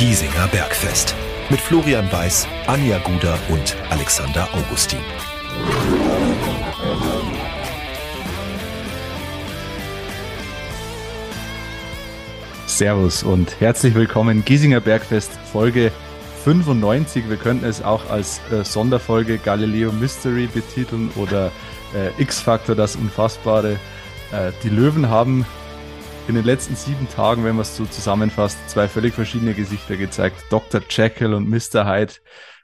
Giesinger 0.00 0.48
Bergfest. 0.48 1.14
Mit 1.50 1.60
Florian 1.60 2.10
Weiß, 2.10 2.48
Anja 2.66 2.96
Guder 3.00 3.38
und 3.50 3.76
Alexander 3.90 4.48
Augustin. 4.54 4.98
Servus 12.66 13.22
und 13.22 13.60
herzlich 13.60 13.94
willkommen 13.94 14.42
Giesinger 14.42 14.80
Bergfest 14.80 15.32
Folge 15.52 15.92
95. 16.44 17.28
Wir 17.28 17.36
könnten 17.36 17.66
es 17.66 17.82
auch 17.82 18.08
als 18.08 18.40
äh, 18.50 18.64
Sonderfolge 18.64 19.36
Galileo 19.36 19.92
Mystery 19.92 20.46
betiteln 20.46 21.10
oder 21.16 21.52
äh, 21.94 22.22
X-Factor, 22.22 22.74
das 22.74 22.96
Unfassbare. 22.96 23.72
Äh, 24.32 24.52
die 24.62 24.70
Löwen 24.70 25.10
haben 25.10 25.44
in 26.30 26.36
den 26.36 26.44
letzten 26.44 26.76
sieben 26.76 27.08
Tagen, 27.08 27.42
wenn 27.42 27.56
man 27.56 27.62
es 27.62 27.76
so 27.76 27.84
zusammenfasst, 27.86 28.56
zwei 28.70 28.86
völlig 28.86 29.14
verschiedene 29.14 29.52
Gesichter 29.52 29.96
gezeigt. 29.96 30.36
Dr. 30.48 30.80
Jekyll 30.88 31.34
und 31.34 31.48
Mr. 31.48 31.84
Hyde. 31.84 32.12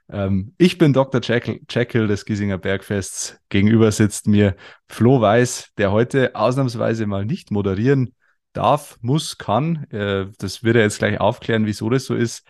Ähm, 0.09 0.53
ich 0.57 0.77
bin 0.77 0.93
Dr. 0.93 1.19
Jekyll, 1.21 1.59
Jekyll 1.69 2.07
des 2.07 2.23
Giesinger 2.23 2.57
Bergfests. 2.57 3.37
Gegenüber 3.49 3.91
sitzt 3.91 4.25
mir 4.25 4.55
Flo 4.87 5.19
Weiß, 5.19 5.73
der 5.77 5.91
heute 5.91 6.33
ausnahmsweise 6.33 7.07
mal 7.07 7.25
nicht 7.25 7.51
moderieren 7.51 8.15
darf, 8.53 8.97
muss, 9.01 9.37
kann. 9.37 9.83
Äh, 9.91 10.27
das 10.39 10.63
wird 10.63 10.77
er 10.77 10.83
jetzt 10.83 10.99
gleich 10.99 11.19
aufklären, 11.19 11.65
wieso 11.65 11.89
das 11.89 12.05
so 12.05 12.15
ist. 12.15 12.47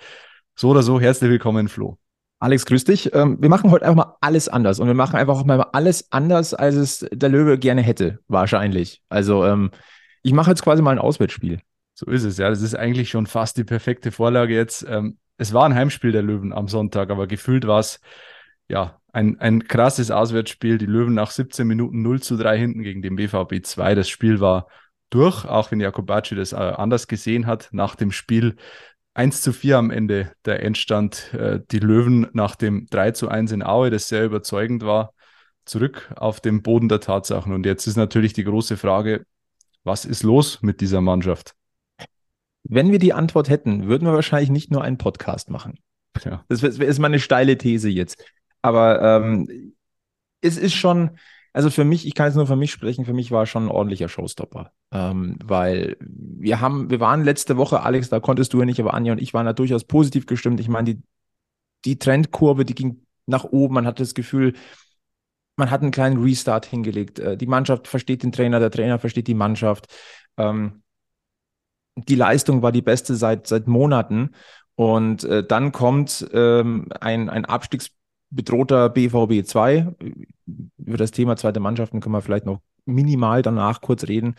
So 0.54 0.70
oder 0.70 0.84
so, 0.84 1.02
herzlich 1.02 1.32
willkommen, 1.32 1.68
Flo. 1.68 1.98
Alex, 2.40 2.68
grüß 2.68 2.84
dich. 2.84 3.12
Ähm, 3.16 3.38
wir 3.42 3.50
machen 3.50 3.72
heute 3.72 3.86
einfach 3.86 4.06
mal 4.06 4.18
alles 4.22 4.50
anders 4.50 4.80
und 4.80 4.86
wir 4.86 4.94
machen 4.94 5.16
einfach 5.16 5.44
mal 5.46 5.60
alles 5.74 6.12
anders, 6.12 6.54
als 6.54 6.76
es 6.76 7.08
der 7.12 7.30
Löwe 7.30 7.58
gerne 7.58 7.82
hätte, 7.82 8.20
wahrscheinlich. 8.28 9.02
Also 9.10 9.44
ähm, 9.46 9.72
ich 10.28 10.34
mache 10.34 10.52
jetzt 10.52 10.62
quasi 10.62 10.82
mal 10.82 10.92
ein 10.92 11.00
Auswärtsspiel. 11.00 11.62
So 11.94 12.06
ist 12.08 12.26
es, 12.26 12.38
ja. 12.38 12.50
Das 12.50 12.62
ist 12.62 12.76
eigentlich 12.76 13.10
schon 13.10 13.28
fast 13.28 13.56
die 13.56 13.64
perfekte 13.64 14.12
Vorlage 14.12 14.54
jetzt. 14.54 14.86
Ähm, 14.88 15.18
es 15.38 15.54
war 15.54 15.64
ein 15.64 15.74
Heimspiel 15.74 16.12
der 16.12 16.22
Löwen 16.22 16.52
am 16.52 16.68
Sonntag, 16.68 17.12
aber 17.12 17.28
gefühlt 17.28 17.66
war 17.66 17.80
es 17.80 18.02
ja 18.68 19.00
ein, 19.14 19.40
ein 19.40 19.64
krasses 19.70 20.12
Auswärtsspiel. 20.12 20.78
Die 20.80 20.86
Löwen 20.86 21.14
nach 21.14 21.32
17 21.32 21.66
Minuten 21.66 22.02
0 22.02 22.22
zu 22.22 22.36
3 22.36 22.58
hinten 22.58 22.84
gegen 22.84 23.02
den 23.02 23.16
BVB 23.16 23.64
2. 23.66 23.96
Das 23.96 24.10
Spiel 24.10 24.42
war 24.42 24.68
durch, 25.10 25.46
auch 25.46 25.72
wenn 25.72 25.80
Jakobacci 25.80 26.36
das 26.36 26.52
äh, 26.52 26.58
anders 26.58 27.08
gesehen 27.08 27.48
hat 27.48 27.70
nach 27.72 27.96
dem 27.96 28.12
Spiel. 28.12 28.58
1 29.14 29.42
zu 29.42 29.54
4 29.54 29.78
am 29.78 29.92
Ende 29.92 30.34
der 30.44 30.62
Endstand. 30.62 31.34
Äh, 31.34 31.62
die 31.72 31.80
Löwen 31.80 32.28
nach 32.34 32.58
dem 32.58 32.86
3 32.90 33.12
zu 33.12 33.30
1 33.30 33.54
in 33.54 33.64
Aue, 33.64 33.92
das 33.92 34.10
sehr 34.10 34.26
überzeugend 34.26 34.84
war, 34.84 35.14
zurück 35.64 36.12
auf 36.18 36.42
den 36.42 36.64
Boden 36.64 36.90
der 36.90 37.00
Tatsachen. 37.00 37.54
Und 37.54 37.66
jetzt 37.66 37.88
ist 37.88 37.96
natürlich 37.96 38.34
die 38.34 38.44
große 38.44 38.76
Frage, 38.76 39.26
was 39.88 40.06
ist 40.06 40.22
los 40.22 40.62
mit 40.62 40.82
dieser 40.82 41.02
Mannschaft? 41.02 41.56
Wenn 42.64 42.92
wir 42.92 43.00
die 43.00 43.14
Antwort 43.14 43.50
hätten, 43.50 43.88
würden 43.88 44.06
wir 44.06 44.14
wahrscheinlich 44.14 44.50
nicht 44.50 44.70
nur 44.70 44.84
einen 44.84 44.98
Podcast 44.98 45.50
machen. 45.50 45.80
Ja. 46.24 46.44
Das 46.50 46.62
ist 46.62 47.00
mal 47.00 47.08
eine 47.08 47.20
steile 47.20 47.58
These 47.58 47.90
jetzt. 47.90 48.24
Aber 48.62 49.02
ähm, 49.02 49.74
es 50.42 50.58
ist 50.58 50.74
schon, 50.74 51.18
also 51.54 51.70
für 51.70 51.86
mich, 51.86 52.06
ich 52.06 52.14
kann 52.14 52.28
jetzt 52.28 52.36
nur 52.36 52.48
für 52.48 52.56
mich 52.56 52.72
sprechen, 52.72 53.06
für 53.06 53.14
mich 53.14 53.32
war 53.32 53.44
es 53.44 53.50
schon 53.50 53.66
ein 53.66 53.72
ordentlicher 53.72 54.10
Showstopper. 54.10 54.72
Ähm, 54.92 55.38
weil 55.44 55.96
wir 56.00 56.60
haben, 56.60 56.90
wir 56.90 57.00
waren 57.00 57.24
letzte 57.24 57.58
Woche, 57.58 57.82
Alex, 57.82 58.10
da 58.10 58.20
konntest 58.20 58.54
du 58.54 58.60
ja 58.60 58.66
nicht, 58.66 58.80
aber 58.80 58.94
Anja 58.94 59.14
und 59.14 59.22
ich 59.22 59.34
waren 59.34 59.46
da 59.46 59.54
durchaus 59.54 59.86
positiv 59.86 60.26
gestimmt. 60.26 60.60
Ich 60.60 60.68
meine, 60.68 60.96
die, 60.96 61.02
die 61.86 61.98
Trendkurve, 61.98 62.66
die 62.66 62.76
ging 62.76 63.06
nach 63.26 63.46
oben. 63.46 63.76
Man 63.76 63.86
hatte 63.88 64.04
das 64.04 64.14
Gefühl, 64.14 64.54
man 65.58 65.72
hat 65.72 65.82
einen 65.82 65.92
kleinen 65.92 66.22
Restart 66.24 66.66
hingelegt. 66.66 67.20
Äh, 67.20 67.36
die 67.36 67.48
Mannschaft 67.48 67.88
versteht 67.88 68.24
den 68.24 68.32
Trainer, 68.32 68.60
der 68.60 68.72
Trainer 68.72 69.00
versteht 69.00 69.28
die 69.28 69.34
Mannschaft. 69.34 69.88
Ähm, 70.38 70.84
die 71.96 72.16
Leistung 72.16 72.62
war 72.62 72.72
die 72.72 72.82
beste 72.82 73.16
seit, 73.16 73.48
seit 73.48 73.68
Monaten. 73.68 74.32
Und 74.76 75.24
äh, 75.24 75.44
dann 75.44 75.72
kommt 75.72 76.28
ähm, 76.32 76.88
ein, 77.02 77.30
ein 77.30 77.46
Abstiegs 77.46 77.90
bedrohter 78.30 78.90
BVB 78.90 79.46
2. 79.46 79.96
Über 80.78 80.98
das 80.98 81.12
Thema 81.12 81.36
zweite 81.36 81.60
Mannschaften 81.60 82.00
können 82.00 82.14
wir 82.14 82.22
vielleicht 82.22 82.46
noch 82.46 82.62
minimal 82.86 83.42
danach 83.42 83.82
kurz 83.82 84.08
reden. 84.08 84.36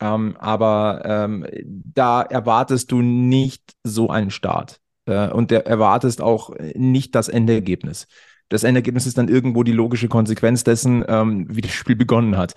Ähm, 0.00 0.36
aber 0.38 1.02
ähm, 1.04 1.46
da 1.64 2.22
erwartest 2.22 2.92
du 2.92 3.00
nicht 3.00 3.74
so 3.82 4.10
einen 4.10 4.30
Start. 4.30 4.80
Äh, 5.06 5.30
und 5.30 5.50
erwartest 5.50 6.20
auch 6.20 6.50
nicht 6.74 7.14
das 7.14 7.28
Endergebnis. 7.28 8.06
Das 8.48 8.64
Endergebnis 8.64 9.06
ist 9.06 9.18
dann 9.18 9.28
irgendwo 9.28 9.62
die 9.62 9.72
logische 9.72 10.08
Konsequenz 10.08 10.64
dessen, 10.64 11.04
ähm, 11.06 11.46
wie 11.48 11.60
das 11.60 11.72
Spiel 11.72 11.96
begonnen 11.96 12.36
hat. 12.36 12.54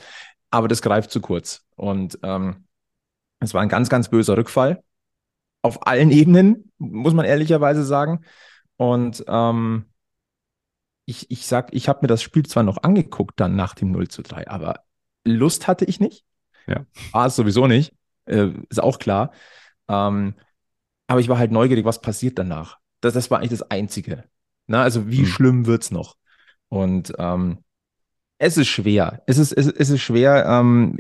Aber 0.49 0.67
das 0.67 0.81
greift 0.81 1.11
zu 1.11 1.21
kurz. 1.21 1.65
Und 1.75 2.19
ähm, 2.23 2.65
es 3.39 3.53
war 3.53 3.61
ein 3.61 3.69
ganz, 3.69 3.89
ganz 3.89 4.09
böser 4.09 4.37
Rückfall. 4.37 4.83
Auf 5.61 5.85
allen 5.87 6.11
Ebenen, 6.11 6.71
muss 6.77 7.13
man 7.13 7.25
ehrlicherweise 7.25 7.83
sagen. 7.83 8.21
Und 8.77 9.23
ähm, 9.27 9.85
ich, 11.05 11.29
ich 11.29 11.45
sag, 11.45 11.73
ich 11.73 11.89
habe 11.89 11.99
mir 12.01 12.07
das 12.07 12.21
Spiel 12.23 12.45
zwar 12.45 12.63
noch 12.63 12.83
angeguckt 12.83 13.39
dann 13.39 13.55
nach 13.55 13.75
dem 13.75 13.91
0 13.91 14.07
zu 14.07 14.21
3, 14.21 14.47
aber 14.47 14.81
Lust 15.23 15.67
hatte 15.67 15.85
ich 15.85 15.99
nicht. 15.99 16.25
Ja. 16.67 16.85
War 17.11 17.27
es 17.27 17.35
sowieso 17.35 17.67
nicht. 17.67 17.93
Äh, 18.25 18.49
ist 18.69 18.81
auch 18.81 18.97
klar. 18.97 19.31
Ähm, 19.87 20.35
aber 21.07 21.19
ich 21.19 21.29
war 21.29 21.37
halt 21.37 21.51
neugierig, 21.51 21.85
was 21.85 22.01
passiert 22.01 22.39
danach. 22.39 22.79
Das, 23.01 23.13
das 23.13 23.29
war 23.29 23.39
eigentlich 23.39 23.59
das 23.59 23.69
Einzige. 23.69 24.23
Na, 24.67 24.83
also 24.83 25.09
wie 25.09 25.19
hm. 25.19 25.25
schlimm 25.25 25.65
wird's 25.65 25.91
noch? 25.91 26.15
Und 26.69 27.13
ähm, 27.17 27.59
es 28.37 28.57
ist 28.57 28.69
schwer. 28.69 29.21
Es 29.27 29.37
ist, 29.37 29.51
es, 29.51 29.67
es 29.67 29.89
ist 29.89 30.01
schwer. 30.01 30.45
Ähm, 30.47 30.97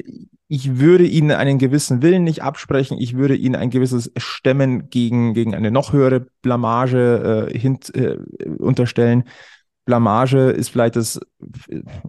ich 0.47 0.79
würde 0.79 1.07
ihnen 1.07 1.31
einen 1.31 1.59
gewissen 1.59 2.01
Willen 2.01 2.23
nicht 2.23 2.43
absprechen. 2.43 2.97
Ich 2.99 3.15
würde 3.15 3.35
ihnen 3.35 3.55
ein 3.55 3.69
gewisses 3.69 4.11
Stemmen 4.17 4.89
gegen, 4.89 5.33
gegen 5.33 5.55
eine 5.55 5.71
noch 5.71 5.93
höhere 5.93 6.27
Blamage 6.41 7.47
äh, 7.49 7.57
hint, 7.57 7.95
äh, 7.95 8.17
unterstellen. 8.59 9.23
Blamage 9.85 10.51
ist 10.51 10.69
vielleicht 10.69 10.97
das, 10.97 11.19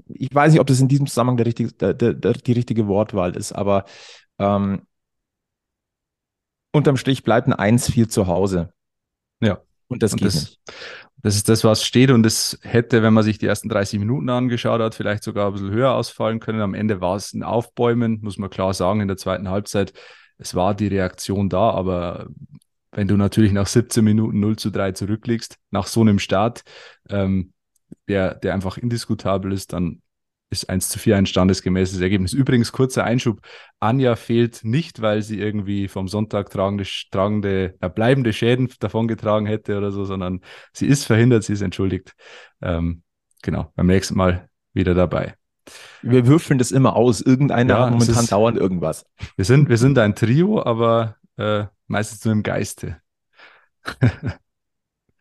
ich 0.08 0.34
weiß 0.34 0.52
nicht, 0.52 0.60
ob 0.60 0.66
das 0.66 0.80
in 0.80 0.88
diesem 0.88 1.06
Zusammenhang 1.06 1.36
der 1.36 1.46
richtige, 1.46 1.72
der, 1.72 1.94
der, 1.94 2.14
der, 2.14 2.32
die 2.32 2.52
richtige 2.52 2.86
Wortwahl 2.86 3.36
ist, 3.36 3.52
aber 3.52 3.84
ähm, 4.38 4.82
unterm 6.72 6.96
Strich 6.96 7.22
bleibt 7.22 7.48
ein 7.48 7.78
1-4 7.78 8.08
zu 8.08 8.26
Hause. 8.26 8.72
Ja. 9.40 9.62
Und 9.92 10.02
das 10.02 10.12
und 10.12 10.18
geht 10.18 10.28
das, 10.28 10.34
nicht. 10.34 10.60
Das 11.22 11.36
ist 11.36 11.48
das, 11.48 11.62
was 11.62 11.84
steht 11.84 12.10
und 12.10 12.26
es 12.26 12.58
hätte, 12.62 13.02
wenn 13.02 13.14
man 13.14 13.22
sich 13.22 13.38
die 13.38 13.46
ersten 13.46 13.68
30 13.68 14.00
Minuten 14.00 14.28
angeschaut 14.28 14.80
hat, 14.80 14.94
vielleicht 14.94 15.22
sogar 15.22 15.46
ein 15.46 15.52
bisschen 15.52 15.70
höher 15.70 15.92
ausfallen 15.92 16.40
können. 16.40 16.60
Am 16.60 16.74
Ende 16.74 17.00
war 17.00 17.16
es 17.16 17.32
ein 17.32 17.44
Aufbäumen, 17.44 18.18
muss 18.22 18.38
man 18.38 18.50
klar 18.50 18.74
sagen, 18.74 19.00
in 19.00 19.08
der 19.08 19.16
zweiten 19.16 19.48
Halbzeit. 19.48 19.92
Es 20.38 20.56
war 20.56 20.74
die 20.74 20.88
Reaktion 20.88 21.48
da, 21.48 21.70
aber 21.70 22.26
wenn 22.90 23.06
du 23.06 23.16
natürlich 23.16 23.52
nach 23.52 23.68
17 23.68 24.04
Minuten 24.04 24.40
0 24.40 24.56
zu 24.56 24.70
3 24.70 24.92
zurückliegst, 24.92 25.56
nach 25.70 25.86
so 25.86 26.00
einem 26.00 26.18
Start, 26.18 26.62
ähm, 27.08 27.52
der, 28.08 28.34
der 28.34 28.54
einfach 28.54 28.76
indiskutabel 28.76 29.52
ist, 29.52 29.72
dann 29.72 30.01
ist 30.52 30.68
1 30.68 30.90
zu 30.90 30.98
4 30.98 31.16
ein 31.16 31.26
standesgemäßes 31.26 32.00
Ergebnis. 32.00 32.32
Übrigens, 32.32 32.70
kurzer 32.70 33.04
Einschub. 33.04 33.40
Anja 33.80 34.14
fehlt 34.14 34.60
nicht, 34.62 35.00
weil 35.00 35.22
sie 35.22 35.40
irgendwie 35.40 35.88
vom 35.88 36.06
Sonntag 36.06 36.50
tragende, 36.50 36.84
tragende 37.10 37.74
äh, 37.80 37.88
bleibende 37.88 38.32
Schäden 38.32 38.70
davongetragen 38.78 39.46
hätte 39.46 39.78
oder 39.78 39.90
so, 39.90 40.04
sondern 40.04 40.40
sie 40.72 40.86
ist 40.86 41.04
verhindert, 41.04 41.42
sie 41.42 41.54
ist 41.54 41.62
entschuldigt. 41.62 42.14
Ähm, 42.60 43.02
genau, 43.42 43.72
beim 43.74 43.86
nächsten 43.86 44.14
Mal 44.14 44.48
wieder 44.74 44.94
dabei. 44.94 45.34
Wir 46.02 46.26
würfeln 46.26 46.58
das 46.58 46.70
immer 46.70 46.96
aus. 46.96 47.20
Irgendeiner 47.20 47.74
ja, 47.74 47.84
hat 47.86 47.92
momentan 47.92 48.24
ist, 48.24 48.32
dauernd 48.32 48.58
irgendwas. 48.58 49.06
Wir 49.36 49.44
sind, 49.44 49.68
wir 49.68 49.78
sind 49.78 49.98
ein 49.98 50.14
Trio, 50.14 50.62
aber 50.62 51.16
äh, 51.36 51.64
meistens 51.86 52.24
nur 52.24 52.32
im 52.32 52.42
Geiste. 52.42 53.00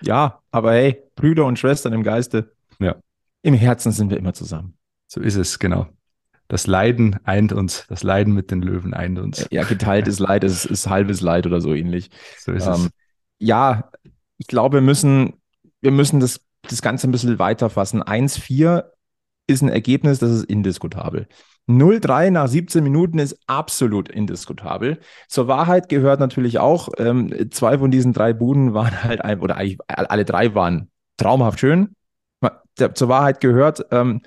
ja, 0.01 0.39
aber 0.51 0.73
hey, 0.73 1.03
Brüder 1.15 1.45
und 1.45 1.57
Schwestern 1.57 1.93
im 1.93 2.03
Geiste. 2.03 2.53
Ja. 2.79 2.95
Im 3.43 3.53
Herzen 3.53 3.91
sind 3.91 4.09
wir 4.09 4.17
immer 4.17 4.33
zusammen. 4.33 4.77
So 5.11 5.19
ist 5.19 5.35
es, 5.35 5.59
genau. 5.59 5.87
Das 6.47 6.67
Leiden 6.67 7.19
eint 7.25 7.51
uns, 7.51 7.85
das 7.89 8.01
Leiden 8.01 8.33
mit 8.33 8.49
den 8.49 8.61
Löwen 8.61 8.93
eint 8.93 9.19
uns. 9.19 9.45
Ja, 9.51 9.65
geteiltes 9.65 10.19
Leid 10.19 10.45
ist, 10.45 10.63
ist 10.63 10.87
halbes 10.87 11.19
Leid 11.19 11.45
oder 11.45 11.59
so 11.59 11.73
ähnlich. 11.73 12.11
So 12.37 12.53
ist 12.53 12.65
ähm, 12.65 12.73
es. 12.73 12.89
Ja, 13.39 13.91
ich 14.37 14.47
glaube, 14.47 14.77
wir 14.77 14.81
müssen, 14.81 15.33
wir 15.81 15.91
müssen 15.91 16.21
das, 16.21 16.39
das 16.61 16.81
Ganze 16.81 17.09
ein 17.09 17.11
bisschen 17.11 17.39
weiter 17.39 17.69
fassen. 17.69 18.01
1-4 18.01 18.85
ist 19.47 19.61
ein 19.61 19.67
Ergebnis, 19.67 20.19
das 20.19 20.31
ist 20.31 20.45
indiskutabel. 20.45 21.27
0-3 21.67 22.31
nach 22.31 22.47
17 22.47 22.81
Minuten 22.81 23.19
ist 23.19 23.37
absolut 23.47 24.07
indiskutabel. 24.07 25.01
Zur 25.27 25.49
Wahrheit 25.49 25.89
gehört 25.89 26.21
natürlich 26.21 26.59
auch, 26.59 26.87
ähm, 26.99 27.51
zwei 27.51 27.79
von 27.79 27.91
diesen 27.91 28.13
drei 28.13 28.31
Buden 28.31 28.73
waren 28.73 29.03
halt, 29.03 29.19
ein, 29.19 29.41
oder 29.41 29.57
eigentlich 29.57 29.77
alle 29.87 30.23
drei 30.23 30.55
waren 30.55 30.89
traumhaft 31.17 31.59
schön 31.59 31.95
zur 32.93 33.09
Wahrheit 33.09 33.41
gehört, 33.41 33.85
ähm, 33.91 34.21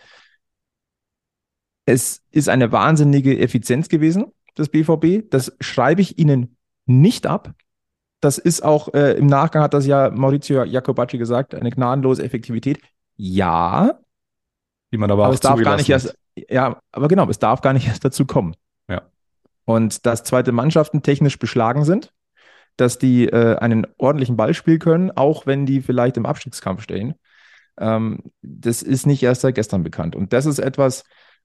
es 1.87 2.23
ist 2.31 2.49
eine 2.49 2.73
wahnsinnige 2.73 3.39
Effizienz 3.39 3.89
gewesen, 3.89 4.27
das 4.55 4.69
BVB. 4.69 5.29
Das 5.31 5.55
schreibe 5.61 6.01
ich 6.01 6.19
Ihnen 6.19 6.57
nicht 6.87 7.27
ab. 7.27 7.53
Das 8.21 8.39
ist 8.39 8.65
auch 8.65 8.95
äh, 8.95 9.13
im 9.19 9.27
Nachgang 9.27 9.63
hat 9.63 9.75
das 9.75 9.87
ja 9.87 10.11
Maurizio 10.11 10.65
Jacobacci 10.65 11.19
gesagt, 11.19 11.55
eine 11.55 11.71
gnadenlose 11.71 12.23
Effektivität. 12.25 12.81
Ja. 13.17 13.99
Die 14.93 14.97
man 14.97 15.11
aber, 15.11 15.25
aber 15.25 15.31
auch 15.31 15.35
es 15.35 15.41
darf 15.41 15.61
gar 15.61 15.77
nicht 15.77 15.91
erst, 15.91 16.17
ja, 16.35 16.81
aber 16.93 17.09
genau, 17.09 17.29
es 17.29 17.39
darf 17.39 17.61
gar 17.61 17.73
nicht 17.73 17.87
erst 17.89 18.05
dazu 18.05 18.25
kommen. 18.25 18.55
Ja. 18.89 19.03
Und 19.67 20.07
dass 20.07 20.25
zweite 20.25 20.53
Mannschaften 20.53 21.03
technisch 21.03 21.39
beschlagen 21.39 21.85
sind, 21.85 22.13
dass 22.77 22.99
die 22.99 23.27
äh, 23.27 23.57
einen 23.57 23.87
ordentlichen 23.99 24.37
Ball 24.37 24.55
spielen 24.55 24.79
können, 24.79 25.11
auch 25.11 25.47
wenn 25.47 25.67
die 25.67 25.83
vielleicht 25.83 26.17
im 26.17 26.27
Abstiegskampf 26.27 26.83
stehen. 26.83 27.15
Ähm, 27.79 28.33
das 28.43 28.83
ist 28.83 29.07
nicht 29.07 29.23
erst 29.23 29.43
seit 29.43 29.55
gestern 29.55 29.83
bekannt. 29.83 30.17
Und 30.17 30.33
das 30.33 30.47
ist 30.47 30.59
etwas, 30.59 31.05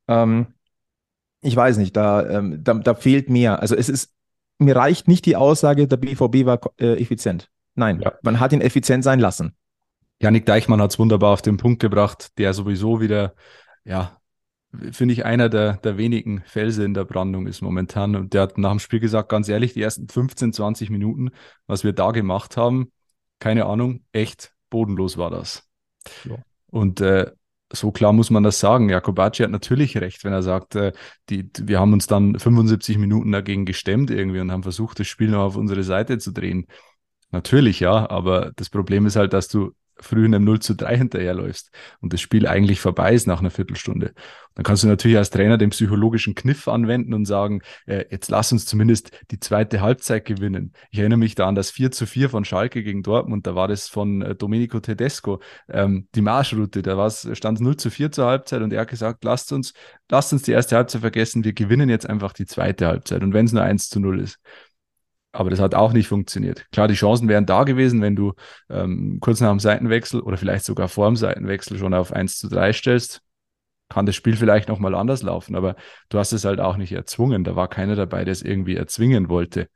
ähm, 0.10 0.48
ich 1.42 1.56
weiß 1.56 1.78
nicht, 1.78 1.96
da, 1.96 2.28
ähm, 2.28 2.62
da, 2.64 2.74
da, 2.74 2.96
fehlt 2.96 3.30
mehr. 3.30 3.62
Also 3.62 3.76
es 3.76 3.88
ist, 3.88 4.14
mir 4.58 4.76
reicht 4.76 5.08
nicht 5.08 5.26
die 5.26 5.38
Aussage, 5.38 5.88
der 5.88 5.98
BVB 5.98 6.46
war 6.46 6.60
äh, 6.78 7.02
effizient. 7.02 7.50
Nein, 7.76 8.02
ja. 8.02 8.14
man 8.24 8.42
hat 8.42 8.52
ihn 8.52 8.60
effizient 8.60 9.06
sein 9.06 9.20
lassen. 9.20 9.56
Janik 10.22 10.46
Deichmann 10.46 10.82
hat 10.82 10.92
es 10.92 11.00
wunderbar 11.00 11.32
auf 11.32 11.42
den 11.42 11.56
Punkt 11.56 11.80
gebracht, 11.80 12.38
der 12.38 12.54
sowieso 12.54 13.00
wieder, 13.00 13.36
ja, 13.86 14.18
finde 14.92 15.14
ich, 15.14 15.24
einer 15.24 15.48
der, 15.48 15.78
der 15.78 15.98
wenigen 15.98 16.44
Felsen 16.46 16.84
in 16.84 16.94
der 16.94 17.06
Brandung 17.06 17.48
ist 17.48 17.62
momentan. 17.62 18.16
Und 18.16 18.34
der 18.34 18.42
hat 18.42 18.58
nach 18.58 18.72
dem 18.72 18.80
Spiel 18.80 19.00
gesagt, 19.00 19.30
ganz 19.30 19.48
ehrlich, 19.48 19.74
die 19.74 19.82
ersten 19.82 20.10
15, 20.10 20.52
20 20.52 20.90
Minuten, 20.90 21.32
was 21.68 21.86
wir 21.86 21.94
da 21.94 22.12
gemacht 22.12 22.58
haben, 22.58 22.92
keine 23.40 23.66
Ahnung, 23.66 24.04
echt 24.12 24.54
bodenlos 24.70 25.18
war 25.18 25.30
das. 25.30 25.68
Ja. 26.26 26.36
Und 26.68 27.00
äh, 27.00 27.32
so 27.72 27.92
klar 27.92 28.14
muss 28.14 28.30
man 28.30 28.44
das 28.44 28.60
sagen. 28.60 28.90
Jakobacci 28.90 29.44
hat 29.44 29.52
natürlich 29.52 29.98
recht, 29.98 30.24
wenn 30.24 30.34
er 30.34 30.44
sagt, 30.44 30.76
äh, 30.76 30.92
die, 31.30 31.50
wir 31.62 31.80
haben 31.80 31.94
uns 31.94 32.08
dann 32.08 32.38
75 32.38 32.98
Minuten 32.98 33.32
dagegen 33.32 33.66
gestemmt 33.66 34.12
irgendwie 34.12 34.40
und 34.40 34.52
haben 34.52 34.64
versucht, 34.64 35.00
das 35.00 35.08
Spiel 35.08 35.30
noch 35.30 35.44
auf 35.44 35.56
unsere 35.56 35.84
Seite 35.84 36.18
zu 36.18 36.32
drehen. 36.32 36.68
Natürlich, 37.32 37.80
ja, 37.80 38.10
aber 38.10 38.52
das 38.56 38.70
Problem 38.70 39.06
ist 39.06 39.16
halt, 39.16 39.34
dass 39.34 39.48
du 39.48 39.74
früh 40.02 40.26
in 40.26 40.36
einem 40.36 40.46
0 40.46 40.60
zu 40.60 40.76
3 40.76 40.98
hinterherläufst 40.98 41.72
und 42.02 42.14
das 42.14 42.22
Spiel 42.22 42.48
eigentlich 42.48 42.80
vorbei 42.80 43.14
ist 43.14 43.28
nach 43.28 43.40
einer 43.40 43.52
Viertelstunde. 43.52 44.14
Dann 44.56 44.64
kannst 44.64 44.84
du 44.84 44.88
natürlich 44.88 45.18
als 45.18 45.30
Trainer 45.30 45.58
den 45.58 45.70
psychologischen 45.70 46.36
Kniff 46.36 46.68
anwenden 46.68 47.14
und 47.14 47.26
sagen, 47.26 47.62
äh, 47.86 48.06
jetzt 48.12 48.30
lass 48.30 48.52
uns 48.52 48.66
zumindest 48.66 49.12
die 49.32 49.40
zweite 49.40 49.82
Halbzeit 49.82 50.26
gewinnen. 50.26 50.74
Ich 50.92 51.00
erinnere 51.00 51.20
mich 51.20 51.36
da 51.36 51.48
an 51.48 51.56
das 51.56 51.72
4 51.72 51.92
zu 51.92 52.06
4 52.06 52.30
von 52.30 52.44
Schalke 52.46 52.84
gegen 52.84 53.04
Dortmund, 53.04 53.48
da 53.48 53.56
war 53.56 53.68
das 53.68 53.88
von 53.88 54.22
äh, 54.22 54.36
Domenico 54.36 54.80
Tedesco, 54.80 55.40
ähm, 55.70 56.08
die 56.16 56.22
Marschroute, 56.22 56.82
da 56.82 57.10
stand 57.10 57.58
es 57.58 57.62
0 57.62 57.78
zu 57.78 57.90
4 57.90 58.12
zur 58.12 58.26
Halbzeit 58.26 58.62
und 58.62 58.74
er 58.74 58.82
hat 58.82 58.90
gesagt, 58.90 59.24
lasst 59.24 59.54
uns, 59.54 59.74
lasst 60.10 60.34
uns 60.34 60.42
die 60.44 60.52
erste 60.52 60.76
Halbzeit 60.76 61.02
vergessen, 61.02 61.44
wir 61.44 61.54
gewinnen 61.54 61.90
jetzt 61.90 62.10
einfach 62.10 62.34
die 62.34 62.46
zweite 62.46 62.88
Halbzeit 62.88 63.24
und 63.24 63.34
wenn 63.34 63.46
es 63.46 63.54
nur 63.54 63.64
1 63.64 63.90
zu 63.90 64.00
0 64.00 64.20
ist. 64.20 64.40
Aber 65.32 65.50
das 65.50 65.60
hat 65.60 65.76
auch 65.76 65.94
nicht 65.94 66.08
funktioniert. 66.08 66.66
Klar, 66.72 66.88
die 66.88 66.96
Chancen 66.96 67.28
wären 67.28 67.46
da 67.46 67.64
gewesen, 67.64 68.02
wenn 68.02 68.16
du 68.16 68.34
ähm, 68.70 69.20
kurz 69.22 69.42
nach 69.42 69.52
dem 69.52 69.60
Seitenwechsel 69.60 70.22
oder 70.22 70.38
vielleicht 70.38 70.66
sogar 70.66 70.88
vor 70.88 71.08
dem 71.08 71.16
Seitenwechsel 71.16 71.78
schon 71.78 71.94
auf 71.94 72.12
1 72.12 72.40
zu 72.40 72.50
3 72.50 72.74
stellst, 72.74 73.22
kann 73.90 74.06
das 74.06 74.16
Spiel 74.16 74.36
vielleicht 74.36 74.70
nochmal 74.70 74.96
anders 74.96 75.22
laufen. 75.22 75.56
Aber 75.56 75.76
du 76.10 76.18
hast 76.20 76.32
es 76.32 76.46
halt 76.46 76.60
auch 76.60 76.78
nicht 76.78 76.92
erzwungen. 76.94 77.44
Da 77.44 77.56
war 77.56 77.68
keiner 77.68 77.96
dabei, 77.96 78.24
der 78.24 78.32
es 78.32 78.42
irgendwie 78.42 78.76
erzwingen 78.76 79.30
wollte. 79.30 79.70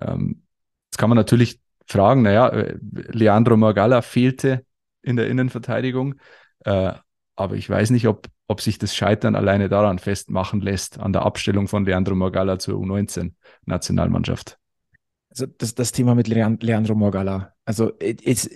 Ähm, 0.00 0.42
jetzt 0.86 0.98
kann 0.98 1.10
man 1.10 1.16
natürlich 1.16 1.60
fragen, 1.86 2.22
naja, 2.22 2.48
äh, 2.48 2.78
Leandro 2.80 3.56
Morgalla 3.56 4.02
fehlte 4.02 4.64
in 5.02 5.16
der 5.16 5.28
Innenverteidigung. 5.28 6.16
Äh, 6.64 6.92
aber 7.36 7.54
ich 7.54 7.68
weiß 7.68 7.90
nicht, 7.90 8.06
ob, 8.06 8.26
ob 8.50 8.60
sich 8.60 8.78
das 8.78 8.96
Scheitern 8.96 9.36
alleine 9.36 9.68
daran 9.68 10.00
festmachen 10.00 10.60
lässt, 10.60 10.98
an 10.98 11.12
der 11.12 11.22
Abstellung 11.22 11.68
von 11.68 11.84
Leandro 11.84 12.16
Morgalla 12.16 12.58
zur 12.58 12.80
U19-Nationalmannschaft. 12.80 14.58
Also 15.30 15.46
das, 15.46 15.76
das 15.76 15.92
Thema 15.92 16.16
mit 16.16 16.26
Leandro 16.26 16.96
Morgalla. 16.96 17.52
Also 17.64 17.92
es, 18.00 18.50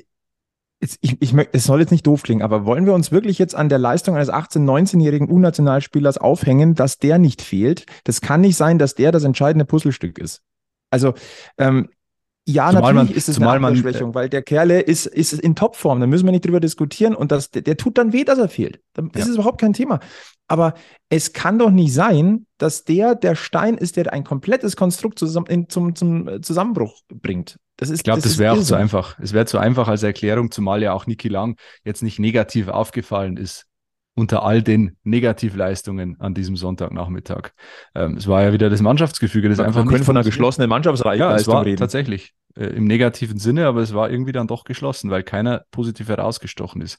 es, 0.81 0.99
ich, 1.01 1.23
ich, 1.23 1.33
es 1.53 1.65
soll 1.65 1.79
jetzt 1.79 1.93
nicht 1.93 2.09
doof 2.09 2.25
klingen, 2.25 2.43
aber 2.43 2.67
wollen 2.67 2.87
wir 2.87 2.93
uns 2.93 3.13
wirklich 3.13 3.39
jetzt 3.39 3.55
an 3.55 3.69
der 3.69 3.79
Leistung 3.79 4.17
eines 4.17 4.33
18-, 4.33 4.65
19-jährigen 4.65 5.31
U-Nationalspielers 5.31 6.19
aufhängen, 6.19 6.75
dass 6.75 6.99
der 6.99 7.19
nicht 7.19 7.41
fehlt? 7.41 7.87
Das 8.03 8.21
kann 8.21 8.41
nicht 8.41 8.57
sein, 8.57 8.81
dass 8.81 8.97
der 8.97 9.13
das 9.13 9.23
entscheidende 9.23 9.65
Puzzlestück 9.65 10.19
ist. 10.19 10.43
Also 10.91 11.15
ähm, 11.57 11.89
ja, 12.47 12.69
zumal 12.71 12.93
natürlich 12.95 13.11
man, 13.11 13.17
ist 13.17 13.29
es 13.29 13.41
eine 13.41 13.51
Abwehrschwächung, 13.51 14.09
man, 14.09 14.15
weil 14.15 14.29
der 14.29 14.43
Kerle 14.43 14.81
ist, 14.81 15.07
ist 15.07 15.33
in 15.33 15.55
Topform, 15.55 16.01
da 16.01 16.07
müssen 16.07 16.27
wir 16.27 16.33
nicht 16.33 16.45
drüber 16.45 16.61
diskutieren 16.61 17.15
und 17.15 17.33
das, 17.33 17.51
der, 17.51 17.63
der 17.63 17.77
tut 17.77 17.97
dann 17.97 18.13
weh, 18.13 18.25
dass 18.25 18.39
er 18.39 18.49
fehlt. 18.49 18.81
Das 18.93 19.07
ja. 19.15 19.21
ist 19.21 19.35
überhaupt 19.35 19.61
kein 19.61 19.73
Thema. 19.73 20.01
Aber 20.47 20.75
es 21.09 21.33
kann 21.33 21.59
doch 21.59 21.71
nicht 21.71 21.95
sein, 21.95 22.47
dass 22.59 22.85
der 22.85 23.15
der 23.15 23.35
Stein 23.35 23.79
ist, 23.79 23.97
der 23.97 24.13
ein 24.13 24.25
komplettes 24.25 24.77
Konstrukt 24.77 25.19
zusammen, 25.19 25.47
in, 25.47 25.69
zum, 25.71 25.95
zum 25.95 26.43
Zusammenbruch 26.43 27.01
bringt. 27.09 27.59
Das 27.77 27.89
ist, 27.89 28.01
ich 28.01 28.05
glaube, 28.05 28.21
das, 28.21 28.33
das 28.33 28.39
wäre 28.39 28.53
auch 28.53 28.63
zu 28.63 28.75
einfach. 28.75 29.19
Es 29.19 29.33
wäre 29.33 29.47
zu 29.47 29.59
einfach 29.59 29.89
als 29.89 30.03
Erklärung, 30.03 30.51
zumal 30.51 30.83
ja 30.83 30.93
auch 30.93 31.07
Niki 31.07 31.29
Lang 31.29 31.57
jetzt 31.83 32.03
nicht 32.03 32.19
negativ 32.19 32.69
aufgefallen 32.69 33.39
ist 33.39 33.67
unter 34.15 34.45
all 34.45 34.63
den 34.63 34.97
Negativleistungen 35.03 36.21
an 36.21 36.35
diesem 36.35 36.57
Sonntagnachmittag. 36.57 37.51
Ähm, 37.95 38.17
es 38.17 38.29
war 38.29 38.43
ja 38.43 38.53
wieder 38.53 38.71
das 38.71 38.81
Mannschaftsgefüge, 38.81 39.49
das 39.49 39.59
Man 39.59 39.67
einfach. 39.67 39.85
Wir 39.85 39.91
können 39.91 40.05
von 40.05 40.17
einer 40.17 40.25
geschlossenen 40.25 40.71
Mannschaftsreihe 40.71 41.19
ja, 41.19 41.35
es 41.35 41.49
war 41.49 41.65
reden. 41.65 41.79
tatsächlich 41.79 42.33
äh, 42.57 42.67
im 42.67 42.85
negativen 42.85 43.39
Sinne, 43.39 43.67
aber 43.67 43.81
es 43.81 43.93
war 43.93 44.11
irgendwie 44.11 44.33
dann 44.33 44.47
doch 44.47 44.65
geschlossen, 44.65 45.11
weil 45.11 45.25
keiner 45.25 45.65
positiv 45.71 46.09
herausgestochen 46.09 46.81
ist. 46.81 46.99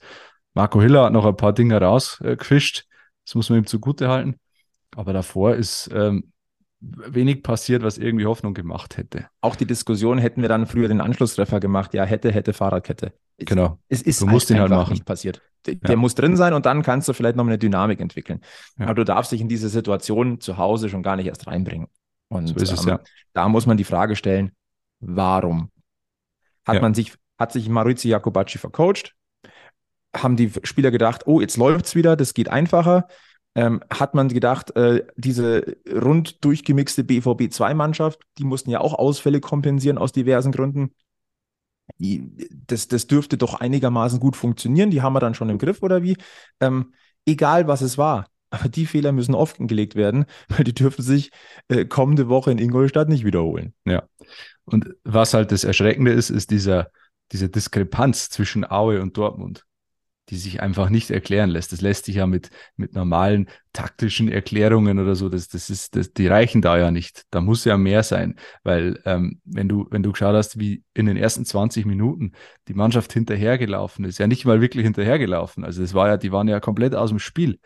Marco 0.54 0.82
Hiller 0.82 1.06
hat 1.06 1.14
noch 1.14 1.26
ein 1.26 1.38
paar 1.38 1.54
Dinge 1.54 1.80
rausgefischt, 1.80 2.86
das 3.26 3.36
muss 3.36 3.50
man 3.50 3.60
ihm 3.60 3.66
zugute 3.66 4.10
halten. 4.10 4.36
Aber 4.96 5.14
davor 5.14 5.56
ist 5.56 5.90
ähm, 5.94 6.32
wenig 7.08 7.44
passiert, 7.44 7.84
was 7.84 7.98
irgendwie 7.98 8.26
Hoffnung 8.26 8.54
gemacht 8.54 8.98
hätte. 8.98 9.28
Auch 9.42 9.56
die 9.56 9.66
Diskussion 9.66 10.18
hätten 10.18 10.42
wir 10.42 10.50
dann 10.50 10.68
früher 10.68 10.88
den 10.88 11.02
Anschlusstreffer 11.02 11.60
gemacht, 11.60 11.94
ja, 11.94 12.04
hätte, 12.04 12.32
hätte, 12.32 12.54
Fahrradkette. 12.54 13.14
Genau. 13.38 13.80
Es 13.90 14.02
ist 14.02 14.22
du 14.22 14.28
musst 14.28 14.50
ihn 14.50 14.60
halt 14.60 14.70
machen. 14.70 14.94
nicht 14.94 15.06
passiert. 15.06 15.42
Der, 15.66 15.76
ja. 15.88 15.96
muss 15.96 16.14
drin 16.14 16.38
sein 16.38 16.54
und 16.54 16.66
dann 16.66 16.84
kannst 16.84 17.08
du 17.08 17.14
vielleicht 17.14 17.36
noch 17.36 17.46
eine 17.46 17.58
Dynamik 17.58 18.00
entwickeln. 18.00 18.42
Ja. 18.78 18.86
Aber 18.86 18.94
du 18.94 19.04
darfst 19.04 19.32
dich 19.32 19.42
in 19.42 19.50
diese 19.50 19.70
Situation 19.70 20.40
zu 20.40 20.58
Hause 20.58 20.90
schon 20.90 21.02
gar 21.02 21.16
nicht 21.16 21.26
erst 21.26 21.48
reinbringen. 21.48 21.88
Und 22.30 22.48
so 22.48 22.56
ist 22.56 22.72
es, 22.72 22.84
ähm, 22.84 22.90
ja. 22.90 23.00
da 23.34 23.50
muss 23.50 23.66
man 23.66 23.78
die 23.78 23.84
Frage 23.84 24.16
stellen, 24.16 24.52
warum? 25.00 25.72
Hat 26.66 26.76
ja. 26.76 26.82
man 26.82 26.94
sich, 26.94 27.14
hat 27.40 27.52
sich 27.52 27.68
Maurizio 27.68 28.12
Jacobacci 28.12 28.58
vercoacht? 28.58 29.16
Haben 30.16 30.36
die 30.38 30.52
Spieler 30.64 30.92
gedacht, 30.92 31.24
oh, 31.26 31.42
jetzt 31.42 31.58
läuft 31.58 31.88
es 31.88 31.96
wieder, 31.96 32.16
das 32.16 32.34
geht 32.34 32.48
einfacher? 32.48 33.08
Ähm, 33.56 33.82
hat 33.90 34.14
man 34.14 34.28
gedacht, 34.28 34.76
äh, 34.76 35.06
diese 35.16 35.78
rund 35.90 36.44
durchgemixte 36.44 37.04
BVB 37.04 37.44
2-Mannschaft, 37.44 38.20
die 38.38 38.44
mussten 38.44 38.70
ja 38.70 38.82
auch 38.82 38.94
Ausfälle 38.94 39.40
kompensieren 39.40 39.98
aus 39.98 40.12
diversen 40.12 40.52
Gründen. 40.52 40.92
Die, 41.98 42.50
das, 42.68 42.88
das 42.90 43.08
dürfte 43.08 43.38
doch 43.38 43.56
einigermaßen 43.56 44.20
gut 44.20 44.36
funktionieren. 44.36 44.92
Die 44.92 45.02
haben 45.02 45.14
wir 45.14 45.20
dann 45.20 45.36
schon 45.36 45.50
im 45.50 45.58
Griff 45.58 45.82
oder 45.82 46.04
wie? 46.04 46.18
Ähm, 46.60 46.94
egal 47.26 47.68
was 47.68 47.82
es 47.82 47.98
war. 47.98 48.28
Aber 48.50 48.70
die 48.70 48.86
Fehler 48.86 49.12
müssen 49.12 49.36
offengelegt 49.36 49.96
werden, 49.96 50.26
weil 50.50 50.64
die 50.66 50.76
dürfen 50.76 51.02
sich 51.02 51.32
äh, 51.70 51.86
kommende 51.86 52.28
Woche 52.28 52.52
in 52.52 52.58
Ingolstadt 52.58 53.08
nicht 53.08 53.26
wiederholen. 53.26 53.74
Ja. 53.86 54.04
Und 54.66 54.96
was 55.04 55.34
halt 55.34 55.52
das 55.52 55.64
Erschreckende 55.64 56.12
ist, 56.12 56.30
ist 56.30 56.52
dieser, 56.52 56.92
diese 57.32 57.50
Diskrepanz 57.50 58.30
zwischen 58.30 58.70
Aue 58.70 59.02
und 59.02 59.18
Dortmund 59.18 59.66
die 60.30 60.38
sich 60.38 60.62
einfach 60.62 60.90
nicht 60.90 61.12
erklären 61.12 61.50
lässt. 61.50 61.72
Das 61.72 61.82
lässt 61.82 62.06
sich 62.06 62.16
ja 62.16 62.26
mit, 62.26 62.50
mit 62.78 62.94
normalen 62.94 63.48
taktischen 63.74 64.28
Erklärungen 64.28 65.00
oder 65.00 65.16
so, 65.16 65.30
das, 65.30 65.48
das 65.48 65.70
ist, 65.70 65.96
das, 65.96 66.14
die 66.14 66.28
reichen 66.28 66.62
da 66.62 66.78
ja 66.78 66.92
nicht. 66.92 67.26
Da 67.30 67.42
muss 67.42 67.66
ja 67.66 67.78
mehr 67.78 68.04
sein, 68.04 68.36
weil 68.64 69.02
ähm, 69.06 69.42
wenn 69.44 69.70
du, 69.70 69.88
wenn 69.92 70.02
du 70.02 70.12
geschaut 70.12 70.36
hast, 70.36 70.60
wie 70.60 70.84
in 70.94 71.06
den 71.06 71.18
ersten 71.18 71.46
20 71.46 71.86
Minuten 71.86 72.32
die 72.68 72.74
Mannschaft 72.74 73.14
hinterhergelaufen 73.14 74.06
ist, 74.06 74.18
ja 74.18 74.28
nicht 74.28 74.46
mal 74.46 74.62
wirklich 74.62 74.84
hinterhergelaufen. 74.84 75.64
Also 75.64 75.84
es 75.84 75.94
war 75.94 76.08
ja, 76.08 76.18
die 76.18 76.32
waren 76.32 76.48
ja 76.48 76.60
komplett 76.60 76.96
aus 76.96 77.10
dem 77.10 77.20
Spiel. 77.20 77.60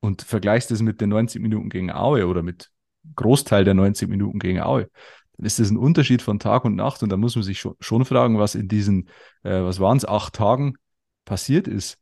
Und 0.00 0.22
vergleichst 0.22 0.70
das 0.72 0.82
mit 0.82 1.00
den 1.00 1.10
90 1.10 1.40
Minuten 1.40 1.68
gegen 1.68 1.92
Aue 1.92 2.26
oder 2.26 2.42
mit 2.42 2.70
Großteil 3.14 3.64
der 3.64 3.74
90 3.74 4.08
Minuten 4.08 4.40
gegen 4.40 4.60
Aue, 4.60 4.88
dann 5.36 5.46
ist 5.46 5.58
das 5.58 5.70
ein 5.70 5.76
Unterschied 5.76 6.22
von 6.22 6.38
Tag 6.38 6.64
und 6.64 6.74
Nacht. 6.74 7.02
Und 7.02 7.10
da 7.10 7.16
muss 7.16 7.36
man 7.36 7.44
sich 7.44 7.60
schon, 7.60 7.74
schon 7.78 8.04
fragen, 8.04 8.38
was 8.38 8.54
in 8.56 8.66
diesen, 8.66 9.08
äh, 9.44 9.62
was 9.62 9.78
waren 9.78 9.96
es, 9.96 10.04
acht 10.04 10.34
Tagen 10.34 10.74
passiert 11.24 11.68
ist. 11.68 11.98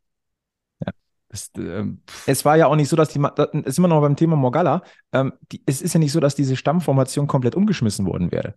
Ja. 0.84 0.92
Das, 1.28 1.50
ähm, 1.56 2.02
es 2.26 2.44
war 2.44 2.56
ja 2.56 2.66
auch 2.66 2.76
nicht 2.76 2.88
so, 2.88 2.96
dass 2.96 3.10
die, 3.10 3.20
da 3.20 3.44
ist 3.44 3.78
immer 3.78 3.88
noch 3.88 4.00
beim 4.00 4.16
Thema 4.16 4.36
Morgalla, 4.36 4.82
ähm, 5.12 5.32
die, 5.52 5.62
es 5.66 5.82
ist 5.82 5.94
ja 5.94 6.00
nicht 6.00 6.12
so, 6.12 6.20
dass 6.20 6.34
diese 6.34 6.56
Stammformation 6.56 7.26
komplett 7.26 7.54
umgeschmissen 7.54 8.06
worden 8.06 8.32
wäre. 8.32 8.54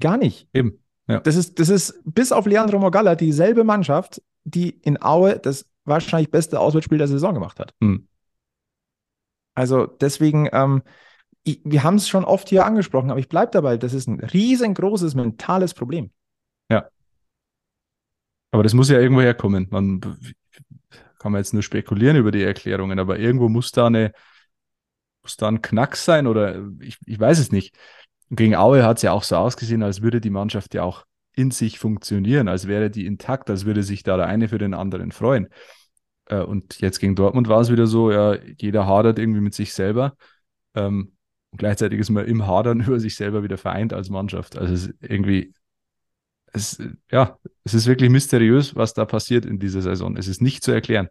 Gar 0.00 0.16
nicht. 0.16 0.48
Eben. 0.52 0.82
Ja. 1.06 1.20
Das, 1.20 1.36
ist, 1.36 1.58
das 1.58 1.68
ist 1.68 2.00
bis 2.04 2.32
auf 2.32 2.46
Leandro 2.46 2.78
Morgalla 2.78 3.14
dieselbe 3.14 3.64
Mannschaft, 3.64 4.22
die 4.44 4.70
in 4.70 5.02
Aue 5.02 5.38
das 5.38 5.66
wahrscheinlich 5.84 6.30
beste 6.30 6.60
Auswärtsspiel 6.60 6.98
der 6.98 7.08
Saison 7.08 7.34
gemacht 7.34 7.58
hat. 7.58 7.72
Hm. 7.80 8.06
Also 9.54 9.86
deswegen, 9.86 10.48
ähm, 10.52 10.82
ich, 11.42 11.60
wir 11.64 11.82
haben 11.82 11.96
es 11.96 12.08
schon 12.08 12.24
oft 12.24 12.48
hier 12.48 12.64
angesprochen, 12.64 13.10
aber 13.10 13.20
ich 13.20 13.28
bleibe 13.28 13.50
dabei, 13.50 13.76
das 13.76 13.94
ist 13.94 14.06
ein 14.06 14.20
riesengroßes 14.20 15.14
mentales 15.14 15.74
Problem. 15.74 16.10
Aber 18.50 18.62
das 18.62 18.74
muss 18.74 18.88
ja 18.88 18.98
irgendwo 18.98 19.22
herkommen. 19.22 19.68
Man 19.70 20.00
kann 21.18 21.32
man 21.32 21.40
jetzt 21.40 21.52
nur 21.52 21.62
spekulieren 21.62 22.16
über 22.16 22.30
die 22.30 22.42
Erklärungen, 22.42 22.98
aber 22.98 23.18
irgendwo 23.18 23.48
muss 23.48 23.72
da 23.72 23.86
eine, 23.86 24.12
muss 25.22 25.36
da 25.36 25.48
ein 25.48 25.62
Knack 25.62 25.96
sein 25.96 26.26
oder 26.26 26.62
ich, 26.80 26.96
ich 27.06 27.18
weiß 27.18 27.38
es 27.38 27.52
nicht. 27.52 27.76
gegen 28.30 28.56
Aue 28.56 28.84
hat 28.84 28.98
es 28.98 29.02
ja 29.02 29.12
auch 29.12 29.22
so 29.22 29.36
ausgesehen, 29.36 29.82
als 29.82 30.02
würde 30.02 30.20
die 30.20 30.30
Mannschaft 30.30 30.74
ja 30.74 30.82
auch 30.82 31.04
in 31.34 31.50
sich 31.50 31.78
funktionieren, 31.78 32.48
als 32.48 32.66
wäre 32.68 32.90
die 32.90 33.06
intakt, 33.06 33.50
als 33.50 33.64
würde 33.64 33.82
sich 33.82 34.02
da 34.02 34.16
der 34.16 34.26
eine 34.26 34.48
für 34.48 34.58
den 34.58 34.74
anderen 34.74 35.12
freuen. 35.12 35.48
Äh, 36.26 36.40
und 36.40 36.80
jetzt 36.80 36.98
gegen 37.00 37.14
Dortmund 37.16 37.48
war 37.48 37.60
es 37.60 37.70
wieder 37.70 37.86
so, 37.86 38.10
ja, 38.10 38.36
jeder 38.58 38.86
hadert 38.86 39.18
irgendwie 39.18 39.40
mit 39.40 39.54
sich 39.54 39.72
selber. 39.72 40.14
Ähm, 40.74 41.12
Und 41.50 41.58
gleichzeitig 41.58 42.00
ist 42.00 42.10
man 42.10 42.26
im 42.26 42.46
Hadern 42.46 42.80
über 42.86 43.00
sich 43.00 43.16
selber 43.16 43.42
wieder 43.42 43.58
vereint 43.58 43.92
als 43.92 44.10
Mannschaft. 44.10 44.58
Also 44.58 44.74
es 44.74 44.86
ist 44.88 44.94
irgendwie, 45.00 45.54
es, 46.52 46.82
ja, 47.10 47.38
es 47.64 47.74
ist 47.74 47.86
wirklich 47.86 48.10
mysteriös, 48.10 48.74
was 48.74 48.94
da 48.94 49.04
passiert 49.04 49.44
in 49.44 49.58
dieser 49.58 49.82
Saison. 49.82 50.16
Es 50.16 50.28
ist 50.28 50.42
nicht 50.42 50.62
zu 50.62 50.72
erklären. 50.72 51.08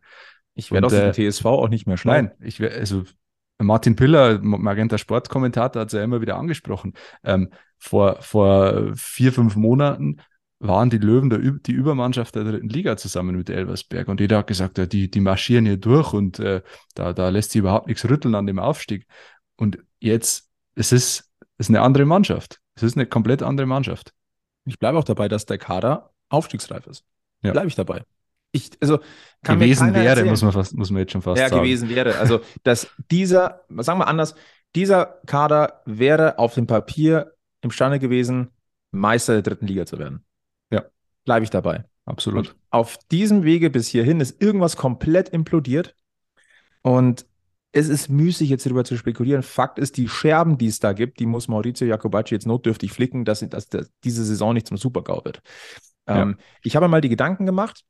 Ich 0.53 0.71
werde 0.71 0.87
aus 0.87 0.93
dem 0.93 1.11
äh, 1.11 1.29
TSV 1.31 1.45
auch 1.45 1.69
nicht 1.69 1.87
mehr 1.87 1.97
schlau. 1.97 2.13
Nein, 2.13 2.31
ich 2.39 2.59
wär, 2.59 2.71
also 2.71 3.03
Martin 3.59 3.95
Piller, 3.95 4.39
Magenta 4.41 4.97
Sportkommentator, 4.97 5.81
hat 5.81 5.89
es 5.89 5.93
ja 5.93 6.03
immer 6.03 6.21
wieder 6.21 6.37
angesprochen. 6.37 6.93
Ähm, 7.23 7.49
vor, 7.77 8.21
vor 8.21 8.91
vier, 8.95 9.31
fünf 9.33 9.55
Monaten 9.55 10.17
waren 10.59 10.89
die 10.89 10.97
Löwen 10.97 11.29
der, 11.29 11.39
die 11.39 11.71
Übermannschaft 11.71 12.35
der 12.35 12.43
dritten 12.43 12.69
Liga 12.69 12.97
zusammen 12.97 13.35
mit 13.35 13.49
Elversberg. 13.49 14.07
Und 14.07 14.19
jeder 14.19 14.39
hat 14.39 14.47
gesagt, 14.47 14.77
ja, 14.77 14.85
die, 14.85 15.09
die 15.09 15.19
marschieren 15.19 15.65
hier 15.65 15.77
durch 15.77 16.13
und 16.13 16.39
äh, 16.39 16.61
da, 16.95 17.13
da 17.13 17.29
lässt 17.29 17.51
sich 17.51 17.59
überhaupt 17.59 17.87
nichts 17.87 18.07
rütteln 18.09 18.35
an 18.35 18.47
dem 18.47 18.59
Aufstieg. 18.59 19.05
Und 19.55 19.79
jetzt, 19.99 20.49
es 20.75 20.91
ist, 20.91 21.31
es 21.57 21.67
ist 21.67 21.69
eine 21.69 21.81
andere 21.81 22.05
Mannschaft. 22.05 22.59
Es 22.75 22.83
ist 22.83 22.95
eine 22.95 23.05
komplett 23.05 23.43
andere 23.43 23.67
Mannschaft. 23.67 24.13
Ich 24.67 24.79
bleibe 24.79 24.97
auch 24.97 25.03
dabei, 25.03 25.27
dass 25.27 25.45
der 25.45 25.57
Kader 25.57 26.11
aufstiegsreif 26.29 26.87
ist. 26.87 27.03
Ja. 27.41 27.51
Bleibe 27.51 27.67
ich 27.67 27.75
dabei. 27.75 28.03
Ich, 28.51 28.71
also 28.81 28.99
gewesen 29.43 29.93
wäre, 29.93 30.07
erzählen. 30.07 30.29
muss 30.29 30.41
man, 30.41 30.51
fast, 30.51 30.75
muss 30.75 30.89
man 30.89 31.01
jetzt 31.01 31.11
schon 31.11 31.21
fast 31.21 31.39
ja, 31.39 31.49
sagen. 31.49 31.57
Ja, 31.57 31.63
gewesen 31.63 31.89
wäre. 31.89 32.17
Also, 32.17 32.41
dass 32.63 32.87
dieser, 33.11 33.61
sagen 33.69 33.99
wir 33.99 34.07
anders, 34.07 34.35
dieser 34.75 35.19
Kader 35.25 35.81
wäre 35.85 36.39
auf 36.39 36.53
dem 36.53 36.67
Papier 36.67 37.33
imstande 37.61 37.99
gewesen, 37.99 38.49
Meister 38.91 39.33
der 39.33 39.41
dritten 39.41 39.67
Liga 39.67 39.85
zu 39.85 39.99
werden 39.99 40.23
bleibe 41.27 41.43
ich 41.43 41.51
dabei. 41.51 41.83
Absolut. 42.05 42.47
Und 42.47 42.55
auf 42.71 42.97
diesem 43.11 43.43
Wege 43.43 43.69
bis 43.69 43.89
hierhin 43.89 44.21
ist 44.21 44.41
irgendwas 44.41 44.77
komplett 44.77 45.29
implodiert. 45.29 45.93
Und 46.81 47.27
es 47.77 47.89
ist 47.89 48.09
müßig, 48.09 48.49
jetzt 48.49 48.65
darüber 48.65 48.83
zu 48.83 48.97
spekulieren. 48.97 49.43
Fakt 49.43 49.79
ist, 49.79 49.97
die 49.97 50.07
Scherben, 50.07 50.57
die 50.57 50.67
es 50.67 50.79
da 50.79 50.93
gibt, 50.93 51.19
die 51.19 51.25
muss 51.25 51.47
Maurizio 51.47 51.87
Jacobacci 51.87 52.33
jetzt 52.33 52.47
notdürftig 52.47 52.91
flicken, 52.91 53.25
dass, 53.25 53.47
dass, 53.47 53.69
dass 53.69 53.91
diese 54.03 54.25
Saison 54.25 54.53
nicht 54.53 54.67
zum 54.67 54.77
Supergau 54.77 55.23
wird. 55.23 55.41
Ja. 56.07 56.23
Ähm, 56.23 56.37
ich 56.63 56.75
habe 56.75 56.87
mal 56.87 57.01
die 57.01 57.09
Gedanken 57.09 57.45
gemacht, 57.45 57.83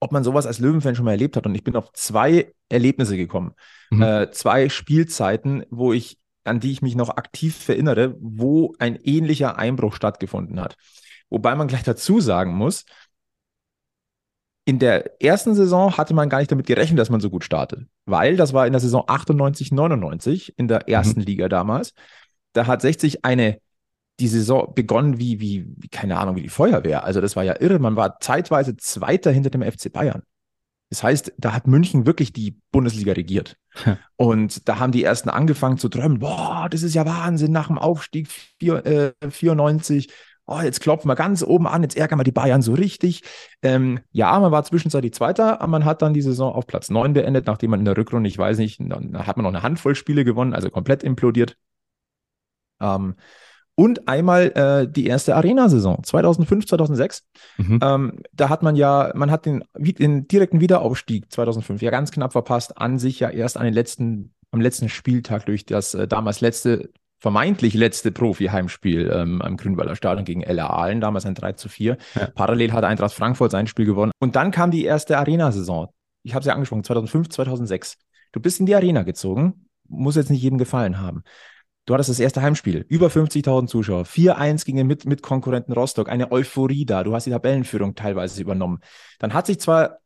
ob 0.00 0.12
man 0.12 0.24
sowas 0.24 0.46
als 0.46 0.60
Löwenfan 0.60 0.94
schon 0.94 1.04
mal 1.04 1.12
erlebt 1.12 1.36
hat. 1.36 1.46
Und 1.46 1.54
ich 1.54 1.64
bin 1.64 1.76
auf 1.76 1.92
zwei 1.92 2.52
Erlebnisse 2.68 3.16
gekommen. 3.16 3.52
Mhm. 3.90 4.02
Äh, 4.02 4.30
zwei 4.30 4.68
Spielzeiten, 4.68 5.64
wo 5.70 5.92
ich, 5.92 6.18
an 6.44 6.60
die 6.60 6.72
ich 6.72 6.82
mich 6.82 6.94
noch 6.94 7.10
aktiv 7.10 7.68
erinnere, 7.68 8.16
wo 8.20 8.74
ein 8.78 8.96
ähnlicher 8.96 9.58
Einbruch 9.58 9.94
stattgefunden 9.94 10.60
hat. 10.60 10.76
Wobei 11.28 11.54
man 11.54 11.68
gleich 11.68 11.82
dazu 11.82 12.20
sagen 12.20 12.54
muss, 12.54 12.84
in 14.64 14.78
der 14.78 15.22
ersten 15.22 15.54
Saison 15.54 15.96
hatte 15.96 16.14
man 16.14 16.28
gar 16.28 16.38
nicht 16.38 16.50
damit 16.50 16.66
gerechnet, 16.66 16.98
dass 16.98 17.10
man 17.10 17.20
so 17.20 17.30
gut 17.30 17.44
startet, 17.44 17.86
weil 18.06 18.36
das 18.36 18.52
war 18.52 18.66
in 18.66 18.72
der 18.72 18.80
Saison 18.80 19.04
98, 19.06 19.72
99 19.72 20.58
in 20.58 20.68
der 20.68 20.88
ersten 20.88 21.20
mhm. 21.20 21.26
Liga 21.26 21.48
damals. 21.48 21.92
Da 22.54 22.66
hat 22.66 22.80
60 22.80 23.24
eine 23.24 23.58
die 24.20 24.28
Saison 24.28 24.72
begonnen 24.74 25.18
wie, 25.18 25.40
wie, 25.40 25.66
wie, 25.76 25.88
keine 25.88 26.18
Ahnung, 26.18 26.36
wie 26.36 26.42
die 26.42 26.48
Feuerwehr. 26.48 27.04
Also 27.04 27.20
das 27.20 27.34
war 27.36 27.42
ja 27.42 27.60
irre. 27.60 27.78
Man 27.80 27.96
war 27.96 28.20
zeitweise 28.20 28.76
Zweiter 28.76 29.32
hinter 29.32 29.50
dem 29.50 29.62
FC 29.62 29.92
Bayern. 29.92 30.22
Das 30.90 31.02
heißt, 31.02 31.32
da 31.38 31.52
hat 31.52 31.66
München 31.66 32.06
wirklich 32.06 32.32
die 32.32 32.60
Bundesliga 32.70 33.12
regiert. 33.12 33.56
Und 34.16 34.68
da 34.68 34.78
haben 34.78 34.92
die 34.92 35.02
ersten 35.02 35.28
angefangen 35.28 35.78
zu 35.78 35.88
träumen, 35.88 36.20
boah, 36.20 36.68
das 36.70 36.84
ist 36.84 36.94
ja 36.94 37.04
Wahnsinn, 37.04 37.50
nach 37.50 37.66
dem 37.66 37.78
Aufstieg 37.78 38.28
4, 38.60 38.86
äh, 38.86 39.30
94 39.30 40.08
oh, 40.46 40.60
jetzt 40.60 40.80
klopfen 40.80 41.08
wir 41.08 41.14
ganz 41.14 41.42
oben 41.42 41.66
an, 41.66 41.82
jetzt 41.82 41.96
ärgern 41.96 42.18
wir 42.18 42.24
die 42.24 42.32
Bayern 42.32 42.62
so 42.62 42.74
richtig. 42.74 43.22
Ähm, 43.62 44.00
ja, 44.12 44.38
man 44.38 44.52
war 44.52 44.64
zwischenzeitlich 44.64 45.14
Zweiter, 45.14 45.60
aber 45.60 45.70
man 45.70 45.84
hat 45.84 46.02
dann 46.02 46.14
die 46.14 46.22
Saison 46.22 46.52
auf 46.52 46.66
Platz 46.66 46.90
9 46.90 47.12
beendet, 47.14 47.46
nachdem 47.46 47.70
man 47.70 47.80
in 47.80 47.86
der 47.86 47.96
Rückrunde, 47.96 48.28
ich 48.28 48.38
weiß 48.38 48.58
nicht, 48.58 48.80
dann 48.80 49.26
hat 49.26 49.36
man 49.36 49.44
noch 49.44 49.52
eine 49.52 49.62
Handvoll 49.62 49.94
Spiele 49.94 50.24
gewonnen, 50.24 50.54
also 50.54 50.70
komplett 50.70 51.02
implodiert. 51.02 51.56
Ähm, 52.80 53.14
und 53.76 54.06
einmal 54.06 54.52
äh, 54.54 54.88
die 54.90 55.06
erste 55.06 55.34
Arena-Saison 55.34 56.02
2005, 56.04 56.66
2006. 56.66 57.26
Mhm. 57.56 57.80
Ähm, 57.82 58.22
da 58.32 58.48
hat 58.48 58.62
man 58.62 58.76
ja, 58.76 59.10
man 59.14 59.30
hat 59.30 59.46
den, 59.46 59.64
den 59.76 60.28
direkten 60.28 60.60
Wiederaufstieg 60.60 61.32
2005 61.32 61.82
ja 61.82 61.90
ganz 61.90 62.12
knapp 62.12 62.32
verpasst, 62.32 62.78
an 62.78 62.98
sich 62.98 63.18
ja 63.18 63.30
erst 63.30 63.56
an 63.56 63.64
den 63.64 63.74
letzten, 63.74 64.32
am 64.52 64.60
letzten 64.60 64.88
Spieltag 64.88 65.46
durch 65.46 65.66
das 65.66 65.94
äh, 65.94 66.06
damals 66.06 66.40
letzte 66.40 66.90
vermeintlich 67.24 67.72
letzte 67.72 68.12
Profi-Heimspiel 68.12 69.10
ähm, 69.10 69.40
am 69.40 69.56
Grünwalder 69.56 69.96
Stadion 69.96 70.26
gegen 70.26 70.42
LA 70.42 70.66
Aalen, 70.66 71.00
damals 71.00 71.24
ein 71.24 71.34
3 71.34 71.52
zu 71.52 71.70
4. 71.70 71.96
Ja. 72.14 72.26
Parallel 72.34 72.74
hat 72.74 72.84
Eintracht 72.84 73.14
Frankfurt 73.14 73.50
sein 73.50 73.66
Spiel 73.66 73.86
gewonnen. 73.86 74.12
Und 74.18 74.36
dann 74.36 74.50
kam 74.50 74.70
die 74.70 74.84
erste 74.84 75.16
Arena-Saison. 75.16 75.88
Ich 76.22 76.34
habe 76.34 76.42
sie 76.42 76.48
ja 76.48 76.54
angesprochen, 76.54 76.84
2005, 76.84 77.30
2006. 77.30 77.96
Du 78.32 78.40
bist 78.40 78.60
in 78.60 78.66
die 78.66 78.74
Arena 78.74 79.04
gezogen, 79.04 79.70
muss 79.88 80.16
jetzt 80.16 80.28
nicht 80.28 80.42
jedem 80.42 80.58
gefallen 80.58 81.00
haben. 81.00 81.22
Du 81.86 81.94
hattest 81.94 82.10
das 82.10 82.20
erste 82.20 82.42
Heimspiel, 82.42 82.84
über 82.90 83.06
50.000 83.06 83.68
Zuschauer, 83.68 84.04
4-1 84.04 84.66
gegen 84.66 84.76
den 84.76 84.86
mit, 84.86 85.06
mit 85.06 85.22
Konkurrenten 85.22 85.72
Rostock, 85.72 86.10
eine 86.10 86.30
Euphorie 86.30 86.84
da, 86.84 87.04
du 87.04 87.14
hast 87.14 87.24
die 87.24 87.30
Tabellenführung 87.30 87.94
teilweise 87.94 88.38
übernommen. 88.38 88.80
Dann 89.18 89.32
hat 89.32 89.46
sich 89.46 89.60
zwar 89.60 90.00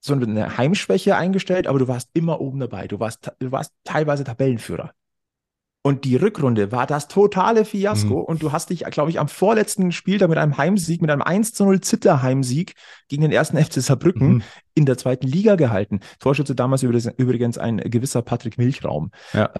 so 0.00 0.14
eine 0.14 0.58
Heimschwäche 0.58 1.14
eingestellt, 1.14 1.68
aber 1.68 1.78
du 1.78 1.86
warst 1.86 2.10
immer 2.12 2.40
oben 2.40 2.58
dabei. 2.58 2.88
Du 2.88 2.98
warst, 2.98 3.30
du 3.38 3.52
warst 3.52 3.72
teilweise 3.84 4.24
Tabellenführer. 4.24 4.90
Und 5.82 6.04
die 6.04 6.16
Rückrunde 6.16 6.72
war 6.72 6.86
das 6.86 7.08
totale 7.08 7.64
Fiasko. 7.64 8.18
Mhm. 8.18 8.24
Und 8.24 8.42
du 8.42 8.52
hast 8.52 8.68
dich, 8.68 8.84
glaube 8.84 9.10
ich, 9.10 9.18
am 9.18 9.28
vorletzten 9.28 9.92
Spieltag 9.92 10.28
mit 10.28 10.36
einem 10.36 10.58
Heimsieg, 10.58 11.00
mit 11.00 11.10
einem 11.10 11.22
1 11.22 11.54
zu 11.54 11.64
0 11.64 11.80
Zitterheimsieg 11.80 12.74
gegen 13.08 13.22
den 13.22 13.32
ersten 13.32 13.56
FC 13.56 13.80
Saarbrücken 13.80 14.28
mhm. 14.28 14.42
in 14.74 14.84
der 14.84 14.98
zweiten 14.98 15.26
Liga 15.26 15.56
gehalten. 15.56 16.00
Torschütze 16.18 16.54
damals 16.54 16.82
übrigens 16.82 17.56
ein 17.56 17.78
gewisser 17.78 18.20
Patrick 18.20 18.58
Milchraum. 18.58 19.10
Ja. 19.32 19.50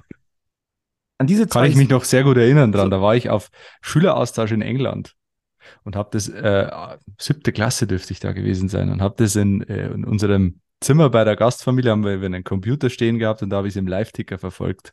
An 1.16 1.26
diese 1.26 1.46
Kann 1.46 1.64
ich 1.64 1.76
mich 1.76 1.88
noch 1.88 2.04
sehr 2.04 2.24
gut 2.24 2.36
erinnern 2.36 2.72
dran. 2.72 2.90
Da 2.90 3.00
war 3.00 3.14
ich 3.14 3.30
auf 3.30 3.50
Schüleraustausch 3.80 4.52
in 4.52 4.62
England 4.62 5.16
und 5.84 5.96
habe 5.96 6.10
das, 6.12 6.28
äh, 6.28 6.70
siebte 7.18 7.52
Klasse 7.52 7.86
dürfte 7.86 8.12
ich 8.12 8.20
da 8.20 8.32
gewesen 8.32 8.68
sein 8.68 8.90
und 8.90 9.00
habe 9.00 9.14
das 9.18 9.36
in, 9.36 9.62
äh, 9.62 9.88
in 9.88 10.04
unserem 10.04 10.60
Zimmer 10.80 11.10
bei 11.10 11.24
der 11.24 11.36
Gastfamilie 11.36 11.90
haben 11.90 12.04
wir 12.04 12.22
einen 12.22 12.42
Computer 12.42 12.88
stehen 12.88 13.18
gehabt 13.18 13.42
und 13.42 13.50
da 13.50 13.58
habe 13.58 13.68
ich 13.68 13.72
es 13.72 13.76
im 13.76 13.86
Live-Ticker 13.86 14.38
verfolgt. 14.38 14.92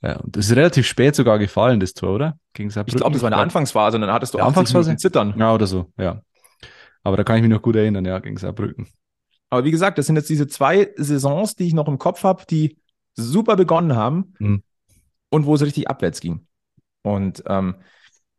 Ja, 0.00 0.20
und 0.20 0.36
das 0.36 0.46
ist 0.46 0.56
relativ 0.56 0.86
spät 0.86 1.16
sogar 1.16 1.38
gefallen, 1.38 1.80
das 1.80 1.92
Tor, 1.92 2.14
oder? 2.14 2.38
Gegen 2.52 2.68
ich 2.68 2.94
glaube, 2.94 3.12
das 3.12 3.22
war 3.22 3.32
eine 3.32 3.36
Anfangsphase 3.36 3.96
und 3.96 4.02
dann 4.02 4.12
hattest 4.12 4.34
du 4.34 4.38
auch 4.38 4.46
Anfangsphase 4.46 4.96
zittern. 4.96 5.34
Ja, 5.36 5.52
oder 5.52 5.66
so, 5.66 5.92
ja. 5.98 6.22
Aber 7.02 7.16
da 7.16 7.24
kann 7.24 7.36
ich 7.36 7.42
mich 7.42 7.50
noch 7.50 7.62
gut 7.62 7.76
erinnern, 7.76 8.04
ja, 8.04 8.18
gegen 8.20 8.36
Saarbrücken. 8.36 8.88
Aber 9.50 9.64
wie 9.64 9.70
gesagt, 9.70 9.98
das 9.98 10.06
sind 10.06 10.16
jetzt 10.16 10.30
diese 10.30 10.46
zwei 10.46 10.92
Saisons, 10.96 11.54
die 11.56 11.66
ich 11.66 11.74
noch 11.74 11.88
im 11.88 11.98
Kopf 11.98 12.22
habe, 12.22 12.44
die 12.48 12.78
super 13.14 13.56
begonnen 13.56 13.96
haben 13.96 14.34
mhm. 14.38 14.62
und 15.30 15.46
wo 15.46 15.54
es 15.54 15.62
richtig 15.62 15.88
abwärts 15.88 16.20
ging. 16.20 16.46
Und 17.02 17.42
ähm, 17.46 17.76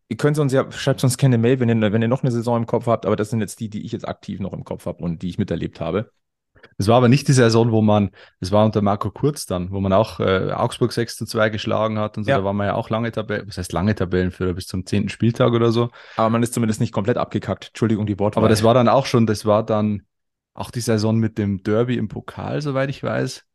ihr 0.07 0.17
könnt 0.17 0.39
uns 0.39 0.53
ja, 0.53 0.71
schreibt 0.71 1.03
uns 1.03 1.17
keine 1.17 1.37
Mail, 1.37 1.59
wenn 1.59 1.69
ihr, 1.69 1.91
wenn 1.91 2.01
ihr 2.01 2.07
noch 2.07 2.23
eine 2.23 2.31
Saison 2.31 2.57
im 2.57 2.65
Kopf 2.65 2.87
habt, 2.87 3.05
aber 3.05 3.15
das 3.15 3.29
sind 3.29 3.41
jetzt 3.41 3.59
die, 3.59 3.69
die 3.69 3.85
ich 3.85 3.91
jetzt 3.91 4.07
aktiv 4.07 4.39
noch 4.39 4.53
im 4.53 4.63
Kopf 4.63 4.85
habe 4.85 5.03
und 5.03 5.21
die 5.21 5.29
ich 5.29 5.37
miterlebt 5.37 5.79
habe. 5.79 6.11
Es 6.77 6.87
war 6.87 6.97
aber 6.97 7.07
nicht 7.07 7.27
die 7.27 7.33
Saison, 7.33 7.71
wo 7.71 7.81
man, 7.81 8.11
es 8.39 8.51
war 8.51 8.65
unter 8.65 8.81
Marco 8.81 9.11
Kurz 9.11 9.45
dann, 9.45 9.71
wo 9.71 9.79
man 9.79 9.93
auch 9.93 10.19
äh, 10.19 10.51
Augsburg 10.51 10.91
6 10.91 11.17
zu 11.17 11.25
2 11.25 11.49
geschlagen 11.49 11.99
hat 11.99 12.17
und 12.17 12.25
so. 12.25 12.31
Ja. 12.31 12.37
Da 12.37 12.43
war 12.43 12.53
man 12.53 12.67
ja 12.67 12.75
auch 12.75 12.89
lange 12.89 13.11
Tabellen, 13.11 13.47
was 13.47 13.57
heißt 13.57 13.71
lange 13.73 13.95
Tabellenführer 13.95 14.53
bis 14.53 14.67
zum 14.67 14.85
10. 14.85 15.09
Spieltag 15.09 15.53
oder 15.53 15.71
so. 15.71 15.89
Aber 16.17 16.29
man 16.29 16.43
ist 16.43 16.53
zumindest 16.53 16.79
nicht 16.79 16.93
komplett 16.93 17.17
abgekackt. 17.17 17.67
Entschuldigung, 17.67 18.05
die 18.05 18.19
Wortwahl. 18.19 18.43
Aber 18.43 18.49
das 18.49 18.63
war 18.63 18.73
dann 18.73 18.87
auch 18.87 19.05
schon, 19.05 19.25
das 19.27 19.45
war 19.45 19.63
dann 19.63 20.03
auch 20.53 20.71
die 20.71 20.81
Saison 20.81 21.17
mit 21.17 21.37
dem 21.37 21.63
Derby 21.63 21.97
im 21.97 22.07
Pokal, 22.07 22.61
soweit 22.61 22.89
ich 22.89 23.03
weiß. 23.03 23.45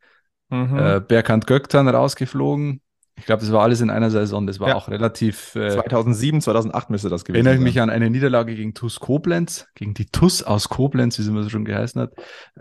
Mhm. 0.51 0.79
Äh, 0.79 1.01
Berkant 1.01 1.47
Göktan 1.47 1.89
rausgeflogen. 1.89 2.83
Ich 3.21 3.27
glaube, 3.27 3.43
das 3.43 3.53
war 3.53 3.63
alles 3.63 3.83
in 3.83 3.91
einer 3.91 4.11
Saison. 4.11 4.47
Das 4.47 4.61
war 4.61 4.69
ja. 4.69 4.75
auch 4.77 4.89
relativ. 4.89 5.55
Äh, 5.55 5.71
2007, 5.71 6.41
2008 6.41 6.91
müsste 6.91 7.11
das 7.11 7.25
gewesen 7.25 7.45
sein. 7.45 7.47
Erinnere 7.47 7.69
ich 7.69 7.75
mich 7.75 7.83
an 7.83 7.91
eine 7.91 8.09
Niederlage 8.09 8.55
gegen 8.55 8.73
TuS 8.73 8.99
Koblenz, 8.99 9.69
gegen 9.75 9.93
die 9.95 10.07
TuS 10.07 10.43
aus 10.43 10.71
Koblenz, 10.71 11.19
wie 11.19 11.23
sie 11.23 11.31
immer 11.31 11.43
so 11.43 11.51
schon 11.51 11.67
geheißen 11.67 12.01
hat. 12.01 12.13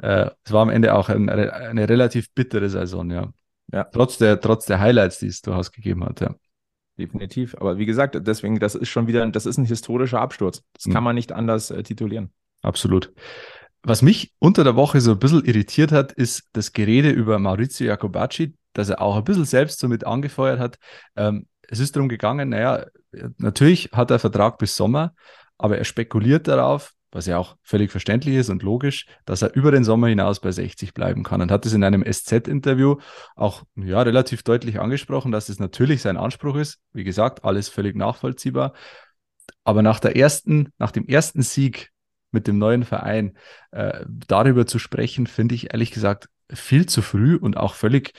Äh, 0.02 0.30
es 0.44 0.52
war 0.52 0.62
am 0.62 0.70
Ende 0.70 0.94
auch 0.94 1.08
ein, 1.08 1.30
eine 1.30 1.88
relativ 1.88 2.34
bittere 2.34 2.70
Saison, 2.70 3.10
ja. 3.10 3.30
ja. 3.72 3.86
Trotz, 3.86 4.18
der, 4.18 4.42
trotz 4.42 4.66
der 4.66 4.80
Highlights, 4.80 5.20
die 5.20 5.28
es 5.28 5.42
durchaus 5.42 5.72
gegeben 5.72 6.04
hat, 6.04 6.20
ja. 6.20 6.36
Definitiv. 6.98 7.56
Aber 7.56 7.78
wie 7.78 7.86
gesagt, 7.86 8.20
deswegen, 8.28 8.60
das 8.60 8.76
ist 8.76 8.90
schon 8.90 9.08
wieder, 9.08 9.26
das 9.28 9.46
ist 9.46 9.58
ein 9.58 9.64
historischer 9.64 10.20
Absturz. 10.20 10.64
Das 10.74 10.86
mhm. 10.86 10.94
kann 10.94 11.04
man 11.06 11.16
nicht 11.16 11.32
anders 11.32 11.72
äh, 11.72 11.82
titulieren. 11.82 12.32
Absolut. 12.62 13.14
Was 13.82 14.02
mich 14.02 14.34
unter 14.40 14.66
der 14.66 14.76
Woche 14.76 15.00
so 15.00 15.12
ein 15.12 15.20
bisschen 15.20 15.46
irritiert 15.46 15.94
hat, 15.94 16.12
ist 16.12 16.50
das 16.52 16.74
Gerede 16.74 17.12
über 17.12 17.40
Maurizio 17.40 17.88
Jacobacci, 17.88 18.56
dass 18.80 18.90
er 18.90 19.02
auch 19.02 19.18
ein 19.18 19.24
bisschen 19.24 19.46
selbst 19.46 19.80
somit 19.80 20.08
angefeuert 20.08 20.60
hat. 20.60 20.80
Ähm, 21.16 21.48
es 21.68 21.80
ist 21.80 21.96
darum 21.96 22.10
gegangen, 22.10 22.50
naja, 22.50 22.86
natürlich 23.38 23.90
hat 23.92 24.10
er 24.10 24.20
Vertrag 24.20 24.58
bis 24.58 24.76
Sommer, 24.76 25.14
aber 25.58 25.78
er 25.78 25.84
spekuliert 25.84 26.48
darauf, 26.48 26.94
was 27.12 27.26
ja 27.26 27.38
auch 27.38 27.58
völlig 27.62 27.92
verständlich 27.92 28.36
ist 28.36 28.50
und 28.50 28.64
logisch, 28.64 29.06
dass 29.26 29.42
er 29.42 29.54
über 29.56 29.72
den 29.72 29.84
Sommer 29.84 30.08
hinaus 30.08 30.40
bei 30.40 30.52
60 30.52 30.94
bleiben 30.94 31.24
kann. 31.24 31.42
Und 31.42 31.52
hat 31.52 31.66
es 31.66 31.74
in 31.74 31.84
einem 31.84 32.04
SZ-Interview 32.04 32.98
auch 33.36 33.64
ja, 33.76 34.02
relativ 34.02 34.44
deutlich 34.44 34.80
angesprochen, 34.80 35.32
dass 35.32 35.50
es 35.50 35.60
natürlich 35.60 36.02
sein 36.02 36.18
Anspruch 36.18 36.56
ist. 36.56 36.80
Wie 36.94 37.04
gesagt, 37.04 37.44
alles 37.44 37.68
völlig 37.68 37.96
nachvollziehbar. 37.96 38.74
Aber 39.64 39.82
nach 39.82 40.00
der 40.00 40.16
ersten, 40.16 40.72
nach 40.78 40.92
dem 40.92 41.08
ersten 41.08 41.42
Sieg 41.42 41.92
mit 42.32 42.48
dem 42.48 42.58
neuen 42.60 42.84
Verein 42.84 43.38
äh, 43.72 44.06
darüber 44.08 44.68
zu 44.68 44.80
sprechen, 44.80 45.28
finde 45.28 45.56
ich 45.56 45.74
ehrlich 45.74 45.92
gesagt 45.92 46.30
viel 46.52 46.86
zu 46.86 47.02
früh 47.02 47.36
und 47.36 47.58
auch 47.58 47.74
völlig 47.74 48.14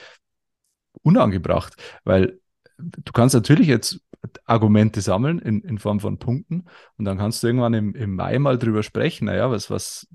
unangebracht, 1.03 1.75
weil 2.05 2.39
du 2.79 3.13
kannst 3.13 3.35
natürlich 3.35 3.69
jetzt 3.69 4.01
Argumente 4.45 5.01
sammeln 5.01 5.39
in, 5.39 5.63
in 5.63 5.79
Form 5.79 6.01
von 6.01 6.19
Punkten 6.19 6.67
und 6.99 7.05
dann 7.05 7.19
kannst 7.19 7.43
du 7.43 7.47
irgendwann 7.47 7.75
im, 7.75 7.95
im 7.95 8.15
Mai 8.15 8.39
mal 8.39 8.59
drüber 8.59 8.83
sprechen, 8.83 9.27
naja, 9.27 9.51
was, 9.51 9.71
was, 9.71 10.07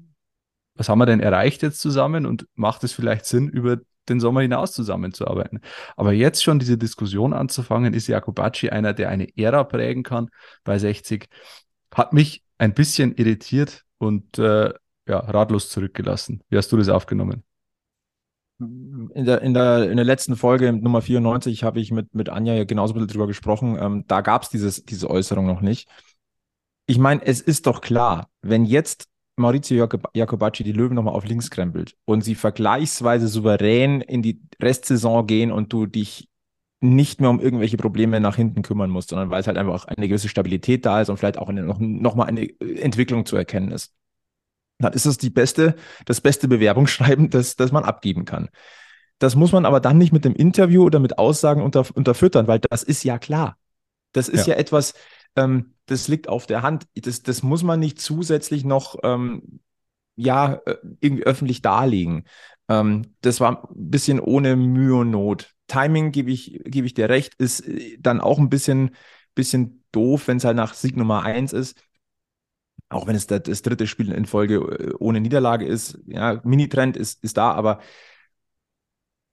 was 0.75 0.89
haben 0.89 0.99
wir 0.99 1.05
denn 1.05 1.19
erreicht 1.19 1.61
jetzt 1.63 1.79
zusammen 1.79 2.25
und 2.25 2.47
macht 2.55 2.83
es 2.83 2.93
vielleicht 2.93 3.25
Sinn, 3.25 3.49
über 3.49 3.79
den 4.09 4.19
Sommer 4.19 4.41
hinaus 4.41 4.73
zusammenzuarbeiten. 4.73 5.61
Aber 5.95 6.13
jetzt 6.13 6.43
schon 6.43 6.59
diese 6.59 6.77
Diskussion 6.77 7.33
anzufangen, 7.33 7.93
ist 7.93 8.07
Jakobacci 8.07 8.69
einer, 8.69 8.93
der 8.93 9.09
eine 9.09 9.35
Ära 9.35 9.63
prägen 9.63 10.03
kann 10.03 10.29
bei 10.63 10.77
60, 10.77 11.27
hat 11.93 12.13
mich 12.13 12.43
ein 12.57 12.73
bisschen 12.73 13.15
irritiert 13.15 13.83
und 13.97 14.37
äh, 14.37 14.73
ja, 15.07 15.19
ratlos 15.19 15.69
zurückgelassen. 15.69 16.43
Wie 16.49 16.57
hast 16.57 16.71
du 16.71 16.77
das 16.77 16.89
aufgenommen? 16.89 17.43
In 18.57 19.25
der, 19.25 19.41
in, 19.41 19.53
der, 19.53 19.89
in 19.89 19.97
der 19.97 20.05
letzten 20.05 20.37
Folge, 20.37 20.71
Nummer 20.71 21.01
94, 21.01 21.63
habe 21.63 21.81
ich 21.81 21.91
mit, 21.91 22.15
mit 22.15 22.29
Anja 22.29 22.53
ja 22.53 22.63
genauso 22.63 22.93
ein 22.93 22.95
bisschen 22.95 23.09
drüber 23.09 23.27
gesprochen. 23.27 23.77
Ähm, 23.79 24.05
da 24.07 24.21
gab 24.21 24.43
es 24.43 24.49
diese 24.49 25.09
Äußerung 25.09 25.45
noch 25.45 25.61
nicht. 25.61 25.89
Ich 26.87 26.97
meine, 26.97 27.25
es 27.25 27.41
ist 27.41 27.67
doch 27.67 27.81
klar, 27.81 28.29
wenn 28.41 28.63
jetzt 28.63 29.09
Maurizio 29.37 29.87
Jacobacci 30.13 30.63
die 30.63 30.71
Löwen 30.71 30.95
nochmal 30.95 31.13
auf 31.13 31.25
links 31.25 31.49
krempelt 31.49 31.95
und 32.05 32.23
sie 32.23 32.35
vergleichsweise 32.35 33.27
souverän 33.27 34.01
in 34.01 34.21
die 34.21 34.41
Restsaison 34.61 35.27
gehen 35.27 35.51
und 35.51 35.73
du 35.73 35.85
dich 35.85 36.29
nicht 36.79 37.19
mehr 37.19 37.29
um 37.29 37.39
irgendwelche 37.39 37.77
Probleme 37.77 38.19
nach 38.19 38.35
hinten 38.35 38.61
kümmern 38.61 38.89
musst, 38.89 39.09
sondern 39.09 39.29
weil 39.29 39.41
es 39.41 39.47
halt 39.47 39.57
einfach 39.57 39.85
eine 39.85 40.07
gewisse 40.07 40.29
Stabilität 40.29 40.85
da 40.85 41.01
ist 41.01 41.09
und 41.09 41.17
vielleicht 41.17 41.37
auch 41.37 41.49
eine, 41.49 41.63
noch, 41.63 42.17
eine 42.17 42.59
Entwicklung 42.59 43.25
zu 43.25 43.35
erkennen 43.35 43.71
ist. 43.71 43.93
Dann 44.79 44.93
ist 44.93 45.05
das 45.05 45.17
die 45.17 45.29
beste, 45.29 45.75
das 46.05 46.21
beste 46.21 46.47
Bewerbungsschreiben, 46.47 47.29
das, 47.29 47.55
das 47.55 47.71
man 47.71 47.83
abgeben 47.83 48.25
kann. 48.25 48.49
Das 49.19 49.35
muss 49.35 49.51
man 49.53 49.65
aber 49.65 49.79
dann 49.79 49.97
nicht 49.97 50.11
mit 50.11 50.25
dem 50.25 50.35
Interview 50.35 50.83
oder 50.83 50.99
mit 50.99 51.17
Aussagen 51.17 51.61
unter, 51.61 51.85
unterfüttern, 51.93 52.47
weil 52.47 52.59
das 52.59 52.83
ist 52.83 53.03
ja 53.03 53.17
klar. 53.17 53.57
Das 54.11 54.27
ist 54.27 54.47
ja, 54.47 54.53
ja 54.53 54.59
etwas, 54.59 54.93
ähm, 55.35 55.75
das 55.85 56.07
liegt 56.07 56.27
auf 56.27 56.45
der 56.45 56.61
Hand. 56.61 56.85
Das, 56.95 57.23
das 57.23 57.43
muss 57.43 57.63
man 57.63 57.79
nicht 57.79 58.01
zusätzlich 58.01 58.65
noch 58.65 58.97
ähm, 59.03 59.61
ja, 60.15 60.61
äh, 60.65 60.77
irgendwie 60.99 61.23
öffentlich 61.23 61.61
darlegen. 61.61 62.25
Ähm, 62.69 63.15
das 63.21 63.39
war 63.39 63.69
ein 63.69 63.91
bisschen 63.91 64.19
ohne 64.19 64.55
Mühe 64.55 64.95
und 64.95 65.11
Not. 65.11 65.53
Timing, 65.67 66.11
gebe 66.11 66.31
ich, 66.31 66.61
gebe 66.65 66.87
ich 66.87 66.93
dir 66.93 67.09
recht, 67.09 67.35
ist 67.35 67.61
äh, 67.61 67.97
dann 67.99 68.21
auch 68.21 68.39
ein 68.39 68.49
bisschen, 68.49 68.95
bisschen 69.33 69.83
doof, 69.91 70.27
wenn 70.27 70.37
es 70.37 70.45
halt 70.45 70.57
nach 70.57 70.73
Sieg 70.73 70.95
Nummer 70.95 71.23
1 71.23 71.53
ist. 71.53 71.81
Auch 72.89 73.07
wenn 73.07 73.15
es 73.15 73.27
das, 73.27 73.61
dritte 73.61 73.87
Spiel 73.87 74.11
in 74.11 74.25
Folge 74.25 74.55
äh, 74.55 74.93
ohne 74.99 75.19
Niederlage 75.19 75.65
ist. 75.65 75.99
Ja, 76.05 76.39
Mini-Trend 76.43 76.97
ist, 76.97 77.23
ist 77.23 77.37
da, 77.37 77.51
aber 77.51 77.79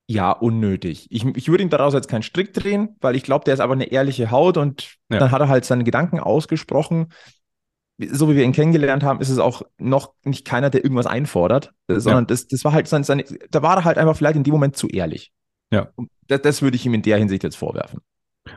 ja, 0.07 0.33
unnötig. 0.33 1.07
Ich, 1.11 1.25
ich 1.25 1.49
würde 1.49 1.63
ihm 1.63 1.71
daraus 1.71 1.95
jetzt 1.95 2.09
keinen 2.09 2.23
Strick 2.23 2.53
drehen, 2.53 2.97
weil 3.01 3.17
ich 3.17 3.23
glaube, 3.23 3.45
der 3.45 3.55
ist 3.55 3.61
aber 3.61 3.75
eine 3.75 3.93
ehrliche 3.93 4.31
Haut 4.31 4.57
und 4.57 4.97
ja. 5.11 5.19
dann 5.19 5.31
hat 5.31 5.41
er 5.41 5.49
halt 5.49 5.65
seine 5.65 5.85
Gedanken 5.85 6.19
ausgesprochen. 6.21 7.13
So 7.99 8.29
wie 8.29 8.37
wir 8.37 8.45
ihn 8.45 8.53
kennengelernt 8.53 9.05
haben, 9.05 9.21
ist 9.21 9.29
es 9.29 9.39
auch 9.39 9.63
noch 9.79 10.15
nicht 10.25 10.45
keiner, 10.45 10.71
der 10.71 10.83
irgendwas 10.83 11.07
einfordert, 11.07 11.73
äh, 11.87 12.01
sondern 12.01 12.25
ja. 12.25 12.29
das, 12.29 12.49
das 12.49 12.65
war 12.65 12.73
halt 12.73 12.89
seine, 12.89 13.05
seine, 13.05 13.25
da 13.51 13.63
war 13.63 13.77
er 13.77 13.85
halt 13.85 13.99
einfach 13.99 14.17
vielleicht 14.17 14.37
in 14.37 14.45
dem 14.45 14.53
Moment 14.53 14.77
zu 14.77 14.89
ehrlich. 14.89 15.33
Ja. 15.71 15.89
Das, 16.27 16.43
das 16.43 16.63
würde 16.63 16.77
ich 16.77 16.85
ihm 16.85 16.95
in 16.95 17.03
der 17.03 17.19
Hinsicht 17.19 17.45
jetzt 17.45 17.57
vorwerfen. 17.57 18.01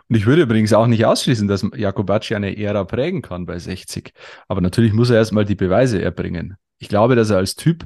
Und 0.07 0.15
ich 0.15 0.25
würde 0.25 0.43
übrigens 0.43 0.73
auch 0.73 0.87
nicht 0.87 1.05
ausschließen, 1.05 1.47
dass 1.47 1.65
Jakobacci 1.75 2.35
eine 2.35 2.57
Ära 2.57 2.83
prägen 2.83 3.21
kann 3.21 3.45
bei 3.45 3.59
60. 3.59 4.13
Aber 4.47 4.61
natürlich 4.61 4.93
muss 4.93 5.09
er 5.09 5.17
erstmal 5.17 5.45
die 5.45 5.55
Beweise 5.55 6.01
erbringen. 6.01 6.55
Ich 6.77 6.89
glaube, 6.89 7.15
dass 7.15 7.29
er 7.29 7.37
als 7.37 7.55
Typ 7.55 7.85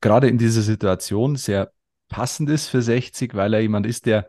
gerade 0.00 0.28
in 0.28 0.38
dieser 0.38 0.62
Situation 0.62 1.36
sehr 1.36 1.70
passend 2.08 2.48
ist 2.50 2.68
für 2.68 2.82
60, 2.82 3.34
weil 3.34 3.54
er 3.54 3.60
jemand 3.60 3.86
ist, 3.86 4.06
der 4.06 4.28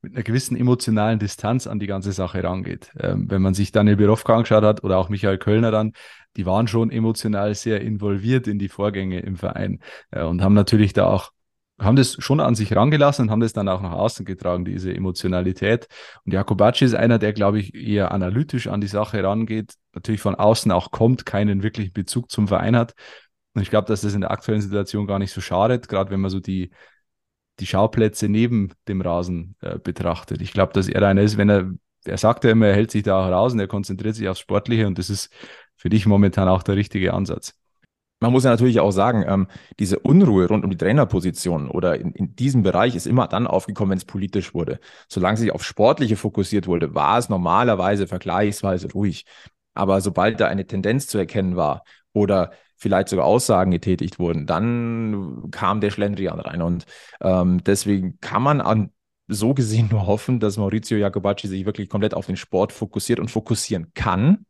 mit 0.00 0.14
einer 0.14 0.22
gewissen 0.22 0.56
emotionalen 0.56 1.18
Distanz 1.18 1.66
an 1.66 1.80
die 1.80 1.86
ganze 1.86 2.12
Sache 2.12 2.42
rangeht. 2.44 2.92
Ähm, 2.98 3.28
wenn 3.30 3.42
man 3.42 3.54
sich 3.54 3.72
Daniel 3.72 3.96
Birovka 3.96 4.34
angeschaut 4.34 4.62
hat 4.62 4.84
oder 4.84 4.98
auch 4.98 5.08
Michael 5.08 5.38
Kölner 5.38 5.70
dann, 5.70 5.92
die 6.36 6.46
waren 6.46 6.68
schon 6.68 6.90
emotional 6.90 7.54
sehr 7.54 7.80
involviert 7.80 8.46
in 8.46 8.58
die 8.58 8.68
Vorgänge 8.68 9.20
im 9.20 9.36
Verein 9.36 9.80
äh, 10.12 10.22
und 10.22 10.42
haben 10.42 10.54
natürlich 10.54 10.92
da 10.92 11.06
auch 11.06 11.32
haben 11.78 11.96
das 11.96 12.16
schon 12.18 12.40
an 12.40 12.54
sich 12.54 12.74
rangelassen 12.74 13.26
und 13.26 13.30
haben 13.30 13.40
das 13.40 13.52
dann 13.52 13.68
auch 13.68 13.80
nach 13.80 13.92
außen 13.92 14.24
getragen, 14.24 14.64
diese 14.64 14.92
Emotionalität. 14.92 15.86
Und 16.24 16.32
Jakobacci 16.32 16.84
ist 16.84 16.94
einer, 16.94 17.18
der, 17.18 17.32
glaube 17.32 17.60
ich, 17.60 17.74
eher 17.74 18.10
analytisch 18.10 18.66
an 18.66 18.80
die 18.80 18.88
Sache 18.88 19.22
rangeht, 19.22 19.74
natürlich 19.92 20.20
von 20.20 20.34
außen 20.34 20.72
auch 20.72 20.90
kommt, 20.90 21.24
keinen 21.24 21.62
wirklichen 21.62 21.92
Bezug 21.92 22.30
zum 22.30 22.48
Verein 22.48 22.76
hat. 22.76 22.94
Und 23.54 23.62
ich 23.62 23.70
glaube, 23.70 23.86
dass 23.86 24.00
das 24.00 24.14
in 24.14 24.22
der 24.22 24.30
aktuellen 24.30 24.60
Situation 24.60 25.06
gar 25.06 25.18
nicht 25.18 25.32
so 25.32 25.40
schadet, 25.40 25.88
gerade 25.88 26.10
wenn 26.10 26.20
man 26.20 26.30
so 26.30 26.40
die 26.40 26.70
die 27.60 27.66
Schauplätze 27.66 28.28
neben 28.28 28.72
dem 28.86 29.00
Rasen 29.00 29.56
äh, 29.60 29.78
betrachtet. 29.78 30.42
Ich 30.42 30.52
glaube, 30.52 30.72
dass 30.72 30.88
er 30.88 31.02
einer 31.02 31.22
ist, 31.22 31.36
wenn 31.36 31.48
er, 31.48 31.70
er 32.04 32.18
sagt 32.18 32.44
ja 32.44 32.50
immer, 32.50 32.66
er 32.66 32.74
hält 32.74 32.90
sich 32.90 33.02
da 33.02 33.20
auch 33.20 33.30
raus 33.30 33.52
und 33.52 33.60
er 33.60 33.66
konzentriert 33.66 34.14
sich 34.14 34.28
aufs 34.28 34.40
Sportliche 34.40 34.86
und 34.86 34.98
das 34.98 35.10
ist 35.10 35.32
für 35.76 35.88
dich 35.88 36.06
momentan 36.06 36.48
auch 36.48 36.62
der 36.62 36.76
richtige 36.76 37.14
Ansatz. 37.14 37.54
Man 38.20 38.32
muss 38.32 38.44
ja 38.44 38.50
natürlich 38.50 38.80
auch 38.80 38.90
sagen, 38.90 39.24
ähm, 39.28 39.46
diese 39.78 40.00
Unruhe 40.00 40.48
rund 40.48 40.64
um 40.64 40.70
die 40.70 40.76
Trainerposition 40.76 41.68
oder 41.68 42.00
in, 42.00 42.12
in 42.12 42.34
diesem 42.34 42.62
Bereich 42.62 42.96
ist 42.96 43.06
immer 43.06 43.28
dann 43.28 43.46
aufgekommen, 43.46 43.92
wenn 43.92 43.98
es 43.98 44.04
politisch 44.04 44.54
wurde. 44.54 44.80
Solange 45.08 45.36
sich 45.36 45.52
auf 45.52 45.64
Sportliche 45.64 46.16
fokussiert 46.16 46.66
wurde, 46.66 46.94
war 46.94 47.18
es 47.18 47.28
normalerweise 47.28 48.08
vergleichsweise 48.08 48.90
ruhig. 48.92 49.24
Aber 49.74 50.00
sobald 50.00 50.40
da 50.40 50.48
eine 50.48 50.66
Tendenz 50.66 51.06
zu 51.06 51.18
erkennen 51.18 51.54
war 51.54 51.84
oder 52.12 52.50
vielleicht 52.76 53.08
sogar 53.08 53.26
Aussagen 53.26 53.70
getätigt 53.70 54.18
wurden, 54.18 54.46
dann 54.46 55.50
kam 55.52 55.80
der 55.80 55.90
Schlendrian 55.90 56.40
rein. 56.40 56.62
Und 56.62 56.86
ähm, 57.20 57.62
deswegen 57.62 58.18
kann 58.20 58.42
man 58.42 58.60
an 58.60 58.90
so 59.28 59.54
gesehen 59.54 59.88
nur 59.90 60.06
hoffen, 60.06 60.40
dass 60.40 60.56
Maurizio 60.56 60.96
Jacobacci 60.96 61.46
sich 61.46 61.66
wirklich 61.66 61.88
komplett 61.88 62.14
auf 62.14 62.26
den 62.26 62.36
Sport 62.36 62.72
fokussiert 62.72 63.20
und 63.20 63.30
fokussieren 63.30 63.92
kann. 63.94 64.46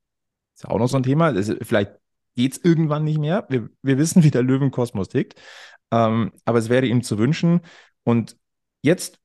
Ist 0.55 0.65
ja 0.65 0.71
auch 0.71 0.79
noch 0.79 0.89
so 0.89 0.97
ein 0.97 1.03
Thema. 1.03 1.33
Das, 1.33 1.53
vielleicht 1.63 1.93
geht 2.39 2.53
es 2.53 2.65
irgendwann 2.65 3.03
nicht 3.03 3.19
mehr. 3.19 3.47
Wir, 3.49 3.69
wir 3.83 3.99
wissen, 3.99 4.23
wie 4.23 4.31
der 4.31 4.45
Löwenkosmos 4.45 5.09
tickt. 5.09 5.35
Ähm, 5.91 6.31
aber 6.45 6.59
es 6.59 6.69
wäre 6.69 6.87
ihm 6.87 7.03
zu 7.03 7.19
wünschen. 7.19 7.63
Und 8.05 8.37
jetzt, 8.81 9.19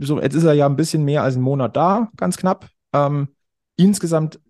so, 0.00 0.18
jetzt 0.18 0.34
ist 0.34 0.44
er 0.44 0.54
ja 0.54 0.64
ein 0.64 0.76
bisschen 0.76 1.04
mehr 1.04 1.22
als 1.22 1.34
einen 1.34 1.44
Monat 1.44 1.76
da, 1.76 2.10
ganz 2.16 2.38
knapp. 2.38 2.70
Ähm, 2.94 3.28
insgesamt 3.76 4.40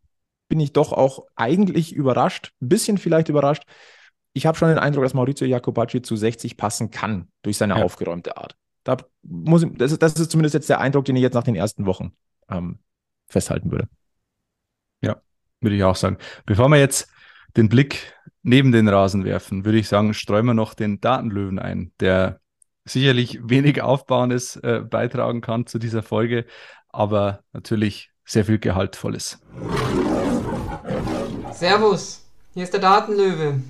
bin 0.49 0.61
ich 0.61 0.73
doch 0.73 0.93
auch 0.93 1.27
eigentlich 1.35 1.93
überrascht, 1.93 2.53
ein 2.63 2.69
bisschen 2.69 2.99
vielleicht 2.99 3.31
überrascht. 3.31 3.65
Ich 4.33 4.47
habe 4.47 4.57
schon 4.57 4.69
den 4.69 4.79
Eindruck, 4.79 5.03
dass 5.03 5.15
Maurizio 5.15 5.49
Jacobacci 5.49 6.01
zu 6.01 6.15
60 6.15 6.57
passen 6.57 6.93
kann 6.93 7.27
durch 7.43 7.57
seine 7.57 7.79
ja. 7.79 7.85
aufgeräumte 7.85 8.37
Art. 8.37 8.57
Da 8.85 8.99
muss, 9.23 9.67
das, 9.75 9.91
ist, 9.91 10.03
das 10.03 10.15
ist 10.15 10.31
zumindest 10.31 10.55
jetzt 10.55 10.69
der 10.69 10.79
Eindruck, 10.79 11.05
den 11.05 11.17
ich 11.17 11.23
jetzt 11.23 11.35
nach 11.35 11.43
den 11.43 11.57
ersten 11.57 11.85
Wochen 11.85 12.13
ähm, 12.49 12.79
festhalten 13.27 13.73
würde. 13.73 13.89
Ja, 15.03 15.21
würde 15.61 15.75
ich 15.75 15.83
auch 15.83 15.97
sagen. 15.97 16.19
Bevor 16.47 16.69
wir 16.69 16.79
jetzt 16.79 17.09
den 17.57 17.69
Blick 17.69 18.15
neben 18.43 18.73
den 18.73 18.89
Rasen 18.89 19.25
werfen, 19.25 19.65
würde 19.65 19.79
ich 19.79 19.89
sagen, 19.89 20.15
streuen 20.15 20.47
wir 20.47 20.55
noch 20.55 20.75
den 20.75 21.01
Datenlöwen 21.01 21.59
ein, 21.59 21.93
der 22.01 22.41
sicherlich 22.85 23.41
wenig 23.49 23.83
Aufbauendes 23.83 24.57
äh, 24.57 24.81
beitragen 24.81 25.41
kann 25.41 25.67
zu 25.67 25.79
dieser 25.79 26.03
Folge, 26.03 26.45
aber 26.89 27.43
natürlich 27.53 28.11
sehr 28.25 28.45
viel 28.45 28.59
Gehaltvolles. 28.59 29.39
Servus, 31.53 32.25
hier 32.55 32.65
ist 32.65 32.73
der 32.73 32.81
Datenlöwe. 32.81 33.61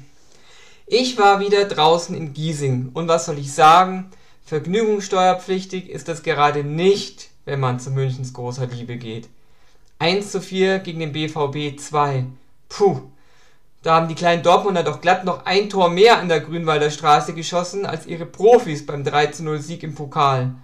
Ich 0.86 1.18
war 1.18 1.40
wieder 1.40 1.64
draußen 1.64 2.14
in 2.14 2.34
Giesing 2.34 2.90
und 2.92 3.08
was 3.08 3.26
soll 3.26 3.38
ich 3.38 3.52
sagen? 3.52 4.10
Vergnügungssteuerpflichtig 4.44 5.88
ist 5.88 6.08
das 6.08 6.22
gerade 6.22 6.64
nicht, 6.64 7.30
wenn 7.46 7.60
man 7.60 7.80
zu 7.80 7.90
Münchens 7.90 8.34
großer 8.34 8.66
Liebe 8.66 8.96
geht. 8.96 9.28
1 9.98 10.30
zu 10.30 10.40
4 10.40 10.80
gegen 10.80 11.00
den 11.00 11.12
BVB 11.12 11.78
2. 11.80 12.26
Puh, 12.68 13.00
da 13.84 13.96
haben 13.96 14.08
die 14.08 14.14
kleinen 14.14 14.42
Dortmunder 14.42 14.82
doch 14.82 15.02
glatt 15.02 15.26
noch 15.26 15.44
ein 15.44 15.68
Tor 15.68 15.90
mehr 15.90 16.18
an 16.18 16.30
der 16.30 16.40
Grünwalder 16.40 16.90
Straße 16.90 17.34
geschossen 17.34 17.84
als 17.84 18.06
ihre 18.06 18.24
Profis 18.24 18.86
beim 18.86 19.04
3 19.04 19.26
zu 19.26 19.44
0 19.44 19.60
Sieg 19.60 19.82
im 19.82 19.94
Pokal. 19.94 20.54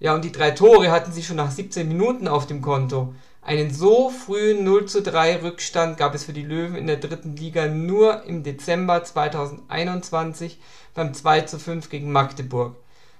Ja, 0.00 0.14
und 0.14 0.24
die 0.24 0.32
drei 0.32 0.52
Tore 0.52 0.90
hatten 0.90 1.12
sie 1.12 1.22
schon 1.22 1.36
nach 1.36 1.50
17 1.50 1.86
Minuten 1.86 2.26
auf 2.26 2.46
dem 2.46 2.62
Konto. 2.62 3.14
Einen 3.42 3.70
so 3.70 4.08
frühen 4.08 4.64
0 4.64 4.86
zu 4.86 5.02
3 5.02 5.42
Rückstand 5.42 5.98
gab 5.98 6.14
es 6.14 6.24
für 6.24 6.32
die 6.32 6.44
Löwen 6.44 6.76
in 6.76 6.86
der 6.86 6.96
dritten 6.96 7.36
Liga 7.36 7.66
nur 7.66 8.24
im 8.24 8.42
Dezember 8.42 9.04
2021 9.04 10.58
beim 10.94 11.12
2 11.12 11.42
zu 11.42 11.58
5 11.58 11.90
gegen 11.90 12.10
Magdeburg. 12.10 12.74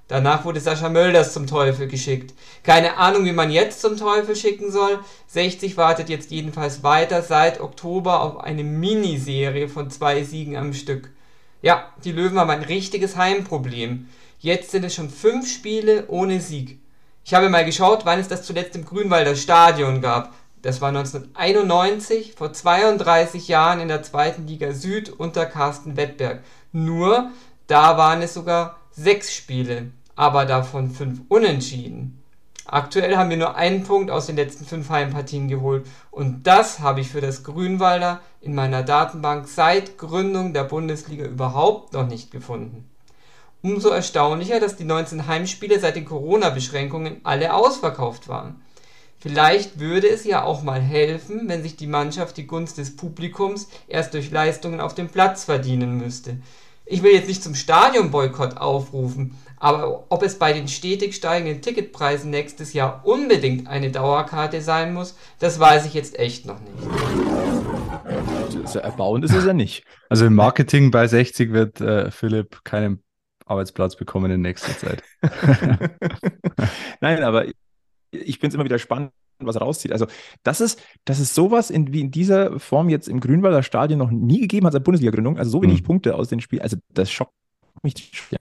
Danach 0.09 0.45
wurde 0.45 0.61
Sascha 0.61 0.89
Mölders 0.89 1.33
zum 1.33 1.49
Teufel 1.49 1.89
geschickt. 1.89 2.33
Keine 2.63 2.97
Ahnung, 2.97 3.25
wie 3.25 3.33
man 3.33 3.51
jetzt 3.51 3.81
zum 3.81 3.97
Teufel 3.97 4.37
schicken 4.37 4.71
soll. 4.71 5.01
60 5.27 5.77
wartet 5.77 6.09
jetzt 6.09 6.31
jedenfalls 6.31 6.85
weiter 6.85 7.23
seit 7.23 7.61
Oktober 7.61 8.21
auf 8.21 8.39
eine 8.39 8.63
Miniserie 8.63 9.69
von 9.69 9.91
zwei 9.91 10.23
Siegen 10.23 10.57
am 10.57 10.73
Stück. 10.75 11.11
Ja, 11.61 11.91
die 12.05 12.13
Löwen 12.13 12.39
haben 12.39 12.51
ein 12.51 12.63
richtiges 12.63 13.17
Heimproblem. 13.17 14.09
Jetzt 14.39 14.71
sind 14.71 14.85
es 14.85 14.95
schon 14.95 15.11
fünf 15.11 15.51
Spiele 15.51 16.05
ohne 16.07 16.41
Sieg. 16.41 16.79
Ich 17.25 17.35
habe 17.35 17.49
mal 17.49 17.65
geschaut, 17.65 18.05
wann 18.05 18.21
es 18.21 18.29
das 18.29 18.45
zuletzt 18.45 18.77
im 18.77 18.85
Grünwalder 18.85 19.35
Stadion 19.35 20.01
gab. 20.01 20.33
Das 20.63 20.81
war 20.81 20.89
1991, 20.89 22.35
vor 22.37 22.53
32 22.53 23.49
Jahren 23.49 23.81
in 23.81 23.89
der 23.89 24.05
zweiten 24.05 24.47
Liga 24.47 24.73
Süd 24.73 25.11
unter 25.11 25.47
Carsten 25.47 25.97
Wettberg. 25.97 26.45
Nur, 26.71 27.31
da 27.67 27.97
waren 27.99 28.23
es 28.23 28.35
sogar 28.35 28.79
sechs 28.97 29.35
Spiele, 29.35 29.91
aber 30.17 30.47
davon 30.47 30.91
fünf 30.91 31.21
Unentschieden. 31.29 32.23
Aktuell 32.65 33.17
haben 33.17 33.31
wir 33.31 33.37
nur 33.37 33.55
einen 33.55 33.85
Punkt 33.85 34.11
aus 34.11 34.27
den 34.27 34.37
letzten 34.37 34.65
fünf 34.65 34.89
Heimpartien 34.89 35.47
geholt 35.49 35.87
und 36.11 36.47
das 36.47 36.81
habe 36.81 37.01
ich 37.01 37.11
für 37.11 37.21
das 37.21 37.45
Grünwalder 37.45 38.21
in 38.41 38.55
meiner 38.55 38.83
Datenbank 38.83 39.47
seit 39.47 39.99
Gründung 39.99 40.53
der 40.53 40.65
Bundesliga 40.65 41.27
überhaupt 41.27 41.93
noch 41.93 42.09
nicht 42.09 42.33
gefunden. 42.33 42.89
Umso 43.63 43.91
erstaunlicher, 43.91 44.61
dass 44.61 44.77
die 44.77 44.85
19 44.85 45.27
Heimspiele 45.27 45.79
seit 45.79 45.97
den 45.97 46.05
Corona-Beschränkungen 46.05 47.21
alle 47.23 47.55
ausverkauft 47.55 48.29
waren. 48.29 48.63
Vielleicht 49.19 49.79
würde 49.79 50.09
es 50.09 50.25
ja 50.25 50.43
auch 50.43 50.63
mal 50.63 50.81
helfen, 50.81 51.49
wenn 51.49 51.63
sich 51.63 51.77
die 51.77 51.87
Mannschaft 51.87 52.37
die 52.37 52.47
Gunst 52.47 52.79
des 52.79 52.97
Publikums 52.97 53.69
erst 53.89 54.15
durch 54.15 54.31
Leistungen 54.31 54.81
auf 54.81 54.95
dem 54.95 55.09
Platz 55.09 55.45
verdienen 55.45 55.97
müsste. 55.99 56.39
Ich 56.89 57.03
will 57.03 57.13
jetzt 57.13 57.27
nicht 57.27 57.43
zum 57.43 57.57
Stadionboykott 57.57 58.59
aufrufen, 58.59 59.37
aber 59.59 60.07
ob 60.09 60.23
es 60.23 60.39
bei 60.39 60.53
den 60.53 60.69
stetig 60.69 61.17
steigenden 61.17 61.61
Ticketpreisen 61.61 62.31
nächstes 62.31 62.75
Jahr 62.75 63.05
unbedingt 63.05 63.67
eine 63.67 63.91
Dauerkarte 63.91 64.61
sein 64.61 64.95
muss, 64.95 65.17
das 65.41 65.59
weiß 65.59 65.87
ich 65.87 65.95
jetzt 65.95 66.17
echt 66.17 66.47
noch 66.47 66.61
nicht. 66.61 66.77
Also 68.63 68.79
erbauend 68.79 69.25
ist 69.25 69.35
es 69.35 69.45
ja 69.45 69.53
nicht. 69.53 69.85
Also 70.09 70.27
im 70.27 70.37
Marketing 70.37 70.93
bei 70.93 71.09
60 71.09 71.53
wird 71.53 71.81
äh, 71.81 72.13
Philipp 72.13 72.63
keinen 72.63 73.03
Arbeitsplatz 73.47 73.97
bekommen 73.97 74.31
in 74.31 74.43
nächster 74.43 74.79
Zeit. 74.79 75.03
Nein, 77.01 77.25
aber 77.25 77.47
ich 78.13 78.39
finde 78.39 78.49
es 78.49 78.55
immer 78.55 78.65
wieder 78.65 78.79
spannend, 78.79 79.11
was 79.39 79.61
rauszieht. 79.61 79.93
Also, 79.93 80.07
das 80.43 80.61
ist, 80.61 80.83
das 81.05 81.21
ist 81.21 81.35
sowas 81.35 81.71
in, 81.71 81.93
wie 81.93 82.01
in 82.01 82.11
dieser 82.11 82.59
Form 82.59 82.89
jetzt 82.89 83.09
im 83.09 83.21
Grünwalder 83.21 83.63
Stadion 83.63 83.99
noch 83.99 84.11
nie 84.11 84.41
gegeben 84.41 84.67
hat 84.67 84.73
seit 84.73 84.85
Bundesliga-Gründung. 84.85 85.39
Also 85.39 85.51
so 85.51 85.63
wenig 85.63 85.83
mhm. 85.83 85.87
Punkte 85.87 86.15
aus 86.15 86.29
den 86.29 86.41
Spielen. 86.41 86.63
Also, 86.63 86.77
das 86.93 87.11
schockt 87.11 87.33
mich. 87.83 88.13
Ja. 88.31 88.39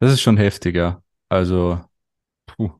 Das 0.00 0.12
ist 0.12 0.20
schon 0.20 0.36
heftig, 0.36 0.76
ja. 0.76 1.02
Also, 1.28 1.80
puh. 2.46 2.70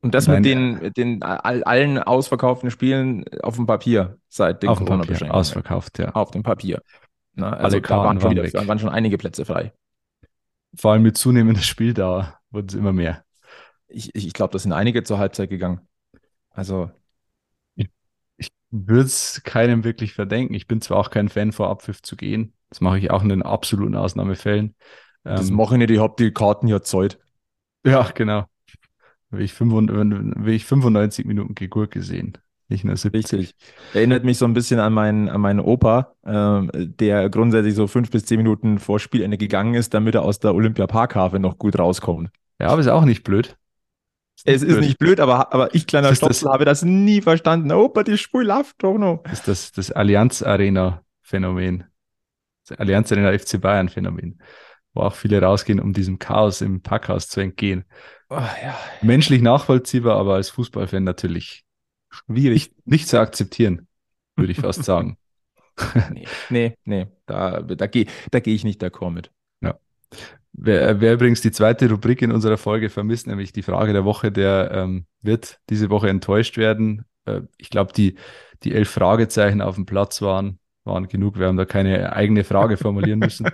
Und 0.00 0.14
das 0.14 0.26
Nein, 0.26 0.42
mit 0.42 0.44
den, 0.44 0.92
den 0.92 1.22
allen 1.22 1.98
ausverkauften 1.98 2.70
Spielen 2.70 3.24
auf 3.42 3.56
dem 3.56 3.64
Papier 3.64 4.18
seit 4.28 4.62
den 4.62 4.68
Auf 4.68 4.76
dem 4.76 4.86
Papier, 4.86 5.32
ausverkauft, 5.32 5.98
ja. 5.98 6.10
Auf 6.10 6.30
dem 6.30 6.42
Papier. 6.42 6.82
Na, 7.32 7.54
also 7.54 7.78
Alle 7.78 7.80
da 7.80 7.96
waren 7.96 8.20
schon, 8.20 8.30
wieder, 8.32 8.68
waren 8.68 8.78
schon 8.78 8.90
einige 8.90 9.16
Plätze 9.16 9.46
frei. 9.46 9.72
Vor 10.76 10.92
allem 10.92 11.02
mit 11.02 11.16
zunehmender 11.16 11.62
Spieldauer 11.62 12.38
wurden 12.50 12.68
es 12.68 12.74
immer 12.74 12.92
mehr. 12.92 13.24
Ich, 13.88 14.14
ich, 14.14 14.26
ich 14.26 14.32
glaube, 14.34 14.52
das 14.52 14.64
sind 14.64 14.72
einige 14.72 15.04
zur 15.04 15.18
Halbzeit 15.18 15.48
gegangen. 15.48 15.80
Also. 16.54 16.90
Ich, 17.74 17.88
ich 18.38 18.50
würde 18.70 19.02
es 19.02 19.42
keinem 19.44 19.84
wirklich 19.84 20.14
verdenken. 20.14 20.54
Ich 20.54 20.66
bin 20.66 20.80
zwar 20.80 20.96
auch 20.98 21.10
kein 21.10 21.28
Fan 21.28 21.52
vor 21.52 21.68
Abpfiff 21.68 22.00
zu 22.00 22.16
gehen. 22.16 22.54
Das 22.70 22.80
mache 22.80 22.98
ich 22.98 23.10
auch 23.10 23.22
in 23.22 23.28
den 23.28 23.42
absoluten 23.42 23.94
Ausnahmefällen. 23.96 24.74
Das 25.22 25.50
ähm, 25.50 25.56
mache 25.56 25.74
ich 25.74 25.78
nicht, 25.78 25.90
ich 25.90 26.00
habe 26.00 26.14
die 26.18 26.32
Karten 26.32 26.68
ja 26.68 26.82
Zeit. 26.82 27.18
Ja, 27.84 28.10
genau. 28.14 28.46
Will 29.30 29.44
ich, 29.44 29.52
95, 29.52 30.44
will 30.44 30.54
ich 30.54 30.64
95 30.64 31.26
Minuten 31.26 31.54
Gegur 31.54 31.88
gesehen. 31.88 32.38
Nicht 32.68 32.84
nur 32.84 32.96
70. 32.96 33.40
Richtig. 33.40 33.54
Erinnert 33.92 34.24
mich 34.24 34.38
so 34.38 34.44
ein 34.44 34.54
bisschen 34.54 34.80
an 34.80 34.92
meinen, 34.92 35.28
an 35.28 35.40
meinen 35.40 35.60
Opa, 35.60 36.14
äh, 36.22 36.86
der 36.86 37.28
grundsätzlich 37.28 37.74
so 37.74 37.86
fünf 37.86 38.10
bis 38.10 38.24
zehn 38.24 38.38
Minuten 38.38 38.78
vor 38.78 38.98
Spielende 39.00 39.36
gegangen 39.36 39.74
ist, 39.74 39.92
damit 39.92 40.14
er 40.14 40.22
aus 40.22 40.38
der 40.38 40.54
Olympia 40.54 40.86
Parkhafe 40.86 41.38
noch 41.38 41.58
gut 41.58 41.78
rauskommt. 41.78 42.30
Ja, 42.60 42.68
aber 42.68 42.80
ist 42.80 42.88
auch 42.88 43.04
nicht 43.04 43.22
blöd. 43.24 43.56
Es 44.44 44.62
ist 44.62 44.80
nicht 44.80 44.98
blöd, 44.98 45.20
aber, 45.20 45.52
aber 45.54 45.74
ich, 45.74 45.86
kleiner 45.86 46.14
Stopsel, 46.14 46.50
habe 46.50 46.64
das 46.64 46.82
nie 46.82 47.22
verstanden. 47.22 47.72
Opa, 47.72 48.02
die 48.02 48.18
Spur 48.18 48.44
läuft 48.44 48.82
doch 48.82 48.98
noch. 48.98 49.22
Das 49.24 49.40
ist 49.40 49.48
das, 49.48 49.72
das 49.72 49.90
Allianz 49.90 50.42
Arena 50.42 51.02
Phänomen. 51.22 51.84
Das 52.66 52.78
Allianz 52.78 53.10
Arena 53.12 53.36
FC 53.36 53.60
Bayern 53.60 53.88
Phänomen. 53.88 54.42
Wo 54.92 55.02
auch 55.02 55.14
viele 55.14 55.40
rausgehen, 55.40 55.80
um 55.80 55.92
diesem 55.92 56.18
Chaos 56.18 56.60
im 56.60 56.82
Packhaus 56.82 57.28
zu 57.28 57.40
entgehen. 57.40 57.84
Oh, 58.28 58.36
ja. 58.36 58.78
Menschlich 59.02 59.42
nachvollziehbar, 59.42 60.16
aber 60.16 60.34
als 60.34 60.50
Fußballfan 60.50 61.04
natürlich 61.04 61.64
schwierig, 62.10 62.74
nicht 62.84 63.08
zu 63.08 63.18
akzeptieren, 63.18 63.88
würde 64.36 64.52
ich 64.52 64.60
fast 64.60 64.84
sagen. 64.84 65.18
nee, 66.10 66.26
nee, 66.50 66.78
nee, 66.84 67.06
da, 67.26 67.60
da 67.60 67.86
gehe 67.88 68.06
da 68.30 68.38
geh 68.38 68.54
ich 68.54 68.62
nicht 68.62 68.82
d'accord 68.82 69.10
mit. 69.10 69.32
Ja. 69.60 69.78
Wer, 70.56 71.00
wer, 71.00 71.14
übrigens 71.14 71.40
die 71.40 71.50
zweite 71.50 71.90
Rubrik 71.90 72.22
in 72.22 72.30
unserer 72.30 72.56
Folge 72.56 72.88
vermisst, 72.88 73.26
nämlich 73.26 73.52
die 73.52 73.62
Frage 73.62 73.92
der 73.92 74.04
Woche, 74.04 74.30
der 74.30 74.70
ähm, 74.72 75.06
wird 75.20 75.58
diese 75.68 75.90
Woche 75.90 76.08
enttäuscht 76.08 76.56
werden. 76.56 77.04
Äh, 77.24 77.42
ich 77.58 77.70
glaube, 77.70 77.92
die, 77.92 78.14
die 78.62 78.72
elf 78.72 78.88
Fragezeichen 78.88 79.60
auf 79.60 79.74
dem 79.74 79.84
Platz 79.84 80.22
waren, 80.22 80.60
waren 80.84 81.08
genug. 81.08 81.38
Wir 81.38 81.48
haben 81.48 81.56
da 81.56 81.64
keine 81.64 82.12
eigene 82.12 82.44
Frage 82.44 82.76
formulieren 82.76 83.18
müssen. 83.18 83.48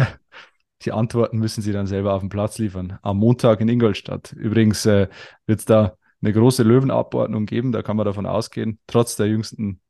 die 0.82 0.92
Antworten 0.92 1.38
müssen 1.38 1.60
Sie 1.60 1.72
dann 1.72 1.86
selber 1.86 2.14
auf 2.14 2.20
dem 2.20 2.30
Platz 2.30 2.56
liefern. 2.56 2.98
Am 3.02 3.18
Montag 3.18 3.60
in 3.60 3.68
Ingolstadt. 3.68 4.32
Übrigens 4.32 4.86
äh, 4.86 5.08
wird 5.46 5.58
es 5.58 5.66
da 5.66 5.98
eine 6.22 6.32
große 6.32 6.62
Löwenabordnung 6.62 7.44
geben, 7.44 7.70
da 7.72 7.82
kann 7.82 7.96
man 7.96 8.06
davon 8.06 8.26
ausgehen, 8.26 8.78
trotz 8.86 9.16
der 9.16 9.26
jüngsten, 9.26 9.80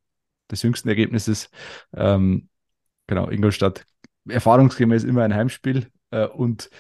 des 0.51 0.63
jüngsten 0.63 0.89
Ergebnisses. 0.89 1.51
Ähm, 1.95 2.49
genau, 3.07 3.29
Ingolstadt 3.29 3.85
erfahrungsgemäß 4.29 5.05
immer 5.05 5.23
ein 5.23 5.35
Heimspiel 5.35 5.79
äh, 5.79 5.89
und 6.19 6.71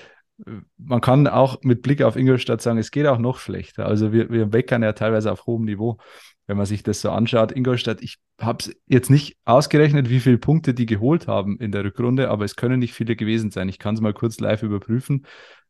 äh, 0.46 0.50
man 0.76 1.00
kann 1.00 1.26
auch 1.26 1.62
mit 1.62 1.82
Blick 1.82 2.02
auf 2.02 2.16
Ingolstadt 2.16 2.62
sagen, 2.62 2.78
es 2.78 2.90
geht 2.90 3.06
auch 3.06 3.18
noch 3.18 3.38
schlechter. 3.38 3.86
Also 3.86 4.12
wir, 4.12 4.30
wir 4.30 4.52
weckern 4.52 4.82
ja 4.82 4.92
teilweise 4.92 5.32
auf 5.32 5.46
hohem 5.46 5.64
Niveau, 5.64 5.98
wenn 6.46 6.56
man 6.56 6.66
sich 6.66 6.82
das 6.82 7.00
so 7.00 7.10
anschaut. 7.10 7.52
Ingolstadt, 7.52 8.02
ich 8.02 8.18
habe 8.40 8.58
es 8.60 8.76
jetzt 8.86 9.10
nicht 9.10 9.36
ausgerechnet, 9.44 10.10
wie 10.10 10.20
viele 10.20 10.38
Punkte 10.38 10.74
die 10.74 10.86
geholt 10.86 11.26
haben 11.26 11.58
in 11.58 11.72
der 11.72 11.84
Rückrunde, 11.84 12.30
aber 12.30 12.44
es 12.44 12.56
können 12.56 12.80
nicht 12.80 12.94
viele 12.94 13.16
gewesen 13.16 13.50
sein. 13.50 13.68
Ich 13.68 13.78
kann 13.78 13.94
es 13.94 14.00
mal 14.00 14.14
kurz 14.14 14.40
live 14.40 14.62
überprüfen, 14.62 15.26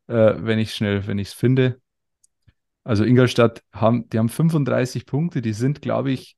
äh, 0.07 0.35
wenn 0.37 0.59
ich 0.59 0.75
schnell, 0.75 1.07
wenn 1.07 1.19
ich 1.19 1.29
es 1.29 1.35
finde. 1.35 1.81
Also 2.83 3.05
Ingolstadt 3.05 3.63
haben, 3.73 4.09
die 4.09 4.19
haben 4.19 4.31
35 4.31 5.05
Punkte, 5.05 5.43
die 5.43 5.53
sind, 5.53 5.83
glaube 5.83 6.13
ich, 6.13 6.37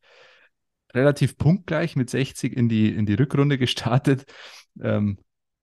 relativ 0.92 1.38
punktgleich 1.38 1.96
mit 1.96 2.11
60 2.11 2.54
in 2.54 2.68
die, 2.68 2.94
in 2.94 3.06
die 3.06 3.14
Rückrunde 3.14 3.58
gestartet. 3.58 4.26
Ähm, 4.82 5.18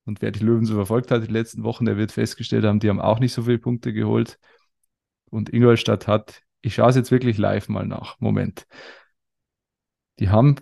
und 0.10 0.24
wer 0.24 0.32
die 0.32 0.44
Löwen 0.44 0.66
so 0.66 0.74
verfolgt 0.74 1.12
hat 1.12 1.22
die 1.22 1.32
letzten 1.32 1.64
Wochen, 1.64 1.86
der 1.86 1.96
wird 1.96 2.12
festgestellt 2.12 2.66
haben, 2.66 2.80
die 2.80 2.90
haben 2.90 3.00
auch 3.00 3.20
nicht 3.20 3.32
so 3.32 3.44
viele 3.44 3.60
Punkte 3.60 3.94
geholt. 3.94 4.40
Und 5.26 5.54
Ingolstadt 5.54 6.08
hat, 6.08 6.42
ich 6.62 6.74
schaue 6.74 6.90
es 6.90 6.96
jetzt 6.96 7.12
wirklich 7.12 7.38
live 7.38 7.70
mal 7.70 7.86
nach. 7.86 8.20
Moment. 8.20 8.66
Die 10.18 10.30
haben 10.30 10.56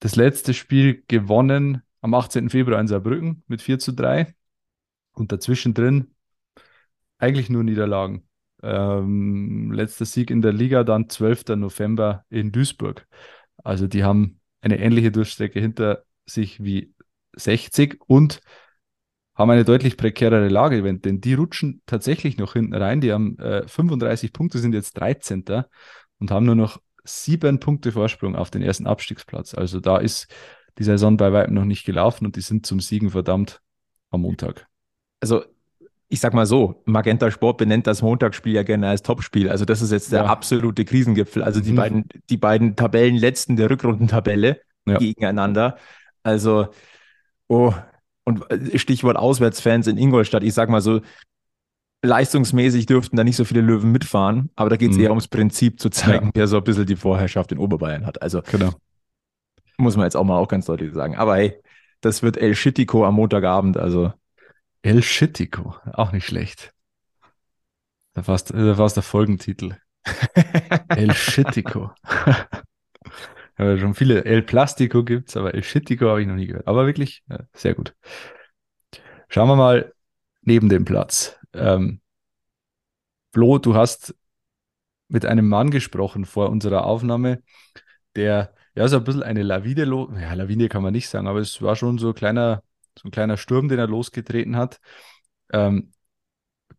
das 0.00 0.16
letzte 0.16 0.52
Spiel 0.52 1.02
gewonnen 1.08 1.82
am 2.02 2.12
18. 2.12 2.50
Februar 2.50 2.78
in 2.78 2.88
Saarbrücken 2.88 3.42
mit 3.46 3.62
4 3.62 3.78
zu 3.78 3.92
3. 3.92 4.34
Und 5.12 5.32
dazwischen 5.32 5.72
drin 5.72 6.14
eigentlich 7.16 7.48
nur 7.48 7.64
Niederlagen. 7.64 8.28
Ähm, 8.62 9.72
letzter 9.72 10.04
Sieg 10.04 10.30
in 10.30 10.42
der 10.42 10.52
Liga, 10.52 10.84
dann 10.84 11.08
12. 11.08 11.56
November 11.56 12.26
in 12.28 12.52
Duisburg. 12.52 13.06
Also 13.64 13.86
die 13.86 14.04
haben 14.04 14.40
eine 14.60 14.78
ähnliche 14.78 15.10
Durchstrecke 15.10 15.58
hinter 15.58 16.04
sich 16.26 16.62
wie 16.62 16.92
60 17.34 17.98
und 18.06 18.42
haben 19.40 19.50
eine 19.50 19.64
deutlich 19.64 19.96
prekärere 19.96 20.48
Lage, 20.48 20.82
denn 20.98 21.20
die 21.22 21.32
rutschen 21.32 21.80
tatsächlich 21.86 22.36
noch 22.36 22.52
hinten 22.52 22.74
rein. 22.74 23.00
Die 23.00 23.10
haben 23.10 23.38
äh, 23.38 23.66
35 23.66 24.34
Punkte, 24.34 24.58
sind 24.58 24.74
jetzt 24.74 24.92
13. 25.00 25.44
und 26.18 26.30
haben 26.30 26.44
nur 26.44 26.54
noch 26.54 26.78
sieben 27.04 27.58
Punkte 27.58 27.90
Vorsprung 27.90 28.36
auf 28.36 28.50
den 28.50 28.60
ersten 28.60 28.86
Abstiegsplatz. 28.86 29.54
Also 29.54 29.80
da 29.80 29.96
ist 29.96 30.28
die 30.76 30.84
Saison 30.84 31.16
bei 31.16 31.32
weitem 31.32 31.54
noch 31.54 31.64
nicht 31.64 31.86
gelaufen 31.86 32.26
und 32.26 32.36
die 32.36 32.42
sind 32.42 32.66
zum 32.66 32.80
Siegen 32.80 33.08
verdammt 33.08 33.62
am 34.10 34.20
Montag. 34.20 34.66
Also 35.20 35.42
ich 36.08 36.20
sag 36.20 36.34
mal 36.34 36.44
so, 36.44 36.82
Magenta 36.84 37.30
Sport 37.30 37.56
benennt 37.56 37.86
das 37.86 38.02
Montagsspiel 38.02 38.52
ja 38.52 38.62
gerne 38.62 38.90
als 38.90 39.02
Topspiel. 39.02 39.48
Also 39.48 39.64
das 39.64 39.80
ist 39.80 39.90
jetzt 39.90 40.12
der 40.12 40.24
ja. 40.24 40.26
absolute 40.26 40.84
Krisengipfel. 40.84 41.42
Also 41.42 41.60
die 41.60 41.72
mhm. 41.72 41.76
beiden, 41.76 42.04
die 42.28 42.36
beiden 42.36 42.76
Tabellenletzten 42.76 43.56
der 43.56 43.70
Rückrundentabelle 43.70 44.60
ja. 44.86 44.98
gegeneinander. 44.98 45.78
Also, 46.22 46.68
oh, 47.48 47.72
und 48.24 48.50
äh, 48.50 48.78
Stichwort 48.78 49.16
Auswärtsfans 49.16 49.86
in 49.86 49.98
Ingolstadt, 49.98 50.42
ich 50.42 50.54
sag 50.54 50.68
mal 50.68 50.80
so, 50.80 51.00
leistungsmäßig 52.02 52.86
dürften 52.86 53.16
da 53.16 53.24
nicht 53.24 53.36
so 53.36 53.44
viele 53.44 53.60
Löwen 53.60 53.92
mitfahren, 53.92 54.50
aber 54.56 54.70
da 54.70 54.76
geht 54.76 54.92
es 54.92 54.96
mhm. 54.96 55.04
eher 55.04 55.10
ums 55.10 55.28
Prinzip 55.28 55.80
zu 55.80 55.90
zeigen, 55.90 56.26
ja. 56.26 56.32
wer 56.34 56.46
so 56.46 56.56
ein 56.56 56.64
bisschen 56.64 56.86
die 56.86 56.96
Vorherrschaft 56.96 57.52
in 57.52 57.58
Oberbayern 57.58 58.06
hat. 58.06 58.22
Also 58.22 58.42
genau. 58.42 58.72
muss 59.76 59.96
man 59.96 60.06
jetzt 60.06 60.16
auch 60.16 60.24
mal 60.24 60.38
auch 60.38 60.48
ganz 60.48 60.66
deutlich 60.66 60.94
sagen. 60.94 61.16
Aber 61.16 61.36
hey, 61.36 61.60
das 62.00 62.22
wird 62.22 62.36
El 62.36 62.54
Schittico 62.54 63.04
am 63.04 63.14
Montagabend, 63.16 63.76
also. 63.76 64.12
El 64.82 65.02
Schittico, 65.02 65.76
auch 65.92 66.12
nicht 66.12 66.24
schlecht. 66.24 66.72
Da 68.14 68.26
war 68.26 68.34
es 68.86 68.94
der 68.94 69.02
Folgentitel. 69.02 69.76
El 70.88 71.12
Schittico. 71.12 71.92
Ja, 73.60 73.76
schon 73.76 73.94
viele 73.94 74.24
El 74.24 74.40
Plastico 74.42 75.04
gibt 75.04 75.28
es, 75.28 75.36
aber 75.36 75.52
El 75.54 75.62
Schittico 75.62 76.08
habe 76.08 76.22
ich 76.22 76.26
noch 76.26 76.34
nie 76.34 76.46
gehört. 76.46 76.66
Aber 76.66 76.86
wirklich 76.86 77.22
ja, 77.28 77.40
sehr 77.52 77.74
gut. 77.74 77.94
Schauen 79.28 79.48
wir 79.48 79.56
mal 79.56 79.92
neben 80.40 80.70
dem 80.70 80.86
Platz. 80.86 81.38
Ähm, 81.52 82.00
Flo, 83.32 83.58
du 83.58 83.74
hast 83.74 84.14
mit 85.08 85.26
einem 85.26 85.48
Mann 85.48 85.70
gesprochen 85.70 86.24
vor 86.24 86.50
unserer 86.50 86.84
Aufnahme, 86.86 87.42
der 88.16 88.54
ja 88.74 88.88
so 88.88 88.96
ein 88.96 89.04
bisschen 89.04 89.22
eine 89.22 89.42
Lawine, 89.42 89.84
ja, 90.20 90.34
Lawine 90.34 90.68
kann 90.68 90.82
man 90.82 90.92
nicht 90.92 91.08
sagen, 91.08 91.26
aber 91.26 91.40
es 91.40 91.60
war 91.62 91.76
schon 91.76 91.98
so 91.98 92.08
ein 92.08 92.14
kleiner, 92.14 92.62
so 92.98 93.08
ein 93.08 93.12
kleiner 93.12 93.36
Sturm, 93.36 93.68
den 93.68 93.78
er 93.78 93.88
losgetreten 93.88 94.56
hat. 94.56 94.80
Ähm, 95.52 95.92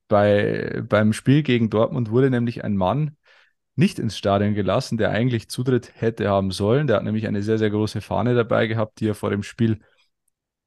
bei, 0.07 0.83
beim 0.87 1.13
Spiel 1.13 1.43
gegen 1.43 1.69
Dortmund 1.69 2.11
wurde 2.11 2.29
nämlich 2.29 2.63
ein 2.63 2.75
Mann 2.75 3.17
nicht 3.81 3.99
ins 3.99 4.17
Stadion 4.17 4.53
gelassen, 4.53 4.97
der 4.97 5.09
eigentlich 5.09 5.49
Zutritt 5.49 5.91
hätte 5.95 6.29
haben 6.29 6.51
sollen. 6.51 6.87
Der 6.87 6.97
hat 6.97 7.03
nämlich 7.03 7.27
eine 7.27 7.41
sehr, 7.41 7.57
sehr 7.57 7.71
große 7.71 7.99
Fahne 7.99 8.35
dabei 8.35 8.67
gehabt, 8.67 8.99
die 8.99 9.07
er 9.07 9.15
vor 9.15 9.31
dem 9.31 9.43
Spiel 9.43 9.79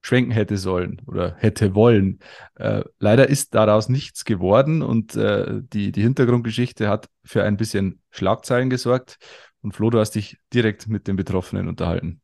schwenken 0.03 0.33
hätte 0.33 0.59
sollen 0.59 1.01
oder 1.07 1.37
hätte 1.39 1.75
wollen. 1.75 2.19
Äh, 2.57 2.83
leider 2.99 3.29
ist 3.29 3.55
daraus 3.55 3.89
nichts 3.89 4.25
geworden 4.25 4.83
und 4.83 5.15
äh, 5.15 5.63
die, 5.73 5.93
die 5.93 6.03
Hintergrundgeschichte 6.03 6.89
hat 6.89 7.09
für 7.25 7.45
ein 7.45 7.57
bisschen 7.57 8.03
Schlagzeilen 8.11 8.69
gesorgt. 8.69 9.17
Und 9.63 9.73
Flo, 9.73 9.89
du 9.89 10.01
hast 10.01 10.11
dich 10.11 10.37
direkt 10.53 10.89
mit 10.89 11.07
den 11.07 11.17
Betroffenen 11.17 11.69
unterhalten. 11.69 12.21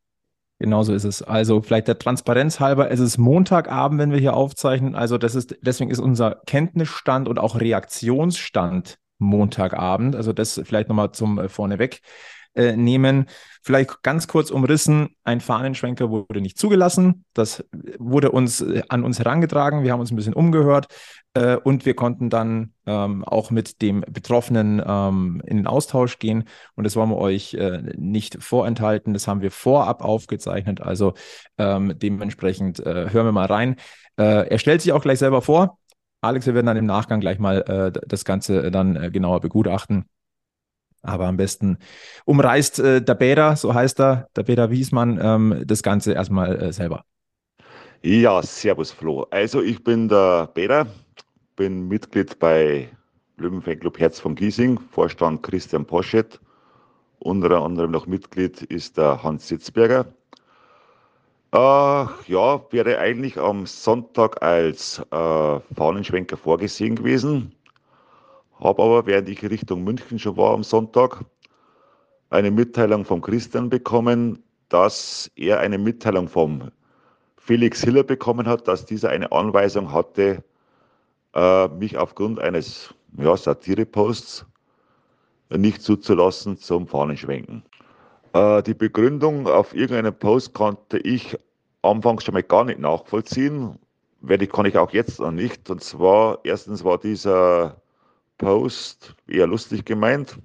Genauso 0.59 0.93
ist 0.93 1.05
es. 1.05 1.23
Also 1.23 1.63
vielleicht 1.63 1.89
der 1.89 1.99
Transparenz 1.99 2.61
halber, 2.61 2.91
es 2.91 3.01
ist 3.01 3.17
Montagabend, 3.17 3.99
wenn 3.99 4.11
wir 4.11 4.19
hier 4.19 4.35
aufzeichnen. 4.35 4.95
Also 4.95 5.17
das 5.17 5.35
ist, 5.35 5.57
deswegen 5.63 5.91
ist 5.91 6.01
unser 6.01 6.43
Kenntnisstand 6.47 7.29
und 7.29 7.39
auch 7.39 7.59
Reaktionsstand 7.59 8.99
Montagabend. 9.21 10.17
Also 10.17 10.33
das 10.33 10.61
vielleicht 10.65 10.89
nochmal 10.89 11.13
zum 11.13 11.39
äh, 11.39 11.49
vorneweg 11.49 12.01
äh, 12.55 12.77
nehmen. 12.77 13.27
Vielleicht 13.63 14.03
ganz 14.03 14.27
kurz 14.27 14.51
umrissen, 14.51 15.15
ein 15.23 15.41
Fahnenschwenker 15.41 16.11
wurde 16.11 16.41
nicht 16.41 16.59
zugelassen. 16.59 17.25
Das 17.35 17.65
wurde 17.99 18.33
uns 18.33 18.61
äh, 18.61 18.83
an 18.89 19.05
uns 19.05 19.19
herangetragen. 19.19 19.85
Wir 19.85 19.93
haben 19.93 20.01
uns 20.01 20.11
ein 20.11 20.17
bisschen 20.17 20.35
umgehört 20.35 20.87
äh, 21.35 21.57
und 21.57 21.87
wir 21.87 21.95
konnten 21.95 22.31
dann 22.31 22.73
ähm, 22.87 23.25
auch 23.25 23.51
mit 23.51 23.83
dem 23.83 24.01
Betroffenen 24.01 24.83
ähm, 24.85 25.43
in 25.47 25.59
den 25.59 25.67
Austausch 25.67 26.19
gehen. 26.19 26.45
Und 26.75 26.85
das 26.85 26.97
wollen 26.97 27.11
wir 27.11 27.19
euch 27.19 27.55
äh, 27.55 27.83
nicht 27.97 28.43
vorenthalten. 28.43 29.13
Das 29.13 29.29
haben 29.29 29.43
wir 29.43 29.51
vorab 29.51 30.03
aufgezeichnet. 30.03 30.81
Also 30.81 31.15
ähm, 31.59 31.95
dementsprechend 31.99 32.81
äh, 32.81 33.11
hören 33.11 33.27
wir 33.27 33.33
mal 33.33 33.47
rein. 33.47 33.77
Äh, 34.17 34.49
er 34.49 34.59
stellt 34.59 34.83
sich 34.83 34.93
auch 34.93 35.03
gleich 35.03 35.19
selber 35.19 35.43
vor. 35.43 35.79
Alex, 36.21 36.47
wir 36.47 36.55
werden 36.55 36.67
dann 36.67 36.77
im 36.77 36.87
Nachgang 36.87 37.21
gleich 37.21 37.39
mal 37.39 37.63
äh, 37.63 38.01
das 38.07 38.25
Ganze 38.25 38.71
dann 38.71 39.11
genauer 39.13 39.41
begutachten. 39.41 40.05
Aber 41.03 41.27
am 41.27 41.37
besten 41.37 41.79
umreißt 42.27 42.79
äh, 42.81 43.03
der 43.03 43.15
Bäder, 43.15 43.57
so 43.57 43.73
heißt 43.73 44.01
er, 44.01 44.29
der 44.37 44.43
Bäder 44.43 44.71
Wiesmann, 44.71 45.19
ähm, 45.23 45.63
das 45.65 45.83
Ganze 45.83 46.13
erstmal 46.13 46.61
äh, 46.61 46.73
selber. 46.73 47.05
Ja, 48.03 48.43
servus 48.43 48.91
Flo. 48.91 49.27
Also 49.31 49.63
ich 49.63 49.83
bin 49.83 50.09
der 50.09 50.49
Bäder, 50.49 50.87
bin 51.57 51.89
Mitglied 51.89 52.39
bei 52.39 52.89
Löwenfanclub 53.37 53.99
Herz 53.99 54.21
von 54.21 54.35
Giesing, 54.35 54.79
Vorstand 54.91 55.43
Christian 55.43 55.87
Poschet. 55.87 56.39
Unter 57.19 57.63
anderem 57.63 57.91
noch 57.91 58.07
Mitglied 58.07 58.63
ist 58.63 58.97
der 58.97 59.23
Hans 59.23 59.49
Sitzberger. 59.49 60.07
Äh, 61.53 61.59
ja, 62.27 62.61
wäre 62.71 62.99
eigentlich 62.99 63.39
am 63.39 63.67
Sonntag 63.67 64.43
als 64.43 64.99
äh, 65.11 65.61
Fahnenschwenker 65.75 66.37
vorgesehen 66.37 66.97
gewesen. 66.97 67.55
Habe 68.59 68.83
aber, 68.83 69.07
während 69.07 69.29
ich 69.29 69.43
Richtung 69.43 69.85
München 69.85 70.19
schon 70.19 70.37
war 70.37 70.55
am 70.55 70.63
Sonntag, 70.63 71.25
eine 72.31 72.51
Mitteilung 72.51 73.05
vom 73.05 73.21
Christian 73.21 73.69
bekommen, 73.69 74.43
dass 74.69 75.31
er 75.35 75.61
eine 75.61 75.79
Mitteilung 75.79 76.29
vom 76.29 76.71
Felix 77.37 77.83
Hiller 77.83 78.05
bekommen 78.05 78.47
hat, 78.47 78.69
dass 78.69 78.87
dieser 78.87 79.09
eine 79.11 79.33
Anweisung 79.33 79.93
hatte, 79.93 80.45
äh, 81.35 81.69
mich 81.69 81.97
aufgrund 81.99 82.39
eines 82.39 82.95
ja, 83.17 83.37
Satire-Posts 83.37 84.47
nicht 85.51 85.83
zuzulassen 85.83 86.57
zum 86.59 86.87
Fahnenschwenken. 86.87 87.65
Äh, 88.33 88.63
die 88.63 88.75
Begründung 88.75 89.49
auf 89.49 89.75
irgendeinem 89.75 90.15
Post 90.15 90.55
konnte 90.55 90.99
ich 90.99 91.37
anfangs 91.83 92.25
schon 92.25 92.35
mal 92.35 92.43
gar 92.43 92.65
nicht 92.65 92.79
nachvollziehen, 92.79 93.79
werde 94.21 94.45
ich, 94.45 94.51
kann 94.51 94.67
ich 94.67 94.77
auch 94.77 94.93
jetzt 94.93 95.21
noch 95.21 95.31
nicht. 95.31 95.71
Und 95.71 95.83
zwar, 95.83 96.39
erstens 96.45 96.85
war 96.85 96.99
dieser 96.99 97.81
Post 98.39 99.15
eher 99.27 99.47
lustig 99.47 99.85
gemeint, 99.85 100.39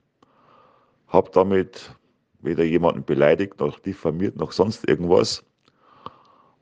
habe 1.07 1.29
damit 1.33 1.95
weder 2.39 2.63
jemanden 2.63 3.03
beleidigt, 3.03 3.59
noch 3.59 3.79
diffamiert, 3.79 4.35
noch 4.35 4.51
sonst 4.51 4.87
irgendwas. 4.87 5.43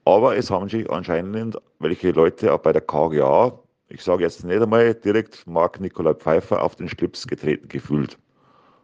Aber 0.05 0.35
es 0.35 0.49
haben 0.49 0.69
sich 0.69 0.89
anscheinend 0.89 1.57
welche 1.79 2.11
Leute 2.11 2.53
auch 2.53 2.59
bei 2.59 2.73
der 2.73 2.81
KGA, 2.81 3.59
ich 3.89 4.01
sage 4.01 4.23
jetzt 4.23 4.43
nicht 4.43 4.61
einmal 4.61 4.93
direkt 4.95 5.45
Marc 5.45 5.79
Nikolai 5.79 6.13
Pfeiffer, 6.13 6.61
auf 6.61 6.75
den 6.75 6.89
Schlips 6.89 7.27
getreten 7.27 7.67
gefühlt. 7.67 8.17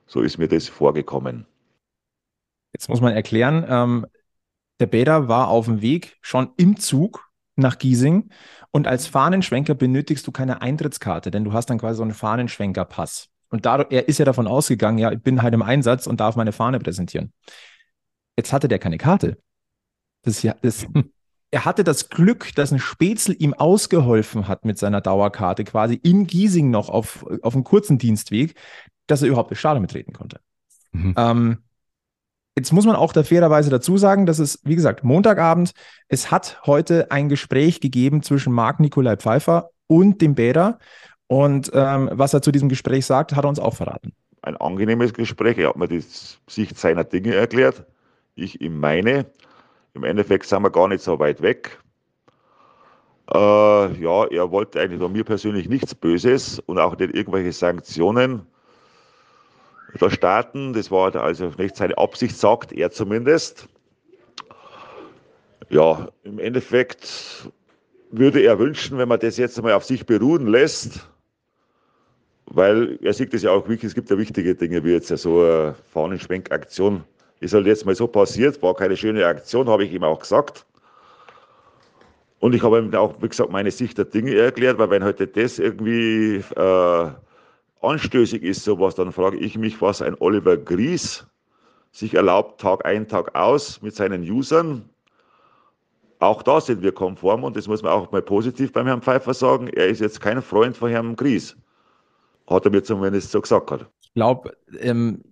So 0.06 0.21
ist 0.21 0.38
mir 0.38 0.47
das 0.47 0.67
vorgekommen. 0.67 1.45
Jetzt 2.73 2.89
muss 2.89 3.02
man 3.02 3.13
erklären, 3.13 3.65
ähm, 3.67 4.06
der 4.80 4.88
Bäder 4.88 5.28
war 5.28 5.50
auf 5.50 5.65
dem 5.65 5.82
Weg 5.82 6.18
schon 6.22 6.50
im 6.58 6.78
Zug 6.78 7.30
nach 7.56 7.78
Giesing 7.78 8.30
und 8.72 8.88
als 8.88 9.08
Fahnenschwenker 9.08 9.76
benötigst 9.76 10.26
du 10.26 10.32
keine 10.32 10.62
Eintrittskarte, 10.62 11.32
denn 11.32 11.44
du 11.44 11.54
hast 11.54 11.70
dann 11.70 11.80
quasi 11.80 11.98
so 11.98 12.04
einen 12.04 12.13
Fahnenschwenkerpass. 12.13 13.30
Und 13.50 13.65
dadurch, 13.65 13.92
er 13.92 14.08
ist 14.08 14.20
ja 14.20 14.26
davon 14.26 14.48
ausgegangen, 14.48 15.00
ja, 15.00 15.12
ich 15.12 15.22
bin 15.22 15.42
halt 15.42 15.54
im 15.54 15.63
Einsatz 15.63 16.08
und 16.08 16.20
darf 16.20 16.36
meine 16.36 16.52
Fahne 16.52 16.80
präsentieren. 16.80 17.34
Jetzt 18.38 18.54
hatte 18.54 18.68
der 18.68 18.80
keine 18.80 18.98
Karte. 18.98 19.38
Das, 20.22 20.44
ja, 20.44 20.56
das, 20.62 20.86
er 21.52 21.65
hatte 21.65 21.84
das 21.84 22.10
Glück, 22.10 22.54
dass 22.56 22.72
ein 22.72 22.80
Spätzl 22.80 23.36
ihm 23.38 23.54
ausgeholfen 23.54 24.48
hat 24.48 24.65
mit 24.65 24.78
seiner 24.78 25.02
Dauerkarte, 25.02 25.63
quasi 25.63 25.96
in 25.96 26.28
Giesing 26.28 26.70
noch 26.70 26.89
auf, 26.89 27.26
auf 27.42 27.56
einem 27.56 27.63
kurzen 27.63 27.98
Dienstweg, 27.98 28.56
dass 29.08 29.24
er 29.24 29.30
überhaupt 29.30 29.52
das 29.52 29.58
Stadion 29.58 29.82
betreten 29.82 30.13
konnte. 30.13 30.39
Mhm. 30.92 31.15
Ähm, 31.18 31.58
Jetzt 32.58 32.74
muss 32.74 32.86
man 32.86 32.96
auch 32.96 33.14
da 33.14 33.24
fairerweise 33.24 33.70
dazu 33.70 33.98
sagen, 33.98 34.26
dass 34.26 34.40
es, 34.40 34.60
wie 34.64 34.76
gesagt, 34.76 35.04
Montagabend, 35.04 35.72
es 36.08 36.32
hat 36.32 36.62
heute 36.66 37.12
ein 37.12 37.30
Gespräch 37.30 37.80
gegeben 37.80 38.22
zwischen 38.22 38.52
Marc 38.52 38.80
Nikolai 38.80 39.16
Pfeiffer 39.16 39.70
und 39.88 40.22
dem 40.22 40.36
Bäder. 40.36 40.80
Und 41.28 41.72
ähm, 41.74 42.10
was 42.12 42.34
er 42.34 42.42
zu 42.42 42.52
diesem 42.52 42.70
Gespräch 42.70 43.06
sagt, 43.06 43.36
hat 43.36 43.46
er 43.46 43.50
uns 43.50 43.60
auch 43.60 43.76
verraten. 43.76 44.14
Ein 44.42 44.58
angenehmes 44.58 45.14
Gespräch. 45.14 45.58
Er 45.58 45.70
hat 45.70 45.78
mir 45.78 45.88
die 45.88 46.04
Sicht 46.48 46.78
seiner 46.78 47.04
Dinge 47.04 47.36
erklärt. 47.36 47.86
Ich 48.36 48.62
ihm 48.62 48.80
meine. 48.80 49.26
Im 49.94 50.04
Endeffekt 50.04 50.46
sind 50.46 50.64
wir 50.64 50.72
gar 50.72 50.88
nicht 50.88 51.04
so 51.04 51.20
weit 51.20 51.42
weg. 51.42 51.80
Äh, 53.32 53.38
ja, 54.02 54.26
er 54.26 54.52
wollte 54.52 54.82
eigentlich 54.82 55.00
von 55.00 55.12
mir 55.12 55.24
persönlich 55.24 55.70
nichts 55.70 55.94
Böses 55.94 56.60
und 56.60 56.80
auch 56.80 56.98
nicht 56.98 57.14
irgendwelche 57.14 57.52
Sanktionen 57.52 58.48
starten. 60.10 60.73
Das 60.73 60.91
war 60.91 61.15
also 61.15 61.52
nicht 61.58 61.75
seine 61.75 61.97
Absicht, 61.97 62.38
sagt 62.38 62.71
er 62.73 62.91
zumindest. 62.91 63.67
Ja, 65.69 66.10
im 66.23 66.39
Endeffekt 66.39 67.49
würde 68.12 68.41
er 68.41 68.58
wünschen, 68.58 68.97
wenn 68.97 69.08
man 69.08 69.19
das 69.19 69.38
jetzt 69.38 69.58
einmal 69.58 69.73
auf 69.73 69.86
sich 69.86 70.06
beruhen 70.06 70.47
lässt, 70.47 71.08
weil 72.45 72.97
er 73.04 73.13
sieht 73.13 73.34
das 73.34 73.43
ja 73.43 73.52
auch 73.52 73.67
es 73.67 73.93
gibt 73.93 74.10
ja 74.10 74.17
wichtige 74.17 74.56
Dinge, 74.56 74.84
wie 74.84 74.91
jetzt 74.91 75.12
ja 75.12 75.17
so 75.17 75.43
eine 75.43 75.75
Fahnenschwenkaktion. 75.93 77.04
Ist 77.39 77.54
halt 77.54 77.67
jetzt 77.67 77.86
mal 77.86 77.95
so 77.95 78.08
passiert, 78.08 78.62
war 78.62 78.75
keine 78.75 78.97
schöne 78.97 79.25
Aktion, 79.25 79.69
habe 79.69 79.86
ich 79.86 79.93
ihm 79.93 80.04
auch 80.04 80.19
gesagt. 80.19 80.65
Und 82.39 82.56
ich 82.56 82.63
habe 82.63 82.80
ihm 82.80 82.93
auch, 82.95 83.15
wie 83.21 83.30
gesagt, 83.30 83.52
meine 83.52 83.71
Sicht 83.71 83.97
der 83.97 84.06
Dinge 84.06 84.34
erklärt, 84.36 84.78
weil 84.78 84.89
wenn 84.89 85.04
heute 85.04 85.28
das 85.28 85.60
irgendwie 85.60 86.43
äh, 86.56 87.08
anstößig 87.82 88.44
ist 88.44 88.63
sowas, 88.63 88.96
dann 88.96 89.12
frage 89.12 89.38
ich 89.38 89.58
mich, 89.58 89.82
was 89.82 90.02
ein 90.02 90.15
Oliver 90.20 90.58
Gries 90.58 91.26
sich 91.92 92.13
erlaubt, 92.13 92.62
Tag 92.62 92.86
ein, 92.86 93.08
Tag 93.08 93.36
aus 93.36 93.82
mit 93.82 93.96
seinen 93.96 94.22
Usern. 94.30 94.89
Auch 96.20 96.44
da 96.44 96.60
sind 96.60 96.82
wir 96.82 96.92
konform 96.92 97.44
und 97.44 97.56
das 97.56 97.68
muss 97.68 97.82
man 97.82 97.94
auch 97.94 98.12
mal 98.12 98.22
positiv 98.22 98.74
beim 98.74 98.86
Herrn 98.88 99.02
Pfeiffer 99.02 99.34
sagen. 99.34 99.68
Er 99.68 99.88
ist 99.88 100.02
jetzt 100.02 100.20
kein 100.20 100.42
Freund 100.42 100.76
von 100.76 100.89
Herrn 100.89 101.15
Gries. 101.15 101.56
Hat 102.48 102.65
er 102.65 102.72
mir 102.72 102.84
zumindest 102.84 103.32
so 103.32 103.42
gesagt. 103.42 103.72
Hat. 103.72 103.89
Ich 104.02 104.13
glaube, 104.13 104.58
ähm, 104.80 105.24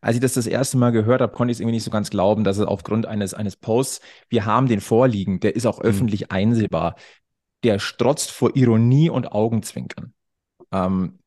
als 0.00 0.16
ich 0.16 0.22
das 0.22 0.34
das 0.34 0.46
erste 0.46 0.78
Mal 0.78 0.90
gehört 0.92 1.20
habe, 1.20 1.32
konnte 1.32 1.50
ich 1.50 1.56
es 1.56 1.60
irgendwie 1.60 1.74
nicht 1.74 1.84
so 1.84 1.90
ganz 1.90 2.10
glauben, 2.10 2.44
dass 2.44 2.58
es 2.58 2.66
aufgrund 2.66 3.06
eines, 3.06 3.34
eines 3.34 3.56
Posts, 3.56 4.00
wir 4.28 4.46
haben 4.46 4.68
den 4.68 4.80
vorliegen, 4.80 5.40
der 5.40 5.56
ist 5.56 5.66
auch 5.66 5.78
mhm. 5.78 5.84
öffentlich 5.84 6.30
einsehbar, 6.30 6.94
der 7.64 7.78
strotzt 7.78 8.30
vor 8.30 8.54
Ironie 8.54 9.10
und 9.10 9.32
Augenzwinkern. 9.32 10.14
Ähm, 10.72 11.18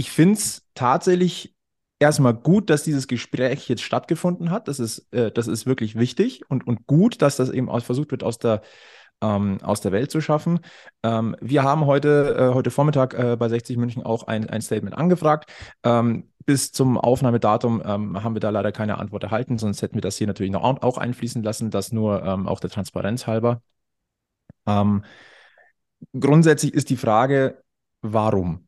ich 0.00 0.10
finde 0.10 0.36
es 0.36 0.66
tatsächlich 0.74 1.54
erstmal 1.98 2.32
gut, 2.32 2.70
dass 2.70 2.84
dieses 2.84 3.06
Gespräch 3.06 3.68
jetzt 3.68 3.82
stattgefunden 3.82 4.50
hat. 4.50 4.66
Das 4.66 4.80
ist, 4.80 5.12
äh, 5.12 5.30
das 5.30 5.46
ist 5.46 5.66
wirklich 5.66 5.94
wichtig 5.94 6.40
und, 6.48 6.66
und 6.66 6.86
gut, 6.86 7.20
dass 7.20 7.36
das 7.36 7.50
eben 7.50 7.68
auch 7.68 7.82
versucht 7.82 8.10
wird, 8.10 8.22
aus 8.22 8.38
der, 8.38 8.62
ähm, 9.20 9.58
aus 9.62 9.82
der 9.82 9.92
Welt 9.92 10.10
zu 10.10 10.22
schaffen. 10.22 10.60
Ähm, 11.02 11.36
wir 11.42 11.64
haben 11.64 11.84
heute, 11.84 12.34
äh, 12.34 12.54
heute 12.54 12.70
Vormittag 12.70 13.12
äh, 13.12 13.36
bei 13.36 13.50
60 13.50 13.76
München 13.76 14.02
auch 14.02 14.22
ein, 14.22 14.48
ein 14.48 14.62
Statement 14.62 14.96
angefragt. 14.96 15.52
Ähm, 15.84 16.30
bis 16.46 16.72
zum 16.72 16.96
Aufnahmedatum 16.96 17.82
ähm, 17.84 18.24
haben 18.24 18.34
wir 18.34 18.40
da 18.40 18.48
leider 18.48 18.72
keine 18.72 18.96
Antwort 18.96 19.24
erhalten, 19.24 19.58
sonst 19.58 19.82
hätten 19.82 19.96
wir 19.96 20.00
das 20.00 20.16
hier 20.16 20.26
natürlich 20.26 20.50
noch 20.50 20.62
auch 20.62 20.96
einfließen 20.96 21.42
lassen, 21.42 21.70
das 21.70 21.92
nur 21.92 22.24
ähm, 22.24 22.48
auch 22.48 22.60
der 22.60 22.70
Transparenz 22.70 23.26
halber. 23.26 23.60
Ähm, 24.66 25.04
grundsätzlich 26.18 26.72
ist 26.72 26.88
die 26.88 26.96
Frage, 26.96 27.62
warum? 28.00 28.66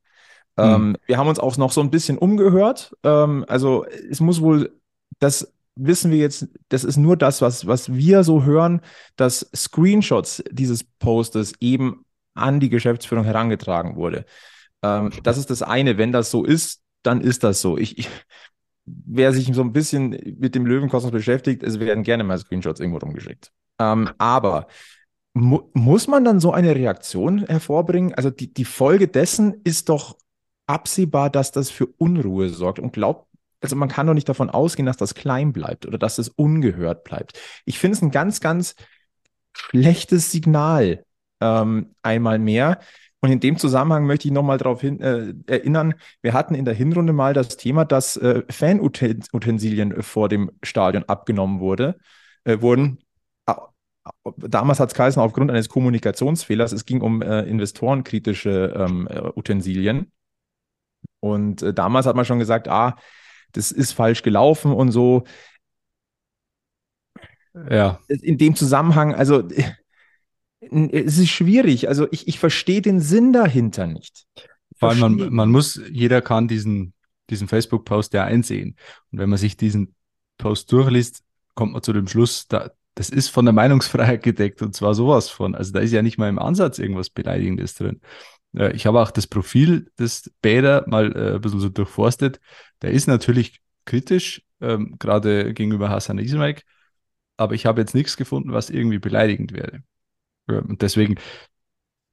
Hm. 0.58 0.74
Ähm, 0.74 0.96
wir 1.06 1.18
haben 1.18 1.28
uns 1.28 1.38
auch 1.38 1.56
noch 1.56 1.72
so 1.72 1.80
ein 1.80 1.90
bisschen 1.90 2.18
umgehört. 2.18 2.94
Ähm, 3.02 3.44
also 3.48 3.84
es 3.86 4.20
muss 4.20 4.40
wohl, 4.40 4.78
das 5.18 5.52
wissen 5.74 6.10
wir 6.10 6.18
jetzt, 6.18 6.48
das 6.68 6.84
ist 6.84 6.96
nur 6.96 7.16
das, 7.16 7.40
was, 7.40 7.66
was 7.66 7.92
wir 7.92 8.24
so 8.24 8.44
hören, 8.44 8.82
dass 9.16 9.48
Screenshots 9.54 10.42
dieses 10.50 10.84
Postes 10.84 11.54
eben 11.60 12.04
an 12.34 12.60
die 12.60 12.68
Geschäftsführung 12.68 13.24
herangetragen 13.24 13.96
wurde. 13.96 14.24
Ähm, 14.82 15.10
das 15.22 15.38
ist 15.38 15.50
das 15.50 15.62
eine. 15.62 15.98
Wenn 15.98 16.12
das 16.12 16.30
so 16.30 16.44
ist, 16.44 16.82
dann 17.02 17.20
ist 17.20 17.44
das 17.44 17.60
so. 17.60 17.78
Ich, 17.78 17.98
ich, 17.98 18.08
wer 18.84 19.32
sich 19.32 19.52
so 19.54 19.62
ein 19.62 19.72
bisschen 19.72 20.10
mit 20.38 20.54
dem 20.54 20.66
Löwenkosmos 20.66 21.12
beschäftigt, 21.12 21.62
es 21.62 21.80
werden 21.80 22.04
gerne 22.04 22.24
mal 22.24 22.38
Screenshots 22.38 22.80
irgendwo 22.80 22.98
rumgeschickt. 22.98 23.50
Ähm, 23.78 24.10
aber 24.18 24.66
mu 25.34 25.62
muss 25.72 26.08
man 26.08 26.24
dann 26.24 26.40
so 26.40 26.52
eine 26.52 26.74
Reaktion 26.74 27.46
hervorbringen? 27.46 28.14
Also 28.14 28.30
die, 28.30 28.52
die 28.52 28.64
Folge 28.64 29.08
dessen 29.08 29.60
ist 29.64 29.88
doch 29.88 30.16
absehbar, 30.66 31.30
dass 31.30 31.52
das 31.52 31.70
für 31.70 31.86
Unruhe 31.86 32.48
sorgt 32.48 32.78
und 32.78 32.92
glaubt, 32.92 33.26
also 33.60 33.76
man 33.76 33.88
kann 33.88 34.06
doch 34.06 34.14
nicht 34.14 34.28
davon 34.28 34.50
ausgehen, 34.50 34.86
dass 34.86 34.96
das 34.96 35.14
klein 35.14 35.52
bleibt 35.52 35.86
oder 35.86 35.98
dass 35.98 36.18
es 36.18 36.28
ungehört 36.28 37.04
bleibt. 37.04 37.38
Ich 37.64 37.78
finde 37.78 37.96
es 37.96 38.02
ein 38.02 38.10
ganz, 38.10 38.40
ganz 38.40 38.74
schlechtes 39.52 40.32
Signal 40.32 41.04
ähm, 41.40 41.94
einmal 42.02 42.38
mehr. 42.38 42.80
Und 43.20 43.30
in 43.30 43.38
dem 43.38 43.56
Zusammenhang 43.56 44.04
möchte 44.06 44.26
ich 44.26 44.34
nochmal 44.34 44.58
darauf 44.58 44.82
äh, 44.82 45.32
erinnern, 45.46 45.94
wir 46.22 46.32
hatten 46.32 46.56
in 46.56 46.64
der 46.64 46.74
Hinrunde 46.74 47.12
mal 47.12 47.34
das 47.34 47.56
Thema, 47.56 47.84
dass 47.84 48.16
äh, 48.16 48.42
Fanutensilien 48.50 50.02
vor 50.02 50.28
dem 50.28 50.50
Stadion 50.64 51.04
abgenommen 51.04 51.60
wurde, 51.60 51.98
äh, 52.44 52.60
wurden. 52.60 52.98
Damals 54.36 54.80
hat 54.80 54.88
es 54.88 54.96
geheißen, 54.96 55.22
aufgrund 55.22 55.52
eines 55.52 55.68
Kommunikationsfehlers, 55.68 56.72
es 56.72 56.84
ging 56.84 57.00
um 57.00 57.22
äh, 57.22 57.42
investorenkritische 57.42 58.74
ähm, 58.76 59.06
äh, 59.08 59.20
Utensilien. 59.36 60.10
Und 61.22 61.62
äh, 61.62 61.72
damals 61.72 62.06
hat 62.06 62.16
man 62.16 62.24
schon 62.24 62.40
gesagt, 62.40 62.66
ah, 62.66 62.96
das 63.52 63.70
ist 63.70 63.92
falsch 63.92 64.22
gelaufen 64.22 64.72
und 64.72 64.90
so. 64.90 65.22
Ja. 67.70 68.00
In 68.08 68.38
dem 68.38 68.56
Zusammenhang, 68.56 69.14
also 69.14 69.46
es 70.60 71.18
ist 71.18 71.28
schwierig. 71.28 71.88
Also 71.88 72.08
ich, 72.10 72.26
ich 72.26 72.38
verstehe 72.38 72.82
den 72.82 72.98
Sinn 72.98 73.32
dahinter 73.32 73.86
nicht. 73.86 74.26
Vor 74.76 74.90
allem, 74.90 75.00
man, 75.00 75.32
man 75.32 75.50
muss, 75.50 75.80
jeder 75.90 76.22
kann 76.22 76.48
diesen, 76.48 76.92
diesen 77.30 77.46
Facebook-Post 77.46 78.14
ja 78.14 78.24
einsehen. 78.24 78.76
Und 79.12 79.18
wenn 79.18 79.30
man 79.30 79.38
sich 79.38 79.56
diesen 79.56 79.94
Post 80.38 80.72
durchliest, 80.72 81.22
kommt 81.54 81.72
man 81.72 81.82
zu 81.82 81.92
dem 81.92 82.08
Schluss, 82.08 82.48
da, 82.48 82.72
das 82.94 83.10
ist 83.10 83.28
von 83.28 83.44
der 83.44 83.52
Meinungsfreiheit 83.52 84.24
gedeckt 84.24 84.60
und 84.60 84.74
zwar 84.74 84.94
sowas 84.94 85.28
von. 85.28 85.54
Also 85.54 85.72
da 85.72 85.80
ist 85.80 85.92
ja 85.92 86.02
nicht 86.02 86.18
mal 86.18 86.28
im 86.28 86.40
Ansatz 86.40 86.80
irgendwas 86.80 87.10
Beleidigendes 87.10 87.74
drin. 87.74 88.00
Ich 88.52 88.84
habe 88.84 89.00
auch 89.00 89.10
das 89.10 89.26
Profil 89.26 89.90
des 89.98 90.30
Bäder 90.42 90.84
mal 90.86 91.16
äh, 91.16 91.34
ein 91.36 91.40
bisschen 91.40 91.60
so 91.60 91.70
durchforstet. 91.70 92.38
Der 92.82 92.90
ist 92.90 93.06
natürlich 93.06 93.60
kritisch, 93.86 94.42
ähm, 94.60 94.96
gerade 94.98 95.54
gegenüber 95.54 95.88
Hassan 95.88 96.18
Ismail, 96.18 96.56
aber 97.36 97.54
ich 97.54 97.64
habe 97.66 97.80
jetzt 97.80 97.94
nichts 97.94 98.16
gefunden, 98.16 98.52
was 98.52 98.68
irgendwie 98.68 98.98
beleidigend 98.98 99.52
wäre. 99.52 99.82
Und 100.46 100.82
deswegen 100.82 101.16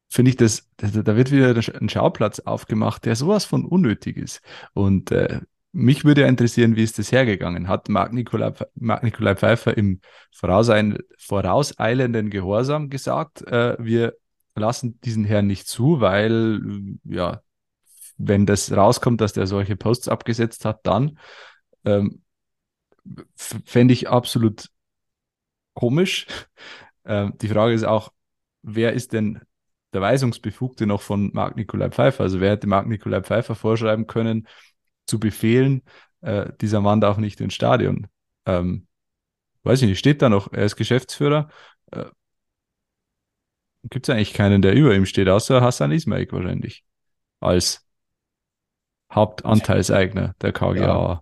finde 0.09 0.29
ich 0.29 0.37
das, 0.37 0.67
da 0.77 1.15
wird 1.15 1.31
wieder 1.31 1.55
ein 1.79 1.89
Schauplatz 1.89 2.39
aufgemacht, 2.39 3.05
der 3.05 3.15
sowas 3.15 3.45
von 3.45 3.65
unnötig 3.65 4.17
ist. 4.17 4.41
Und 4.73 5.11
äh, 5.11 5.41
mich 5.71 6.03
würde 6.03 6.21
ja 6.21 6.27
interessieren, 6.27 6.75
wie 6.75 6.83
ist 6.83 6.97
das 6.97 7.11
hergegangen? 7.11 7.67
Hat 7.67 7.89
Marc 7.89 8.11
Nikolai, 8.13 8.53
Marc 8.75 9.03
Nikolai 9.03 9.35
Pfeiffer 9.35 9.77
im 9.77 10.01
vorauseilenden 10.31 12.29
Gehorsam 12.31 12.89
gesagt, 12.89 13.45
äh, 13.47 13.75
wir 13.79 14.15
lassen 14.59 14.99
diesen 15.01 15.25
Herrn 15.25 15.47
nicht 15.47 15.67
zu, 15.67 16.01
weil, 16.01 16.97
ja, 17.03 17.41
wenn 18.17 18.45
das 18.45 18.71
rauskommt, 18.71 19.21
dass 19.21 19.33
der 19.33 19.47
solche 19.47 19.75
Posts 19.75 20.09
abgesetzt 20.09 20.65
hat, 20.65 20.85
dann 20.85 21.17
ähm, 21.85 22.21
fände 23.35 23.93
ich 23.93 24.09
absolut 24.09 24.69
komisch. 25.73 26.27
Ähm, 27.05 27.33
die 27.41 27.47
Frage 27.47 27.73
ist 27.73 27.85
auch, 27.85 28.11
wer 28.61 28.93
ist 28.93 29.13
denn 29.13 29.39
der 29.93 30.01
Weisungsbefugte 30.01 30.85
noch 30.85 31.01
von 31.01 31.31
Marc 31.33 31.55
Nikolai 31.55 31.89
Pfeiffer? 31.89 32.23
Also 32.23 32.39
wer 32.39 32.51
hätte 32.51 32.67
Marc 32.67 32.87
Nikolai 32.87 33.23
Pfeiffer 33.23 33.55
vorschreiben 33.55 34.05
können, 34.05 34.47
zu 35.07 35.17
befehlen, 35.19 35.81
äh, 36.21 36.51
dieser 36.61 36.81
Mann 36.81 37.01
darf 37.01 37.17
nicht 37.17 37.41
ins 37.41 37.55
Stadion? 37.55 38.07
Ähm, 38.45 38.85
weiß 39.63 39.81
ich 39.81 39.87
nicht, 39.87 39.97
steht 39.97 40.21
da 40.21 40.29
noch, 40.29 40.51
er 40.51 40.65
ist 40.65 40.75
Geschäftsführer. 40.75 41.49
Äh, 41.91 42.05
Gibt 43.83 44.09
es 44.09 44.13
eigentlich 44.13 44.33
keinen, 44.33 44.61
der 44.61 44.73
über 44.73 44.93
ihm 44.95 45.05
steht, 45.05 45.29
außer 45.29 45.61
Hassan 45.61 45.91
Ismail 45.91 46.27
wahrscheinlich. 46.31 46.83
Als 47.39 47.85
Hauptanteilseigner 49.11 50.35
der 50.41 50.51
KGA. 50.51 50.75
Ja. 50.75 51.21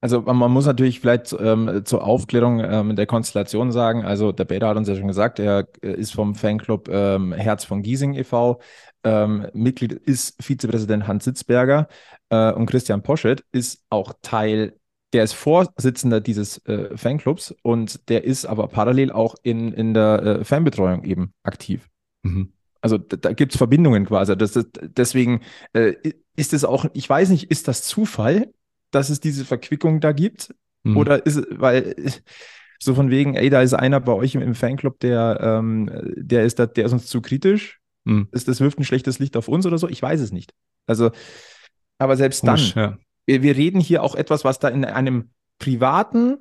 Also 0.00 0.20
man 0.20 0.52
muss 0.52 0.66
natürlich 0.66 1.00
vielleicht 1.00 1.34
ähm, 1.40 1.82
zur 1.84 2.04
Aufklärung 2.04 2.60
ähm, 2.60 2.94
der 2.94 3.06
Konstellation 3.06 3.72
sagen, 3.72 4.04
also 4.04 4.30
der 4.30 4.44
Bäder 4.44 4.68
hat 4.68 4.76
uns 4.76 4.88
ja 4.88 4.94
schon 4.94 5.08
gesagt, 5.08 5.40
er 5.40 5.66
äh, 5.82 5.92
ist 5.92 6.12
vom 6.14 6.36
Fanclub 6.36 6.88
ähm, 6.88 7.32
Herz 7.32 7.64
von 7.64 7.82
Giesing 7.82 8.14
e.V. 8.14 8.60
Ähm, 9.02 9.48
Mitglied 9.54 9.92
ist 9.92 10.40
Vizepräsident 10.40 11.08
Hans 11.08 11.24
Sitzberger 11.24 11.88
äh, 12.28 12.52
und 12.52 12.66
Christian 12.66 13.02
Poschet 13.02 13.44
ist 13.50 13.82
auch 13.90 14.12
Teil, 14.22 14.77
der 15.12 15.24
ist 15.24 15.32
Vorsitzender 15.32 16.20
dieses 16.20 16.58
äh, 16.66 16.96
Fanclubs 16.96 17.54
und 17.62 18.08
der 18.08 18.24
ist 18.24 18.44
aber 18.44 18.68
parallel 18.68 19.10
auch 19.10 19.36
in, 19.42 19.72
in 19.72 19.94
der 19.94 20.22
äh, 20.22 20.44
Fanbetreuung 20.44 21.04
eben 21.04 21.32
aktiv. 21.42 21.88
Mhm. 22.22 22.52
Also 22.80 22.98
da, 22.98 23.16
da 23.16 23.32
gibt 23.32 23.52
es 23.52 23.58
Verbindungen 23.58 24.06
quasi. 24.06 24.36
Das, 24.36 24.52
das, 24.52 24.68
deswegen 24.80 25.40
äh, 25.72 25.94
ist 26.36 26.52
es 26.52 26.64
auch, 26.64 26.86
ich 26.92 27.08
weiß 27.08 27.30
nicht, 27.30 27.50
ist 27.50 27.68
das 27.68 27.82
Zufall? 27.82 28.52
dass 28.90 29.10
es 29.10 29.20
diese 29.20 29.44
Verquickung 29.44 30.00
da 30.00 30.12
gibt? 30.12 30.54
Mhm. 30.84 30.96
Oder 30.96 31.24
ist 31.26 31.36
es, 31.36 31.46
weil 31.50 31.94
so 32.80 32.94
von 32.94 33.10
wegen, 33.10 33.34
ey, 33.34 33.50
da 33.50 33.62
ist 33.62 33.74
einer 33.74 34.00
bei 34.00 34.12
euch 34.12 34.34
im, 34.34 34.42
im 34.42 34.54
Fanclub, 34.54 35.00
der, 35.00 35.38
ähm, 35.42 35.90
der 36.16 36.44
ist 36.44 36.58
da, 36.58 36.66
der 36.66 36.86
ist 36.86 36.92
uns 36.92 37.06
zu 37.06 37.20
kritisch. 37.20 37.80
Mhm. 38.04 38.28
Ist, 38.32 38.48
das 38.48 38.60
wirft 38.60 38.78
ein 38.78 38.84
schlechtes 38.84 39.18
Licht 39.18 39.36
auf 39.36 39.48
uns 39.48 39.66
oder 39.66 39.78
so? 39.78 39.88
Ich 39.88 40.00
weiß 40.00 40.20
es 40.20 40.32
nicht. 40.32 40.54
Also, 40.86 41.10
aber 41.98 42.16
selbst 42.16 42.40
Komisch, 42.42 42.74
dann, 42.74 42.92
ja. 42.92 42.98
Wir, 43.28 43.42
wir 43.42 43.56
reden 43.56 43.78
hier 43.78 44.02
auch 44.02 44.14
etwas, 44.14 44.44
was 44.44 44.58
da 44.58 44.68
in 44.68 44.86
einem 44.86 45.30
privaten 45.58 46.38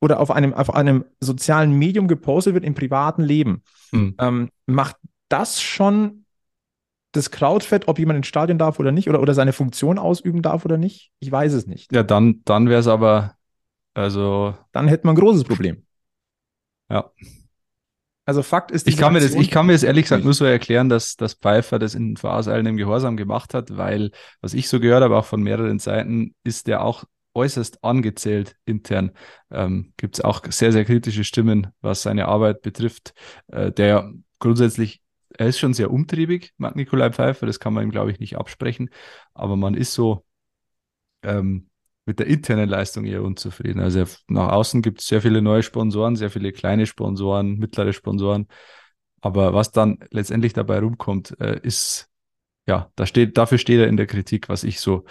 oder 0.00 0.20
auf 0.20 0.30
einem, 0.30 0.54
auf 0.54 0.72
einem 0.72 1.04
sozialen 1.18 1.72
Medium 1.72 2.06
gepostet 2.06 2.54
wird 2.54 2.64
im 2.64 2.74
privaten 2.74 3.22
Leben. 3.22 3.64
Mhm. 3.90 4.14
Ähm, 4.18 4.48
macht 4.66 4.96
das 5.28 5.60
schon 5.60 6.24
das 7.12 7.32
Krautfett, 7.32 7.88
ob 7.88 7.98
jemand 7.98 8.18
ins 8.18 8.28
Stadion 8.28 8.58
darf 8.58 8.78
oder 8.78 8.92
nicht, 8.92 9.08
oder, 9.08 9.20
oder 9.20 9.34
seine 9.34 9.52
Funktion 9.52 9.98
ausüben 9.98 10.40
darf 10.40 10.64
oder 10.64 10.78
nicht? 10.78 11.10
Ich 11.18 11.32
weiß 11.32 11.52
es 11.52 11.66
nicht. 11.66 11.92
Ja, 11.92 12.04
dann, 12.04 12.42
dann 12.44 12.68
wäre 12.68 12.78
es 12.78 12.86
aber, 12.86 13.34
also. 13.94 14.54
Dann 14.70 14.86
hätte 14.86 15.08
man 15.08 15.16
ein 15.16 15.20
großes 15.20 15.42
Problem. 15.42 15.84
Ja. 16.88 17.10
Also 18.30 18.44
Fakt 18.44 18.70
ist, 18.70 18.86
ich 18.86 18.96
kann, 18.96 19.12
mir 19.12 19.18
das, 19.18 19.34
ich 19.34 19.50
kann 19.50 19.66
mir 19.66 19.72
das 19.72 19.82
ehrlich 19.82 20.04
gesagt 20.04 20.22
nur 20.22 20.34
so 20.34 20.44
erklären, 20.44 20.88
dass, 20.88 21.16
dass 21.16 21.34
Pfeiffer 21.34 21.80
das 21.80 21.96
in 21.96 22.16
vorauseilendem 22.16 22.76
Gehorsam 22.76 23.16
gemacht 23.16 23.54
hat, 23.54 23.76
weil, 23.76 24.12
was 24.40 24.54
ich 24.54 24.68
so 24.68 24.78
gehört 24.78 25.02
habe, 25.02 25.16
auch 25.16 25.24
von 25.24 25.42
mehreren 25.42 25.80
Seiten, 25.80 26.36
ist 26.44 26.68
der 26.68 26.84
auch 26.84 27.02
äußerst 27.34 27.82
angezählt 27.82 28.54
intern. 28.66 29.10
Ähm, 29.50 29.94
Gibt 29.96 30.14
es 30.14 30.24
auch 30.24 30.44
sehr, 30.48 30.70
sehr 30.70 30.84
kritische 30.84 31.24
Stimmen, 31.24 31.72
was 31.80 32.02
seine 32.02 32.28
Arbeit 32.28 32.62
betrifft, 32.62 33.14
äh, 33.48 33.72
der 33.72 34.12
grundsätzlich 34.38 35.02
er 35.36 35.48
ist 35.48 35.58
schon 35.58 35.74
sehr 35.74 35.90
umtriebig, 35.90 36.52
Marc 36.56 36.76
Nikolai 36.76 37.10
Pfeiffer, 37.10 37.46
das 37.46 37.58
kann 37.58 37.74
man 37.74 37.82
ihm, 37.82 37.90
glaube 37.90 38.12
ich, 38.12 38.20
nicht 38.20 38.36
absprechen, 38.38 38.90
aber 39.34 39.56
man 39.56 39.74
ist 39.74 39.92
so 39.92 40.24
ähm, 41.24 41.68
mit 42.10 42.18
der 42.18 42.26
internen 42.26 42.68
Leistung 42.68 43.04
eher 43.04 43.22
unzufrieden. 43.22 43.80
Also 43.80 44.04
nach 44.28 44.50
außen 44.50 44.82
gibt 44.82 45.00
es 45.00 45.06
sehr 45.06 45.22
viele 45.22 45.40
neue 45.40 45.62
Sponsoren, 45.62 46.16
sehr 46.16 46.30
viele 46.30 46.52
kleine 46.52 46.86
Sponsoren, 46.86 47.58
mittlere 47.58 47.92
Sponsoren, 47.92 48.48
aber 49.20 49.54
was 49.54 49.70
dann 49.70 49.98
letztendlich 50.10 50.52
dabei 50.52 50.80
rumkommt, 50.80 51.38
äh, 51.40 51.60
ist 51.62 52.08
ja, 52.66 52.90
da 52.96 53.06
steht, 53.06 53.38
dafür 53.38 53.58
steht 53.58 53.80
er 53.80 53.88
in 53.88 53.96
der 53.96 54.06
Kritik, 54.06 54.48
was 54.48 54.64
ich 54.64 54.80
so 54.80 55.04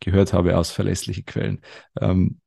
gehört 0.00 0.32
habe 0.32 0.56
aus 0.56 0.70
verlässlichen 0.70 1.24
Quellen. 1.24 1.60
Ähm, 2.00 2.40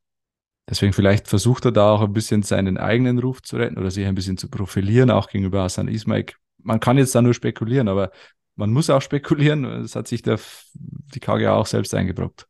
deswegen 0.69 0.93
vielleicht 0.93 1.27
versucht 1.27 1.65
er 1.65 1.71
da 1.71 1.91
auch 1.91 2.01
ein 2.01 2.13
bisschen 2.13 2.43
seinen 2.43 2.77
eigenen 2.77 3.19
Ruf 3.19 3.41
zu 3.41 3.57
retten 3.57 3.77
oder 3.77 3.91
sich 3.91 4.05
ein 4.05 4.15
bisschen 4.15 4.37
zu 4.37 4.49
profilieren, 4.49 5.12
auch 5.12 5.29
gegenüber 5.29 5.63
Hassan 5.63 5.87
Ismail 5.87 6.25
man 6.63 6.79
kann 6.79 6.97
jetzt 6.97 7.15
da 7.15 7.21
nur 7.21 7.33
spekulieren, 7.33 7.87
aber 7.87 8.12
man 8.55 8.71
muss 8.71 8.89
auch 8.89 9.01
spekulieren. 9.01 9.63
Das 9.63 9.95
hat 9.95 10.07
sich 10.07 10.21
der, 10.21 10.39
die 10.73 11.19
KGA 11.19 11.55
auch 11.55 11.65
selbst 11.65 11.93
eingebrockt. 11.93 12.48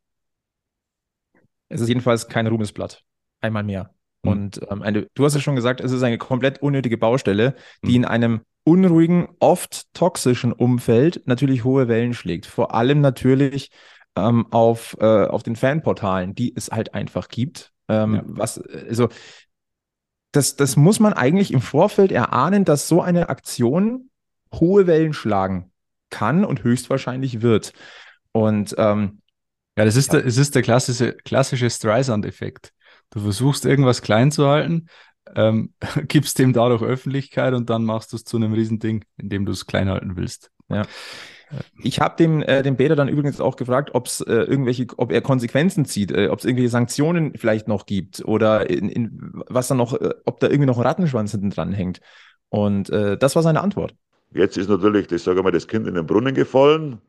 Es 1.70 1.82
ist 1.82 1.88
jedenfalls 1.88 2.28
kein 2.28 2.48
Ruhmesblatt. 2.48 3.04
Einmal 3.42 3.64
mehr. 3.64 3.94
Mhm. 4.24 4.32
Und 4.32 4.62
ähm, 4.70 4.82
eine, 4.82 5.08
du 5.14 5.26
hast 5.26 5.36
ja 5.36 5.42
schon 5.42 5.56
gesagt, 5.56 5.82
es 5.82 5.92
ist 5.92 6.04
eine 6.04 6.18
komplett 6.18 6.62
unnötige 6.62 6.98
Baustelle, 6.98 7.56
die 7.84 7.90
mhm. 7.90 7.96
in 7.96 8.06
einem 8.06 8.42
unruhigen, 8.64 9.30
oft 9.40 9.94
toxischen 9.94 10.52
Umfeld 10.52 11.22
natürlich 11.26 11.64
hohe 11.64 11.88
Wellen 11.88 12.14
schlägt. 12.14 12.46
Vor 12.46 12.74
allem 12.76 13.02
natürlich 13.02 13.72
ähm, 14.16 14.48
auf, 14.52 14.98
äh, 15.00 15.26
auf 15.26 15.44
den 15.44 15.56
Fanportalen, 15.56 16.36
die 16.36 16.54
es 16.56 16.70
halt 16.70 16.94
einfach 16.94 17.30
gibt. 17.30 17.72
Ähm, 17.88 18.16
ja. 18.16 18.24
Was, 18.26 18.60
also 18.60 19.10
das, 20.32 20.56
das 20.56 20.76
muss 20.76 21.00
man 21.00 21.14
eigentlich 21.14 21.52
im 21.52 21.62
Vorfeld 21.62 22.12
erahnen, 22.12 22.66
dass 22.66 22.88
so 22.88 23.02
eine 23.02 23.30
Aktion 23.30 24.10
hohe 24.54 24.88
Wellen 24.88 25.14
schlagen 25.14 25.72
kann 26.10 26.46
und 26.46 26.64
höchstwahrscheinlich 26.64 27.42
wird. 27.42 27.74
Und 28.32 28.76
ähm, 28.78 29.22
ja, 29.80 29.86
das 29.86 29.96
ist, 29.96 30.12
ja. 30.12 30.20
Der, 30.20 30.28
es 30.28 30.36
ist 30.36 30.56
der 30.56 30.62
klassische, 30.62 31.14
klassische 31.14 31.70
Streisand-Effekt. 31.70 32.74
Du 33.12 33.22
versuchst 33.22 33.66
irgendwas 33.66 34.02
klein 34.02 34.30
zu 34.30 34.46
halten, 34.46 34.88
ähm, 35.36 35.74
gibst 36.10 36.38
dem 36.38 36.52
dadurch 36.52 36.82
Öffentlichkeit 36.82 37.54
und 37.54 37.70
dann 37.70 37.86
machst 37.86 38.12
du 38.12 38.18
es 38.18 38.26
zu 38.26 38.36
einem 38.36 38.52
Riesending, 38.52 39.06
indem 39.16 39.46
du 39.46 39.54
es 39.54 39.68
klein 39.68 39.90
halten 39.90 40.18
willst. 40.18 40.52
Ja. 40.68 40.84
Ich 41.82 42.02
habe 42.02 42.18
dem, 42.18 42.42
äh, 42.42 42.62
dem 42.62 42.76
Bäder 42.76 42.98
dann 42.98 43.08
übrigens 43.08 43.40
auch 43.40 43.56
gefragt, 43.56 43.92
ob 43.94 44.08
es 44.08 44.20
äh, 44.20 44.34
irgendwelche, 44.34 44.88
ob 44.98 45.14
er 45.14 45.22
Konsequenzen 45.22 45.86
zieht, 45.86 46.12
äh, 46.12 46.28
ob 46.28 46.40
es 46.40 46.46
irgendwelche 46.46 46.70
Sanktionen 46.70 47.34
vielleicht 47.38 47.70
noch 47.70 47.86
gibt 47.86 48.22
oder 48.26 48.70
in, 48.70 48.90
in, 48.90 49.32
was 49.48 49.70
dann 49.70 49.78
noch, 49.78 49.94
äh, 49.94 50.14
ob 50.26 50.42
da 50.42 50.48
irgendwie 50.48 50.68
noch 50.68 50.78
ein 50.78 50.84
Rattenschwanz 50.84 51.32
hinten 51.32 51.52
dran 51.52 51.72
hängt. 51.72 52.02
Und 52.50 52.90
äh, 52.90 53.18
das 53.18 53.38
war 53.38 53.44
seine 53.44 53.62
Antwort. 53.62 53.96
Jetzt 54.34 54.58
ist 54.58 54.70
natürlich, 54.70 55.08
das 55.08 55.24
sage 55.24 55.40
ich 55.40 55.44
mal, 55.44 55.52
das 55.52 55.70
Kind 55.70 55.88
in 55.88 55.96
den 55.96 56.06
Brunnen 56.06 56.36
gefallen. 56.36 57.00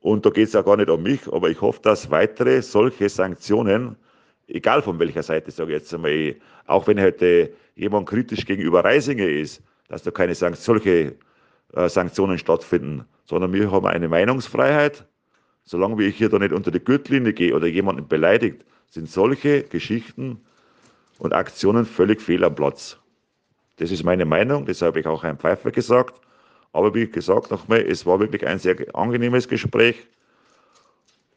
Und 0.00 0.24
da 0.24 0.30
geht 0.30 0.48
es 0.48 0.52
ja 0.52 0.62
gar 0.62 0.76
nicht 0.76 0.90
um 0.90 1.02
mich, 1.02 1.20
aber 1.32 1.50
ich 1.50 1.60
hoffe, 1.60 1.80
dass 1.82 2.10
weitere 2.10 2.62
solche 2.62 3.08
Sanktionen, 3.08 3.96
egal 4.46 4.82
von 4.82 4.98
welcher 4.98 5.22
Seite, 5.22 5.50
sage 5.50 5.72
ich 5.72 5.80
jetzt 5.80 5.92
einmal, 5.92 6.36
auch 6.66 6.86
wenn 6.86 7.00
heute 7.00 7.52
jemand 7.74 8.08
kritisch 8.08 8.44
gegenüber 8.44 8.84
Reisinger 8.84 9.26
ist, 9.26 9.62
dass 9.88 10.02
da 10.02 10.10
keine 10.10 10.34
solche 10.34 11.14
äh, 11.72 11.88
Sanktionen 11.88 12.38
stattfinden, 12.38 13.04
sondern 13.24 13.52
wir 13.52 13.70
haben 13.70 13.86
eine 13.86 14.08
Meinungsfreiheit. 14.08 15.04
Solange 15.64 16.02
ich 16.02 16.16
hier 16.16 16.28
da 16.28 16.38
nicht 16.38 16.52
unter 16.52 16.70
die 16.70 16.82
Gürtellinie 16.82 17.32
gehe 17.32 17.54
oder 17.54 17.66
jemanden 17.66 18.08
beleidigt, 18.08 18.64
sind 18.88 19.10
solche 19.10 19.64
Geschichten 19.64 20.40
und 21.18 21.34
Aktionen 21.34 21.84
völlig 21.84 22.22
fehl 22.22 22.42
am 22.44 22.54
Platz. 22.54 22.98
Das 23.76 23.90
ist 23.90 24.02
meine 24.02 24.24
Meinung, 24.24 24.64
das 24.64 24.80
habe 24.82 25.00
ich 25.00 25.06
auch 25.06 25.22
Herrn 25.22 25.38
Pfeiffer 25.38 25.70
gesagt. 25.70 26.20
Aber 26.78 26.94
wie 26.94 27.08
gesagt, 27.08 27.50
nochmal, 27.50 27.80
es 27.80 28.06
war 28.06 28.20
wirklich 28.20 28.46
ein 28.46 28.60
sehr 28.60 28.76
angenehmes 28.94 29.48
Gespräch 29.48 30.06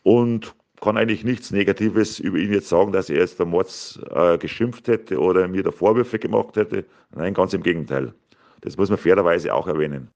und 0.04 0.54
kann 0.80 0.98
eigentlich 0.98 1.24
nichts 1.24 1.50
Negatives 1.50 2.20
über 2.20 2.38
ihn 2.38 2.54
jetzt 2.54 2.70
sagen, 2.70 2.92
dass 2.92 3.10
er 3.10 3.18
jetzt 3.18 3.40
der 3.40 3.48
Mords 3.48 4.00
äh, 4.12 4.38
geschimpft 4.38 4.88
hätte 4.88 5.20
oder 5.20 5.48
mir 5.48 5.64
da 5.64 5.72
Vorwürfe 5.72 6.20
gemacht 6.20 6.58
hätte. 6.58 6.86
Nein, 7.16 7.34
ganz 7.34 7.56
im 7.56 7.64
Gegenteil. 7.64 8.14
Das 8.62 8.78
muss 8.78 8.90
man 8.90 9.00
fairerweise 9.00 9.52
auch 9.52 9.68
erwähnen. 9.68 10.10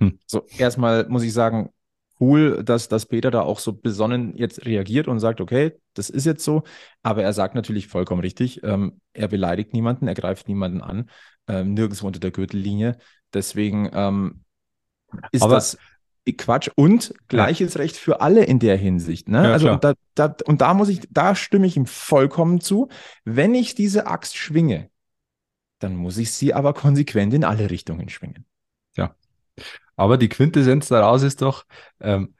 Hm. 0.00 0.18
So, 0.26 0.42
erstmal 0.58 1.08
muss 1.08 1.22
ich 1.22 1.32
sagen, 1.32 1.70
cool, 2.18 2.64
dass, 2.64 2.88
dass 2.88 3.06
Peter 3.06 3.30
da 3.30 3.42
auch 3.42 3.60
so 3.60 3.72
besonnen 3.72 4.36
jetzt 4.36 4.66
reagiert 4.66 5.06
und 5.06 5.20
sagt, 5.20 5.40
okay, 5.40 5.74
das 5.94 6.10
ist 6.10 6.26
jetzt 6.26 6.42
so. 6.42 6.64
Aber 7.04 7.22
er 7.22 7.32
sagt 7.32 7.54
natürlich 7.54 7.86
vollkommen 7.86 8.20
richtig, 8.20 8.64
ähm, 8.64 9.00
er 9.12 9.28
beleidigt 9.28 9.74
niemanden, 9.74 10.08
er 10.08 10.14
greift 10.14 10.48
niemanden 10.48 10.80
an, 10.80 11.08
ähm, 11.46 11.74
nirgendwo 11.74 12.08
unter 12.08 12.18
der 12.18 12.32
Gürtellinie. 12.32 12.96
Deswegen 13.34 13.90
ähm, 13.92 14.44
ist 15.32 15.42
Aber 15.42 15.54
das 15.54 15.76
Quatsch 16.32 16.70
und 16.74 17.14
gleiches 17.28 17.74
ja. 17.74 17.80
Recht 17.80 17.96
für 17.96 18.20
alle 18.22 18.44
in 18.44 18.58
der 18.58 18.76
Hinsicht. 18.76 19.28
Ne? 19.28 19.44
Ja, 19.44 19.52
also 19.52 19.76
da, 19.76 19.92
da, 20.14 20.34
und 20.46 20.62
da 20.62 20.72
muss 20.72 20.88
ich, 20.88 21.00
da 21.10 21.34
stimme 21.34 21.66
ich 21.66 21.76
ihm 21.76 21.86
vollkommen 21.86 22.60
zu. 22.60 22.88
Wenn 23.24 23.54
ich 23.54 23.74
diese 23.74 24.06
Axt 24.06 24.36
schwinge, 24.36 24.88
dann 25.80 25.96
muss 25.96 26.16
ich 26.16 26.32
sie 26.32 26.54
aber 26.54 26.72
konsequent 26.72 27.34
in 27.34 27.44
alle 27.44 27.70
Richtungen 27.70 28.08
schwingen. 28.08 28.46
Ja. 28.96 29.14
Aber 29.96 30.16
die 30.16 30.30
Quintessenz 30.30 30.88
daraus 30.88 31.22
ist 31.22 31.42
doch, 31.42 31.66
ähm, 32.00 32.34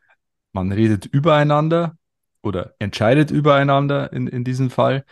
man 0.52 0.72
redet 0.72 1.04
übereinander 1.04 1.98
oder 2.42 2.74
entscheidet 2.78 3.30
übereinander 3.30 4.12
in, 4.12 4.28
in 4.28 4.44
diesem 4.44 4.70
Fall. 4.70 5.04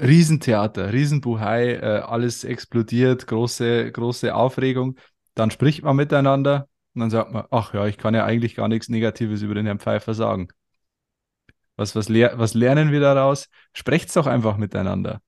Riesentheater, 0.00 0.92
Riesenbuhai, 0.92 1.74
äh, 1.74 2.00
alles 2.00 2.44
explodiert, 2.44 3.26
große, 3.26 3.92
große 3.92 4.34
Aufregung. 4.34 4.98
Dann 5.34 5.50
spricht 5.50 5.82
man 5.82 5.96
miteinander 5.96 6.68
und 6.94 7.00
dann 7.00 7.10
sagt 7.10 7.32
man, 7.32 7.44
ach 7.50 7.74
ja, 7.74 7.86
ich 7.86 7.98
kann 7.98 8.14
ja 8.14 8.24
eigentlich 8.24 8.54
gar 8.54 8.68
nichts 8.68 8.88
Negatives 8.88 9.42
über 9.42 9.54
den 9.54 9.66
Herrn 9.66 9.78
Pfeiffer 9.78 10.14
sagen. 10.14 10.48
Was, 11.76 11.94
was, 11.96 12.08
ler 12.08 12.38
was 12.38 12.54
lernen 12.54 12.92
wir 12.92 13.00
daraus? 13.00 13.48
Sprecht's 13.72 14.14
doch 14.14 14.26
einfach 14.26 14.56
miteinander. 14.56 15.20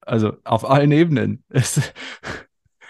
Also 0.00 0.36
auf 0.44 0.68
allen 0.68 0.92
Ebenen. 0.92 1.44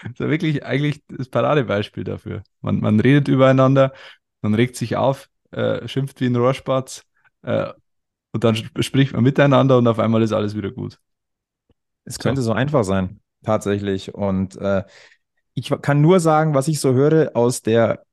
Das 0.03 0.13
ist 0.13 0.19
ja 0.19 0.29
wirklich 0.31 0.65
eigentlich 0.65 1.03
das 1.09 1.29
Paradebeispiel 1.29 2.03
dafür. 2.03 2.41
Man, 2.61 2.79
man 2.79 2.99
redet 2.99 3.27
übereinander, 3.27 3.93
man 4.41 4.55
regt 4.55 4.75
sich 4.75 4.95
auf, 4.95 5.29
äh, 5.51 5.87
schimpft 5.87 6.21
wie 6.21 6.25
ein 6.25 6.35
Rohrspatz 6.35 7.03
äh, 7.43 7.71
und 8.33 8.43
dann 8.43 8.55
sp 8.55 8.71
spricht 8.81 9.13
man 9.13 9.23
miteinander 9.23 9.77
und 9.77 9.87
auf 9.87 9.99
einmal 9.99 10.21
ist 10.21 10.31
alles 10.31 10.55
wieder 10.55 10.71
gut. 10.71 10.99
Es 12.05 12.19
könnte 12.19 12.41
so, 12.41 12.47
so 12.47 12.53
einfach 12.53 12.83
sein, 12.83 13.19
tatsächlich. 13.43 14.13
Und 14.13 14.55
äh, 14.57 14.83
ich 15.53 15.71
kann 15.81 16.01
nur 16.01 16.19
sagen, 16.19 16.53
was 16.53 16.67
ich 16.67 16.79
so 16.79 16.93
höre 16.93 17.31
aus 17.35 17.61
der, 17.61 18.03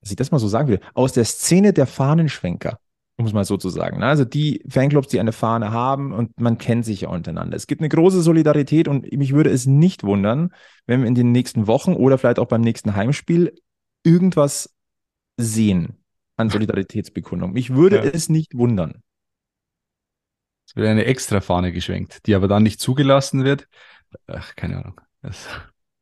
dass 0.00 0.10
ich 0.10 0.16
das 0.16 0.30
mal 0.30 0.38
so 0.38 0.48
sagen 0.48 0.68
will, 0.68 0.80
aus 0.94 1.12
der 1.12 1.24
Szene 1.24 1.72
der 1.72 1.86
Fahnenschwenker 1.86 2.78
um 3.20 3.26
es 3.26 3.32
mal 3.32 3.44
so 3.44 3.56
zu 3.56 3.68
sagen. 3.68 3.98
Ne? 3.98 4.06
Also 4.06 4.24
die 4.24 4.64
Fanclubs, 4.68 5.08
die 5.08 5.20
eine 5.20 5.32
Fahne 5.32 5.70
haben 5.70 6.12
und 6.12 6.40
man 6.40 6.58
kennt 6.58 6.84
sich 6.84 7.02
ja 7.02 7.08
untereinander. 7.10 7.56
Es 7.56 7.66
gibt 7.66 7.80
eine 7.80 7.88
große 7.88 8.22
Solidarität 8.22 8.88
und 8.88 9.12
mich 9.12 9.32
würde 9.32 9.50
es 9.50 9.66
nicht 9.66 10.02
wundern, 10.02 10.52
wenn 10.86 11.02
wir 11.02 11.06
in 11.06 11.14
den 11.14 11.30
nächsten 11.30 11.66
Wochen 11.66 11.92
oder 11.92 12.18
vielleicht 12.18 12.38
auch 12.38 12.48
beim 12.48 12.62
nächsten 12.62 12.96
Heimspiel 12.96 13.54
irgendwas 14.02 14.74
sehen 15.36 15.98
an 16.36 16.50
Solidaritätsbekundung. 16.50 17.52
Mich 17.52 17.74
würde 17.74 17.96
ja. 17.96 18.04
es 18.04 18.28
nicht 18.28 18.56
wundern. 18.56 19.02
Es 20.70 20.76
wird 20.76 20.86
eine 20.86 21.04
extra 21.04 21.40
Fahne 21.40 21.72
geschwenkt, 21.72 22.26
die 22.26 22.34
aber 22.36 22.46
dann 22.46 22.62
nicht 22.62 22.80
zugelassen 22.80 23.42
wird. 23.42 23.66
Ach, 24.28 24.54
keine 24.54 24.76
Ahnung. 24.76 25.00
Das 25.20 25.48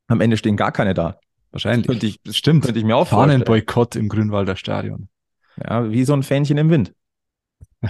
Am 0.09 0.21
Ende 0.21 0.37
stehen 0.37 0.59
gar 0.59 0.73
keine 0.73 0.93
da. 0.93 1.19
Wahrscheinlich. 1.53 1.87
Könnte 1.87 2.05
ich, 2.05 2.21
Stimmt. 2.29 2.67
Könnte 2.67 2.79
ich 2.79 2.85
mir 2.85 2.95
auch 2.95 3.09
Fahnenboykott 3.09 3.97
im 3.97 4.11
Grünwalder 4.11 4.57
Stadion. 4.57 5.09
Ja, 5.57 5.91
wie 5.91 6.05
so 6.05 6.13
ein 6.13 6.23
Fähnchen 6.23 6.59
im 6.59 6.69
Wind. 6.69 6.93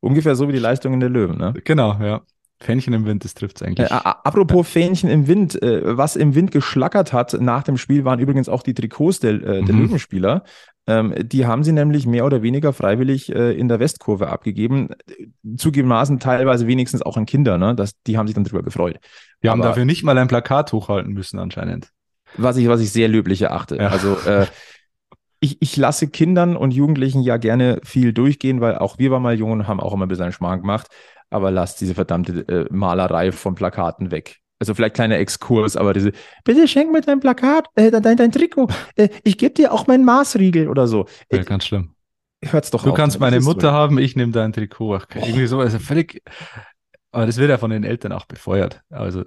Ungefähr 0.00 0.36
so 0.36 0.46
wie 0.46 0.52
die 0.52 0.58
Leistungen 0.58 1.00
der 1.00 1.08
Löwen, 1.08 1.38
ne? 1.38 1.54
Genau, 1.64 1.94
ja. 1.98 2.20
Fähnchen 2.60 2.92
im 2.92 3.06
Wind, 3.06 3.24
das 3.24 3.32
trifft 3.32 3.56
es 3.56 3.62
eigentlich. 3.62 3.90
Äh, 3.90 3.94
apropos 3.94 4.68
Fähnchen 4.68 5.08
im 5.08 5.26
Wind, 5.26 5.60
äh, 5.62 5.96
was 5.96 6.16
im 6.16 6.34
Wind 6.34 6.50
geschlackert 6.50 7.14
hat 7.14 7.32
nach 7.40 7.62
dem 7.62 7.78
Spiel, 7.78 8.04
waren 8.04 8.18
übrigens 8.18 8.50
auch 8.50 8.62
die 8.62 8.74
Trikots 8.74 9.20
der, 9.20 9.34
äh, 9.34 9.62
der 9.62 9.74
mhm. 9.74 9.84
Löwenspieler. 9.84 10.44
Ähm, 10.88 11.14
die 11.18 11.46
haben 11.46 11.64
sie 11.64 11.72
nämlich 11.72 12.06
mehr 12.06 12.24
oder 12.24 12.42
weniger 12.42 12.72
freiwillig 12.72 13.34
äh, 13.34 13.52
in 13.52 13.68
der 13.68 13.80
Westkurve 13.80 14.28
abgegeben. 14.28 14.90
Zugegebenermaßen 15.56 16.20
teilweise 16.20 16.66
wenigstens 16.66 17.02
auch 17.02 17.16
an 17.16 17.26
Kinder, 17.26 17.58
ne? 17.58 17.74
Das, 17.74 17.92
die 18.06 18.16
haben 18.16 18.26
sich 18.26 18.34
dann 18.34 18.44
drüber 18.44 18.62
gefreut. 18.62 18.98
Wir 19.40 19.50
haben 19.50 19.62
dafür 19.62 19.84
nicht 19.84 20.04
mal 20.04 20.16
ein 20.16 20.28
Plakat 20.28 20.72
hochhalten 20.72 21.12
müssen, 21.12 21.38
anscheinend. 21.38 21.90
Was 22.36 22.56
ich, 22.56 22.68
was 22.68 22.80
ich 22.80 22.92
sehr 22.92 23.08
löblich 23.08 23.42
erachte. 23.42 23.76
Ja. 23.76 23.88
Also 23.88 24.16
äh, 24.26 24.46
ich, 25.40 25.60
ich 25.60 25.76
lasse 25.76 26.08
Kindern 26.08 26.56
und 26.56 26.72
Jugendlichen 26.72 27.22
ja 27.22 27.36
gerne 27.36 27.80
viel 27.84 28.12
durchgehen, 28.12 28.60
weil 28.60 28.76
auch 28.78 28.98
wir 28.98 29.10
waren 29.10 29.22
mal 29.22 29.38
jung 29.38 29.52
und 29.52 29.68
haben 29.68 29.80
auch 29.80 29.92
immer 29.92 30.06
ein 30.06 30.08
bisschen 30.08 30.32
Schmarrn 30.32 30.60
gemacht. 30.60 30.88
Aber 31.30 31.50
lasst 31.50 31.80
diese 31.80 31.94
verdammte 31.94 32.46
äh, 32.48 32.66
Malerei 32.70 33.32
von 33.32 33.54
Plakaten 33.56 34.10
weg. 34.10 34.38
Also 34.58 34.74
vielleicht 34.74 34.94
kleiner 34.94 35.18
Exkurs, 35.18 35.76
aber 35.76 35.92
diese, 35.92 36.12
bitte 36.44 36.66
schenk 36.66 36.90
mir 36.90 37.02
dein 37.02 37.20
Plakat, 37.20 37.68
äh, 37.74 37.90
dein, 37.90 38.16
dein 38.16 38.32
Trikot. 38.32 38.68
Äh, 38.96 39.10
ich 39.22 39.36
gebe 39.36 39.52
dir 39.52 39.72
auch 39.72 39.86
meinen 39.86 40.04
Maßriegel 40.04 40.68
oder 40.68 40.86
so. 40.86 41.06
Ja, 41.30 41.42
ganz 41.42 41.66
schlimm. 41.66 41.94
Hört's 42.42 42.70
doch 42.70 42.82
Du 42.82 42.90
auf, 42.90 42.96
kannst 42.96 43.20
meine 43.20 43.40
Mutter 43.40 43.72
haben, 43.72 43.98
ich 43.98 44.16
nehme 44.16 44.32
dein 44.32 44.52
Trikot. 44.52 44.96
Ach. 44.96 45.06
Irgendwie 45.14 45.46
so, 45.46 45.60
also 45.60 45.78
völlig. 45.78 46.22
Aber 47.12 47.26
das 47.26 47.36
wird 47.36 47.50
ja 47.50 47.58
von 47.58 47.70
den 47.70 47.84
Eltern 47.84 48.12
auch 48.12 48.24
befeuert. 48.26 48.82
Also 48.90 49.24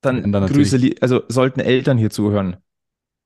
dann, 0.00 0.32
dann 0.32 0.46
Grüße, 0.46 0.78
also 1.00 1.22
sollten 1.28 1.60
Eltern 1.60 1.96
hier 1.96 2.10
zuhören, 2.10 2.56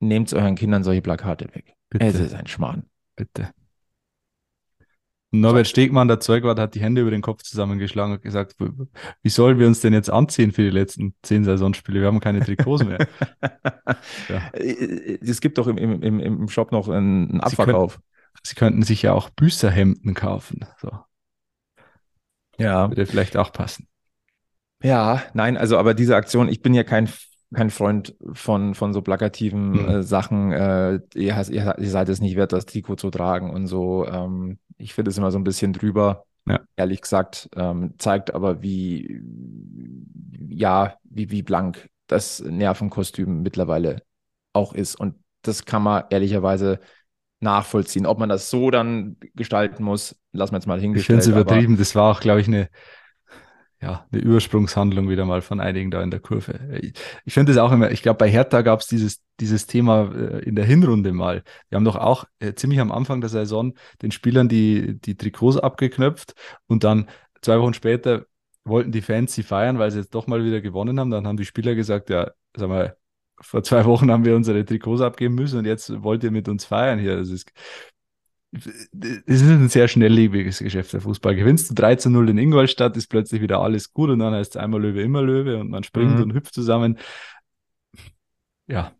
nehmt 0.01 0.33
euren 0.33 0.55
Kindern 0.55 0.85
solche 0.85 1.03
Plakate 1.03 1.47
weg. 1.55 1.75
Bitte. 1.91 2.07
Es 2.07 2.15
ist 2.15 2.35
ein 2.35 2.47
Schmarrn. 2.47 2.85
Bitte. 3.17 3.51
Norbert 5.31 5.67
Stegmann, 5.67 6.09
der 6.09 6.21
Zeugwart, 6.21 6.59
hat 6.59 6.75
die 6.75 6.81
Hände 6.81 7.03
über 7.03 7.11
den 7.11 7.21
Kopf 7.21 7.43
zusammengeschlagen 7.43 8.15
und 8.15 8.23
gesagt, 8.23 8.57
wie 9.23 9.29
sollen 9.29 9.59
wir 9.59 9.67
uns 9.67 9.81
denn 9.81 9.93
jetzt 9.93 10.09
anziehen 10.09 10.53
für 10.53 10.63
die 10.63 10.71
letzten 10.71 11.15
zehn 11.23 11.45
Saisonspiele? 11.45 12.01
Wir 12.01 12.07
haben 12.07 12.21
keine 12.21 12.41
Trikots 12.41 12.85
mehr. 12.85 13.07
ja. 14.29 14.51
Es 14.55 15.41
gibt 15.41 15.59
doch 15.59 15.67
im, 15.67 15.77
im, 15.77 16.21
im 16.21 16.49
Shop 16.49 16.73
noch 16.73 16.89
einen 16.89 17.41
Abverkauf. 17.41 17.93
Sie, 17.93 17.99
können, 17.99 18.43
Sie 18.43 18.55
könnten 18.55 18.83
sich 18.83 19.03
ja 19.03 19.13
auch 19.13 19.29
Büßerhemden 19.29 20.15
kaufen. 20.15 20.65
So. 20.81 20.91
Ja. 22.57 22.89
Würde 22.89 23.05
vielleicht 23.05 23.37
auch 23.37 23.53
passen. 23.53 23.87
Ja, 24.83 25.23
nein, 25.35 25.57
also 25.57 25.77
aber 25.77 25.93
diese 25.93 26.17
Aktion, 26.17 26.49
ich 26.49 26.63
bin 26.63 26.73
ja 26.73 26.85
kein 26.85 27.09
kein 27.55 27.71
Freund 27.71 28.15
von, 28.33 28.75
von 28.75 28.93
so 28.93 29.01
plakativen 29.01 29.71
mhm. 29.71 29.89
äh, 29.89 30.03
Sachen. 30.03 30.53
Äh, 30.53 31.01
ihr, 31.15 31.35
ihr, 31.49 31.79
ihr, 31.79 31.91
seid 31.91 32.09
es 32.09 32.21
nicht 32.21 32.37
wert, 32.37 32.53
das 32.53 32.67
Trikot 32.67 32.97
zu 32.97 33.11
tragen 33.11 33.51
und 33.51 33.67
so. 33.67 34.07
Ähm, 34.07 34.59
ich 34.79 34.95
finde 34.95 35.11
es 35.11 35.19
immer 35.19 35.31
so 35.31 35.39
ein 35.39 35.45
bisschen 35.45 35.73
drüber, 35.73 36.25
ja. 36.47 36.61
ehrlich 36.77 37.03
gesagt. 37.03 37.51
Ähm, 37.57 37.95
zeigt 37.99 38.35
aber, 38.35 38.63
wie, 38.63 39.21
ja, 40.49 40.97
wie, 41.05 41.31
wie 41.31 41.43
blank 41.43 41.89
das 42.07 42.41
Nervenkostüm 42.41 43.43
mittlerweile 43.43 44.03
auch 44.53 44.73
ist. 44.73 44.95
Und 44.95 45.17
das 45.43 45.65
kann 45.65 45.83
man 45.83 46.05
ehrlicherweise 46.11 46.81
nachvollziehen. 47.41 48.07
Ob 48.07 48.19
man 48.19 48.29
das 48.29 48.51
so 48.51 48.71
dann 48.71 49.17
gestalten 49.35 49.85
muss, 49.85 50.17
lassen 50.33 50.53
wir 50.53 50.59
jetzt 50.59 50.67
mal 50.67 50.81
hingestellt. 50.81 51.21
Ich 51.21 51.25
finde 51.25 51.39
es 51.39 51.47
übertrieben. 51.47 51.77
Das 51.77 51.95
war 51.95 52.11
auch, 52.11 52.21
glaube 52.21 52.41
ich, 52.41 52.49
eine 52.49 52.69
ja, 53.81 54.07
eine 54.11 54.21
Übersprungshandlung 54.21 55.09
wieder 55.09 55.25
mal 55.25 55.41
von 55.41 55.61
einigen 55.61 55.91
da 55.91 56.03
in 56.03 56.11
der 56.11 56.21
Kurve. 56.21 56.59
Ich, 56.83 56.95
ich 57.25 57.33
finde 57.33 57.53
es 57.53 57.59
auch 57.59 57.71
immer, 57.71 57.91
ich 57.91 58.03
glaube, 58.03 58.19
bei 58.19 58.29
Hertha 58.29 58.63
gab 58.63 58.81
es 58.81 58.89
dieses, 58.89 59.23
dieses 59.39 59.67
Thema 59.67 60.13
äh, 60.15 60.41
in 60.41 60.57
der 60.57 60.65
Hinrunde 60.65 61.13
mal. 61.13 61.45
Wir 61.69 61.77
haben 61.77 61.85
doch 61.85 61.97
auch 61.97 62.25
äh, 62.41 62.55
ziemlich 62.55 62.81
am 62.81 62.91
Anfang 62.91 63.21
der 63.21 63.31
Saison 63.31 63.75
den 64.03 64.11
Spielern 64.11 64.49
die, 64.49 64.99
die 65.01 65.17
Trikots 65.17 65.59
abgeknöpft 65.59 66.35
und 66.67 66.83
dann 66.83 67.09
zwei 67.41 67.61
Wochen 67.61 67.75
später 67.75 68.27
wollten 68.65 68.93
die 68.93 69.01
Fans 69.03 69.35
sie 69.35 69.43
feiern, 69.43 69.79
weil 69.79 69.91
sie 69.91 69.99
jetzt 70.01 70.15
doch 70.15 70.27
mal 70.27 70.45
wieder 70.45 70.61
gewonnen 70.61 70.99
haben. 71.01 71.11
Dann 71.11 71.27
haben 71.27 71.37
die 71.37 71.45
Spieler 71.45 71.75
gesagt, 71.75 72.11
ja, 72.11 72.33
sag 72.57 72.69
mal, 72.69 72.97
vor 73.41 73.63
zwei 73.63 73.85
Wochen 73.85 74.11
haben 74.11 74.25
wir 74.25 74.35
unsere 74.37 74.65
Trikots 74.65 75.01
abgeben 75.01 75.35
müssen 75.37 75.61
und 75.61 75.65
jetzt 75.65 76.03
wollt 76.03 76.25
ihr 76.25 76.33
mit 76.33 76.49
uns 76.49 76.65
feiern 76.65 76.99
hier. 76.99 77.17
Das 77.17 77.31
ist, 77.31 77.53
es 78.51 78.67
ist 79.27 79.43
ein 79.43 79.69
sehr 79.69 79.89
schnelllebiges 79.89 80.61
Geschäft, 80.61 80.93
der 80.93 81.01
Fußball. 81.01 81.37
Gewinnst 81.37 81.71
du 81.71 81.75
3 81.75 81.97
zu 81.97 82.11
0 82.11 82.31
in 82.31 82.39
Ingolstadt, 82.39 82.97
ist 82.97 83.09
plötzlich 83.09 83.43
wieder 83.43 83.61
alles 83.61 83.93
gut 83.93 84.11
und 84.11 84.21
dann 84.21 84.33
heißt 84.33 84.57
es 84.57 84.61
einmal 84.61 84.81
Löwe, 84.81 85.03
immer 85.03 85.23
Löwe 85.23 85.59
und 85.59 85.71
man 85.71 85.85
springt 85.85 86.17
mhm. 86.17 86.23
und 86.23 86.35
hüpft 86.35 86.55
zusammen. 86.55 86.99
Ja, 88.67 88.93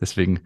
deswegen 0.00 0.40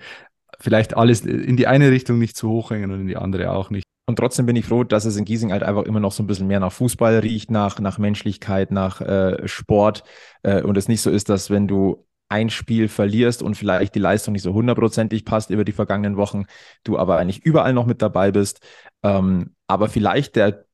vielleicht 0.60 0.96
alles 0.96 1.22
in 1.22 1.56
die 1.56 1.66
eine 1.66 1.90
Richtung 1.90 2.18
nicht 2.18 2.36
zu 2.36 2.48
hoch 2.48 2.70
hängen 2.70 2.90
und 2.90 3.00
in 3.00 3.06
die 3.06 3.16
andere 3.16 3.50
auch 3.50 3.70
nicht. 3.70 3.84
Und 4.06 4.16
trotzdem 4.16 4.46
bin 4.46 4.56
ich 4.56 4.66
froh, 4.66 4.84
dass 4.84 5.06
es 5.06 5.16
in 5.16 5.24
Giesing 5.24 5.50
halt 5.50 5.62
einfach 5.62 5.84
immer 5.84 6.00
noch 6.00 6.12
so 6.12 6.22
ein 6.22 6.26
bisschen 6.26 6.46
mehr 6.46 6.60
nach 6.60 6.72
Fußball 6.72 7.20
riecht, 7.20 7.50
nach, 7.50 7.80
nach 7.80 7.98
Menschlichkeit, 7.98 8.70
nach 8.70 9.00
äh, 9.00 9.48
Sport. 9.48 10.04
Äh, 10.42 10.62
und 10.62 10.76
es 10.76 10.88
nicht 10.88 11.00
so 11.00 11.10
ist, 11.10 11.28
dass 11.30 11.50
wenn 11.50 11.66
du 11.66 12.06
ein 12.28 12.50
Spiel 12.50 12.88
verlierst 12.88 13.42
und 13.42 13.56
vielleicht 13.56 13.94
die 13.94 14.00
Leistung 14.00 14.32
nicht 14.32 14.42
so 14.42 14.54
hundertprozentig 14.54 15.24
passt 15.24 15.50
über 15.50 15.64
die 15.64 15.72
vergangenen 15.72 16.16
Wochen, 16.16 16.46
du 16.82 16.98
aber 16.98 17.18
eigentlich 17.18 17.44
überall 17.44 17.72
noch 17.72 17.86
mit 17.86 18.02
dabei 18.02 18.32
bist. 18.32 18.60
Ähm, 19.02 19.54
aber 19.66 19.88
vielleicht 19.88 20.36
der 20.36 20.64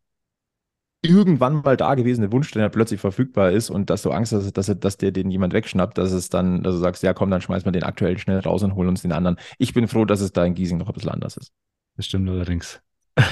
irgendwann 1.02 1.62
mal 1.62 1.76
da 1.76 1.94
gewesene 1.94 2.30
Wunsch, 2.32 2.50
der 2.50 2.68
plötzlich 2.68 3.00
verfügbar 3.00 3.50
ist 3.52 3.70
und 3.70 3.88
dass 3.88 4.02
du 4.02 4.10
Angst 4.10 4.32
hast, 4.32 4.52
dass, 4.52 4.66
dass 4.78 4.96
dir 4.98 5.12
den 5.12 5.30
jemand 5.30 5.54
wegschnappt, 5.54 5.96
dass 5.96 6.12
es 6.12 6.28
dann, 6.28 6.62
dass 6.62 6.74
du 6.74 6.80
sagst, 6.80 7.02
ja 7.02 7.14
komm, 7.14 7.30
dann 7.30 7.40
schmeiß 7.40 7.64
mal 7.64 7.72
den 7.72 7.84
aktuellen 7.84 8.18
schnell 8.18 8.40
raus 8.40 8.62
und 8.62 8.74
holen 8.74 8.88
uns 8.88 9.02
den 9.02 9.12
anderen. 9.12 9.36
Ich 9.58 9.72
bin 9.72 9.88
froh, 9.88 10.04
dass 10.04 10.20
es 10.20 10.32
da 10.32 10.44
in 10.44 10.54
Giesing 10.54 10.78
noch 10.78 10.88
ein 10.88 10.94
bisschen 10.94 11.10
anders 11.10 11.36
ist. 11.36 11.52
Das 11.96 12.06
stimmt 12.06 12.28
allerdings. 12.28 12.80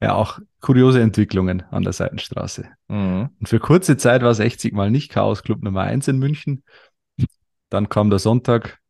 ja, 0.00 0.14
auch 0.14 0.40
kuriose 0.60 1.00
Entwicklungen 1.00 1.62
an 1.70 1.84
der 1.84 1.94
Seitenstraße. 1.94 2.68
Mhm. 2.88 3.30
Und 3.40 3.48
für 3.48 3.58
kurze 3.58 3.96
Zeit 3.96 4.22
war 4.22 4.30
es 4.30 4.36
60 4.36 4.74
Mal 4.74 4.90
nicht 4.90 5.10
Chaos 5.10 5.42
Club 5.42 5.62
Nummer 5.62 5.82
1 5.82 6.08
in 6.08 6.18
München. 6.18 6.64
Dann 7.72 7.88
kam 7.88 8.10
der 8.10 8.18
Sonntag. 8.18 8.80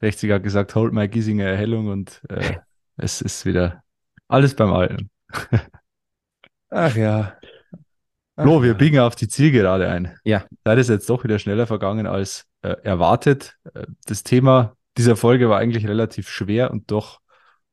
60 0.00 0.32
hat 0.32 0.42
gesagt, 0.42 0.74
holt 0.74 0.92
mal 0.92 1.08
Giesinger 1.08 1.46
Erhellung 1.46 1.86
und 1.86 2.20
äh, 2.28 2.56
es 2.96 3.20
ist 3.20 3.46
wieder 3.46 3.84
alles 4.26 4.56
beim 4.56 4.72
Alten. 4.72 5.08
Ach 6.70 6.96
ja. 6.96 7.36
Ach 8.34 8.42
Flo, 8.42 8.64
wir 8.64 8.74
biegen 8.74 8.98
auf 8.98 9.14
die 9.14 9.28
Zielgerade 9.28 9.88
ein. 9.88 10.16
Ja. 10.24 10.44
Zeit 10.64 10.78
ist 10.78 10.90
jetzt 10.90 11.08
doch 11.08 11.22
wieder 11.22 11.38
schneller 11.38 11.68
vergangen 11.68 12.08
als 12.08 12.44
äh, 12.62 12.74
erwartet. 12.82 13.56
Äh, 13.72 13.86
das 14.04 14.24
Thema 14.24 14.74
dieser 14.96 15.14
Folge 15.14 15.48
war 15.48 15.58
eigentlich 15.58 15.86
relativ 15.86 16.28
schwer 16.28 16.72
und 16.72 16.90
doch 16.90 17.20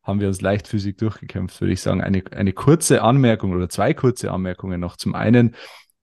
haben 0.04 0.20
wir 0.20 0.28
uns 0.28 0.42
leichtfüßig 0.42 0.98
durchgekämpft, 0.98 1.60
würde 1.60 1.74
ich 1.74 1.82
sagen. 1.82 2.02
Eine, 2.02 2.24
eine 2.32 2.54
kurze 2.54 3.02
Anmerkung 3.02 3.52
oder 3.52 3.68
zwei 3.68 3.96
kurze 3.96 4.32
Anmerkungen 4.32 4.80
noch. 4.80 4.96
Zum 4.96 5.16
einen 5.16 5.56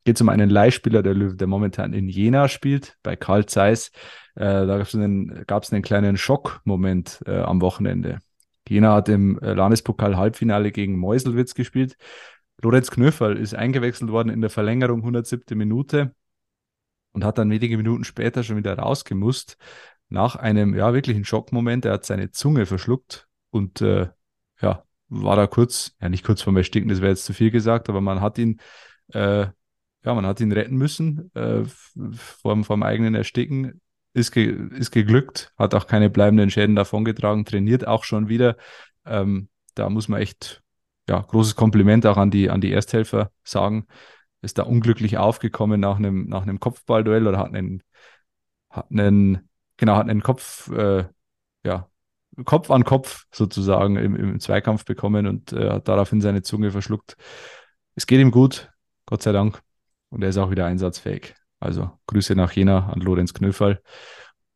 geht 0.05 0.17
es 0.17 0.23
um 0.23 0.29
einen 0.29 0.51
Leihspieler 0.51 1.03
der 1.03 1.15
Löwe, 1.15 1.37
der 1.37 1.47
momentan 1.47 1.93
in 1.93 2.09
Jena 2.09 2.49
spielt, 2.49 2.97
bei 3.03 3.17
Karl 3.17 3.47
Zeiss. 3.47 3.91
Äh, 4.35 4.67
da 4.67 4.79
gab 4.79 4.87
es 4.87 4.95
einen, 4.95 5.45
einen 5.47 5.83
kleinen 5.83 6.17
Schockmoment 6.17 7.23
äh, 7.27 7.39
am 7.41 7.61
Wochenende. 7.61 8.21
Jena 8.69 8.95
hat 8.95 9.09
im 9.09 9.39
äh, 9.41 9.55
Landespokal-Halbfinale 9.55 10.73
gegen 10.73 10.99
Meuselwitz 10.99 11.55
gespielt. 11.55 11.97
Lorenz 12.63 12.91
Knöferl 12.91 13.37
ist 13.37 13.55
eingewechselt 13.55 14.11
worden 14.11 14.31
in 14.31 14.41
der 14.41 14.51
Verlängerung 14.51 15.01
107. 15.01 15.57
Minute 15.57 16.15
und 17.13 17.25
hat 17.25 17.39
dann 17.39 17.51
wenige 17.51 17.77
Minuten 17.77 18.05
später 18.05 18.43
schon 18.43 18.57
wieder 18.57 18.79
rausgemusst. 18.79 19.57
Nach 20.09 20.37
einem 20.37 20.75
ja 20.75 20.93
wirklichen 20.93 21.25
Schockmoment. 21.25 21.85
Er 21.85 21.95
hat 21.95 22.05
seine 22.05 22.31
Zunge 22.31 22.67
verschluckt 22.67 23.27
und 23.51 23.81
äh, 23.81 24.09
ja, 24.61 24.85
war 25.09 25.37
da 25.37 25.47
kurz, 25.47 25.97
ja 26.01 26.09
nicht 26.09 26.25
kurz 26.25 26.43
vorm 26.43 26.57
Ersticken, 26.57 26.89
das 26.89 27.01
wäre 27.01 27.11
jetzt 27.11 27.25
zu 27.25 27.33
viel 27.33 27.51
gesagt, 27.51 27.89
aber 27.89 28.01
man 28.01 28.21
hat 28.21 28.39
ihn, 28.39 28.61
äh, 29.13 29.47
ja, 30.05 30.15
man 30.15 30.27
hat 30.27 30.41
ihn 30.41 30.53
retten 30.53 30.77
müssen 30.77 31.31
äh, 31.35 31.65
vom, 31.65 32.65
vom 32.65 32.83
eigenen 32.83 33.15
Ersticken. 33.15 33.81
Ist, 34.13 34.31
ge 34.31 34.69
ist 34.77 34.93
geglückt, 34.93 35.53
hat 35.59 35.75
auch 35.75 35.89
keine 35.89 36.09
bleibenden 36.09 36.51
Schäden 36.51 36.77
davongetragen, 36.77 37.45
trainiert 37.45 37.87
auch 37.87 38.05
schon 38.05 38.29
wieder. 38.29 38.57
Ähm, 39.05 39.49
da 39.75 39.91
muss 39.91 40.07
man 40.09 40.21
echt, 40.21 40.63
ja, 41.09 41.21
großes 41.21 41.57
Kompliment 41.57 42.07
auch 42.07 42.17
an 42.17 42.31
die, 42.31 42.49
an 42.49 42.61
die 42.61 42.71
Ersthelfer 42.71 43.33
sagen. 43.43 43.87
Ist 44.41 44.59
da 44.59 44.63
unglücklich 44.65 45.19
aufgekommen 45.19 45.81
nach 45.81 45.97
einem, 45.97 46.29
nach 46.29 46.43
einem 46.43 46.61
Kopfballduell 46.61 47.27
oder 47.27 47.39
hat 47.39 47.55
einen, 47.55 47.83
hat 48.71 48.91
einen, 48.91 49.49
genau, 49.79 49.97
hat 49.97 50.09
einen 50.09 50.23
Kopf, 50.23 50.71
äh, 50.71 51.07
ja, 51.65 51.89
Kopf 52.45 52.71
an 52.71 52.85
Kopf 52.85 53.25
sozusagen 53.33 53.97
im, 53.97 54.15
im 54.17 54.41
Zweikampf 54.41 54.85
bekommen 54.85 55.27
und 55.27 55.53
äh, 55.53 55.71
hat 55.71 55.89
daraufhin 55.89 56.21
seine 56.21 56.43
Zunge 56.43 56.71
verschluckt. 56.71 57.17
Es 57.97 58.07
geht 58.07 58.21
ihm 58.21 58.31
gut, 58.31 58.71
Gott 59.07 59.23
sei 59.23 59.33
Dank. 59.33 59.63
Und 60.15 60.23
er 60.23 60.29
ist 60.29 60.39
auch 60.39 60.53
wieder 60.53 60.65
einsatzfähig. 60.65 61.35
Also 61.59 61.91
Grüße 62.07 62.37
nach 62.37 62.53
Jena 62.53 62.89
an 62.89 63.01
Lorenz 63.01 63.35
Knöfall. 63.35 63.83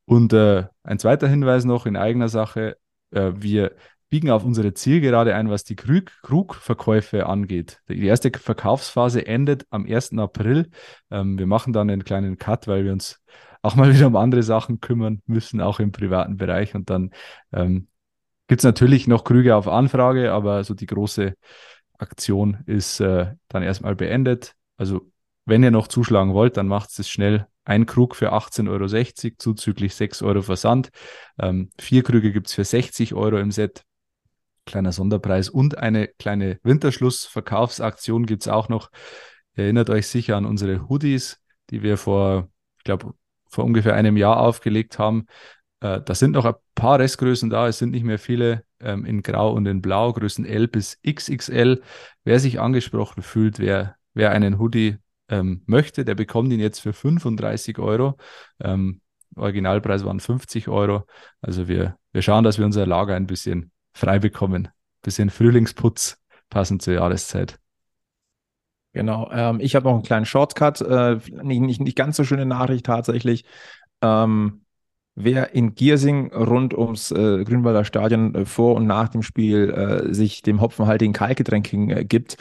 Und 0.05 0.33
äh, 0.33 0.67
ein 0.85 1.01
zweiter 1.01 1.27
Hinweis 1.27 1.65
noch 1.65 1.85
in 1.85 1.97
eigener 1.97 2.29
Sache. 2.29 2.77
Äh, 3.11 3.33
wir 3.35 3.75
biegen 4.09 4.31
auf 4.31 4.45
unsere 4.45 4.73
Zielgerade 4.73 5.35
ein, 5.35 5.51
was 5.51 5.65
die 5.65 5.75
Krug 5.75 6.13
Krugverkäufe 6.23 7.27
angeht. 7.27 7.81
Die 7.89 8.07
erste 8.07 8.31
Verkaufsphase 8.31 9.27
endet 9.27 9.67
am 9.71 9.85
1. 9.85 10.17
April. 10.19 10.71
Ähm, 11.11 11.37
wir 11.39 11.47
machen 11.49 11.73
dann 11.73 11.91
einen 11.91 12.05
kleinen 12.05 12.39
Cut, 12.39 12.69
weil 12.69 12.85
wir 12.85 12.93
uns 12.93 13.21
auch 13.61 13.75
mal 13.75 13.93
wieder 13.93 14.07
um 14.07 14.15
andere 14.15 14.45
Sachen 14.45 14.81
kümmern 14.81 15.23
müssen, 15.27 15.61
auch 15.61 15.81
im 15.81 15.91
privaten 15.91 16.37
Bereich. 16.37 16.77
Und 16.77 16.89
dann 16.89 17.11
ähm, 17.53 17.89
gibt 18.47 18.61
es 18.61 18.65
natürlich 18.65 19.09
noch 19.09 19.25
Krüge 19.25 19.57
auf 19.57 19.67
Anfrage, 19.67 20.33
aber 20.33 20.63
so 20.63 20.75
die 20.75 20.87
große 20.87 21.35
Aktion 21.99 22.59
ist 22.67 23.01
äh, 23.01 23.35
dann 23.49 23.65
erstmal 23.65 23.97
beendet. 23.97 24.55
Also 24.77 25.11
wenn 25.49 25.63
ihr 25.63 25.71
noch 25.71 25.89
zuschlagen 25.89 26.35
wollt, 26.35 26.57
dann 26.59 26.69
macht 26.69 26.97
es 26.99 27.09
schnell. 27.09 27.47
Ein 27.65 27.87
Krug 27.87 28.17
für 28.17 28.33
18,60 28.33 28.69
Euro, 28.69 29.37
zuzüglich 29.39 29.95
6 29.95 30.23
Euro 30.23 30.43
Versand. 30.43 30.91
Ähm, 31.39 31.71
vier 31.79 32.03
Krüge 32.03 32.33
gibt 32.33 32.49
es 32.49 32.55
für 32.55 32.65
60 32.65 33.15
Euro 33.15 33.39
im 33.39 33.51
Set. 33.51 33.85
Kleiner 34.67 34.93
Sonderpreis 34.93 35.49
und 35.49 35.79
eine 35.79 36.09
kleine 36.09 36.59
Winterschlussverkaufsaktion 36.63 38.27
gibt 38.27 38.43
es 38.43 38.49
auch 38.49 38.69
noch. 38.69 38.91
Ihr 39.57 39.65
erinnert 39.65 39.89
euch 39.89 40.07
sicher 40.07 40.37
an 40.37 40.45
unsere 40.45 40.89
Hoodies, 40.89 41.41
die 41.71 41.83
wir 41.83 41.97
vor, 41.97 42.49
ich 42.77 42.85
glaube, 42.85 43.15
vor 43.51 43.65
ungefähr 43.65 43.95
einem 43.95 44.19
Jahr 44.19 44.41
aufgelegt 44.41 44.99
haben. 44.99 45.27
Äh, 45.81 46.03
da 46.03 46.15
sind 46.15 46.33
noch 46.33 46.45
ein 46.45 46.55
paar 46.75 46.99
Restgrößen 46.99 47.49
da. 47.49 47.69
Es 47.69 47.79
sind 47.79 47.91
nicht 47.91 48.05
mehr 48.05 48.19
viele 48.19 48.65
ähm, 48.81 49.07
in 49.07 49.23
Grau 49.23 49.53
und 49.53 49.65
in 49.65 49.81
Blau, 49.81 50.13
Größen 50.13 50.45
L 50.45 50.69
bis 50.69 51.01
XXL. 51.07 51.81
Wer 52.25 52.39
sich 52.39 52.61
angesprochen 52.61 53.23
fühlt, 53.23 53.59
wer, 53.59 53.97
wer 54.13 54.31
einen 54.33 54.59
Hoodie 54.59 54.99
ähm, 55.29 55.63
möchte, 55.67 56.05
der 56.05 56.15
bekommt 56.15 56.53
ihn 56.53 56.61
jetzt 56.61 56.81
für 56.81 56.93
35 56.93 57.79
Euro. 57.79 58.17
Ähm, 58.61 59.01
Originalpreis 59.37 60.05
waren 60.05 60.21
50 60.21 60.69
Euro. 60.69 61.05
Also 61.41 61.69
wir, 61.69 61.97
wir 62.13 62.23
schauen, 62.23 62.45
dass 62.45 62.59
wir 62.59 62.65
unser 62.65 62.87
Lager 62.87 63.15
ein 63.15 63.27
bisschen 63.27 63.71
frei 63.93 64.19
bekommen. 64.19 64.69
Bisschen 65.03 65.31
Frühlingsputz 65.31 66.19
passend 66.51 66.83
zur 66.83 66.95
Jahreszeit. 66.95 67.59
Genau. 68.93 69.31
Ähm, 69.33 69.61
ich 69.61 69.77
habe 69.77 69.85
noch 69.85 69.95
einen 69.95 70.03
kleinen 70.03 70.25
Shortcut. 70.25 70.81
Äh, 70.81 71.19
nicht, 71.43 71.61
nicht, 71.61 71.81
nicht 71.81 71.97
ganz 71.97 72.17
so 72.17 72.25
schöne 72.25 72.47
Nachricht 72.47 72.87
tatsächlich. 72.87 73.45
Ähm, 74.03 74.63
wer 75.15 75.55
in 75.55 75.75
Giersing 75.75 76.33
rund 76.33 76.75
ums 76.75 77.11
äh, 77.11 77.45
Grünwalder 77.45 77.85
Stadion 77.85 78.35
äh, 78.35 78.45
vor 78.45 78.77
und 78.77 78.87
nach 78.87 79.09
dem 79.09 79.23
Spiel 79.23 79.71
äh, 79.71 80.15
sich 80.15 80.43
dem 80.43 80.61
hopfenhaltigen 80.61 81.13
Kalkgetränk 81.13 81.73
äh, 81.73 82.05
gibt, 82.05 82.37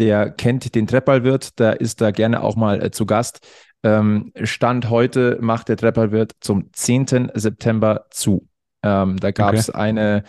der 0.00 0.30
kennt 0.30 0.74
den 0.74 0.86
Treppalwirt, 0.86 1.58
der 1.58 1.80
ist 1.80 2.00
da 2.00 2.10
gerne 2.10 2.42
auch 2.42 2.56
mal 2.56 2.82
äh, 2.82 2.90
zu 2.90 3.06
Gast. 3.06 3.46
Ähm, 3.82 4.32
Stand 4.42 4.90
heute 4.90 5.38
macht 5.40 5.68
der 5.68 5.76
Treppalwirt 5.76 6.32
zum 6.40 6.72
10. 6.72 7.30
September 7.34 8.06
zu. 8.10 8.48
Ähm, 8.82 9.18
da 9.18 9.30
gab 9.30 9.54
es 9.54 9.68
okay. 9.68 9.78
eine 9.78 10.24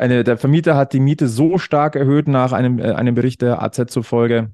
eine, 0.00 0.24
der 0.24 0.38
Vermieter 0.38 0.76
hat 0.76 0.94
die 0.94 1.00
Miete 1.00 1.28
so 1.28 1.58
stark 1.58 1.94
erhöht 1.94 2.26
nach 2.26 2.52
einem, 2.52 2.78
äh, 2.78 2.92
einem 2.92 3.14
Bericht 3.14 3.42
der 3.42 3.62
AZ 3.62 3.92
zufolge, 3.92 4.50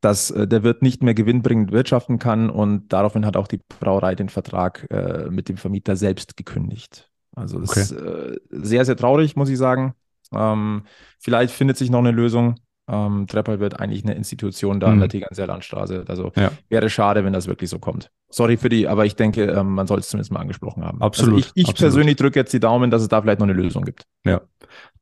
dass 0.00 0.30
äh, 0.30 0.46
der 0.46 0.62
Wirt 0.62 0.80
nicht 0.80 1.02
mehr 1.02 1.14
gewinnbringend 1.14 1.72
wirtschaften 1.72 2.20
kann 2.20 2.50
und 2.50 2.92
daraufhin 2.92 3.26
hat 3.26 3.36
auch 3.36 3.48
die 3.48 3.60
Brauerei 3.80 4.14
den 4.14 4.28
Vertrag 4.28 4.86
äh, 4.90 5.28
mit 5.28 5.48
dem 5.48 5.56
Vermieter 5.56 5.96
selbst 5.96 6.36
gekündigt. 6.36 7.10
Also 7.34 7.58
das 7.58 7.70
okay. 7.70 7.80
ist 7.80 7.92
äh, 7.92 8.36
sehr, 8.50 8.84
sehr 8.84 8.96
traurig, 8.96 9.34
muss 9.34 9.48
ich 9.48 9.58
sagen. 9.58 9.94
Ähm, 10.32 10.84
vielleicht 11.18 11.52
findet 11.52 11.76
sich 11.76 11.90
noch 11.90 11.98
eine 11.98 12.12
Lösung. 12.12 12.54
Ähm, 12.86 13.26
Treppel 13.26 13.60
wird 13.60 13.80
eigentlich 13.80 14.04
eine 14.04 14.14
Institution 14.14 14.80
da 14.80 14.88
mhm. 14.88 14.92
an 14.94 15.00
der 15.00 15.08
Tegernseer 15.08 15.46
Landstraße. 15.46 16.04
Also 16.08 16.32
ja. 16.36 16.50
wäre 16.68 16.90
schade, 16.90 17.24
wenn 17.24 17.32
das 17.32 17.46
wirklich 17.46 17.70
so 17.70 17.78
kommt. 17.78 18.10
Sorry 18.28 18.56
für 18.56 18.68
die, 18.68 18.88
aber 18.88 19.06
ich 19.06 19.16
denke, 19.16 19.44
ähm, 19.44 19.74
man 19.74 19.86
sollte 19.86 20.00
es 20.00 20.08
zumindest 20.08 20.32
mal 20.32 20.40
angesprochen 20.40 20.84
haben. 20.84 21.00
Absolut. 21.00 21.34
Also 21.34 21.46
ich, 21.46 21.52
ich 21.54 21.68
absolut. 21.68 21.78
persönlich 21.78 22.16
drücke 22.16 22.38
jetzt 22.38 22.52
die 22.52 22.60
Daumen, 22.60 22.90
dass 22.90 23.02
es 23.02 23.08
da 23.08 23.22
vielleicht 23.22 23.40
noch 23.40 23.46
eine 23.46 23.54
Lösung 23.54 23.84
gibt. 23.84 24.04
Ja, 24.24 24.42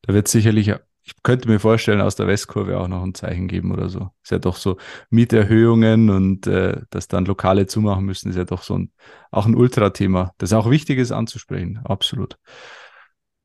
da 0.02 0.14
wird 0.14 0.28
sicherlich 0.28 0.72
ich 1.04 1.14
könnte 1.22 1.48
mir 1.48 1.58
vorstellen, 1.58 2.00
aus 2.00 2.14
der 2.14 2.28
Westkurve 2.28 2.78
auch 2.78 2.86
noch 2.86 3.02
ein 3.02 3.14
Zeichen 3.14 3.48
geben 3.48 3.72
oder 3.72 3.88
so. 3.88 4.10
Ist 4.22 4.30
ja 4.30 4.38
doch 4.38 4.56
so 4.56 4.76
Mieterhöhungen 5.10 6.10
und 6.10 6.46
äh, 6.46 6.82
dass 6.90 7.08
dann 7.08 7.24
Lokale 7.24 7.66
zumachen 7.66 8.04
müssen, 8.04 8.30
ist 8.30 8.36
ja 8.36 8.44
doch 8.44 8.62
so 8.62 8.78
ein 8.78 8.92
auch 9.30 9.46
ein 9.46 9.56
Ultra-Thema, 9.56 10.32
das 10.38 10.52
auch 10.52 10.70
wichtig 10.70 10.98
ist 10.98 11.10
anzusprechen. 11.10 11.80
Absolut. 11.84 12.38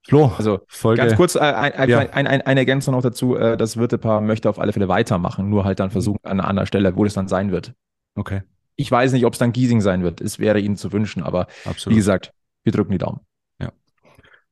Flo, 0.07 0.31
also 0.37 0.61
Folge, 0.67 1.01
ganz 1.01 1.15
kurz 1.17 1.35
äh, 1.35 1.39
ein, 1.39 1.73
ein, 1.73 1.89
ja. 1.89 1.99
ein, 1.99 2.27
eine 2.27 2.59
Ergänzung 2.59 2.93
noch 2.93 3.01
dazu. 3.01 3.35
Äh, 3.35 3.57
das 3.57 3.75
Wirtepaar 3.75 4.21
möchte 4.21 4.49
auf 4.49 4.57
alle 4.57 4.71
Fälle 4.71 4.87
weitermachen, 4.87 5.49
nur 5.49 5.65
halt 5.65 5.81
dann 5.81 5.91
versuchen 5.91 6.19
an 6.23 6.39
einer 6.39 6.47
anderen 6.47 6.65
Stelle, 6.65 6.95
wo 6.95 7.03
das 7.03 7.13
dann 7.13 7.27
sein 7.27 7.51
wird. 7.51 7.73
Okay. 8.15 8.43
Ich 8.77 8.89
weiß 8.89 9.11
nicht, 9.11 9.25
ob 9.25 9.33
es 9.33 9.39
dann 9.39 9.51
Giesing 9.51 9.81
sein 9.81 10.03
wird. 10.03 10.21
Es 10.21 10.39
wäre 10.39 10.59
ihnen 10.59 10.77
zu 10.77 10.93
wünschen, 10.93 11.23
aber 11.23 11.47
Absolut. 11.65 11.93
wie 11.93 11.97
gesagt, 11.97 12.31
wir 12.63 12.71
drücken 12.71 12.93
die 12.93 12.99
Daumen. 12.99 13.19
Ja. 13.59 13.73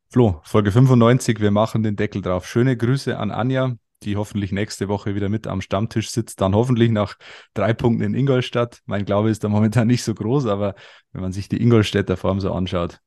Flo, 0.10 0.42
Folge 0.44 0.72
95, 0.72 1.40
wir 1.40 1.52
machen 1.52 1.84
den 1.84 1.96
Deckel 1.96 2.22
drauf. 2.22 2.46
Schöne 2.48 2.76
Grüße 2.76 3.18
an 3.18 3.32
Anja, 3.32 3.76
die 4.04 4.18
hoffentlich 4.18 4.52
nächste 4.52 4.90
Woche 4.90 5.16
wieder 5.16 5.30
mit 5.30 5.48
am 5.48 5.62
Stammtisch 5.62 6.10
sitzt. 6.10 6.42
Dann 6.42 6.54
hoffentlich 6.54 6.92
nach 6.92 7.16
drei 7.54 7.74
Punkten 7.74 8.04
in 8.04 8.14
Ingolstadt. 8.14 8.82
Mein 8.88 9.06
Glaube 9.06 9.30
ist 9.30 9.46
da 9.46 9.48
momentan 9.48 9.88
nicht 9.88 10.04
so 10.04 10.14
groß, 10.14 10.48
aber 10.48 10.76
wenn 11.14 11.22
man 11.22 11.32
sich 11.32 11.48
die 11.48 11.62
Ingolstädter 11.62 12.18
Form 12.18 12.42
so 12.42 12.52
anschaut, 12.52 13.00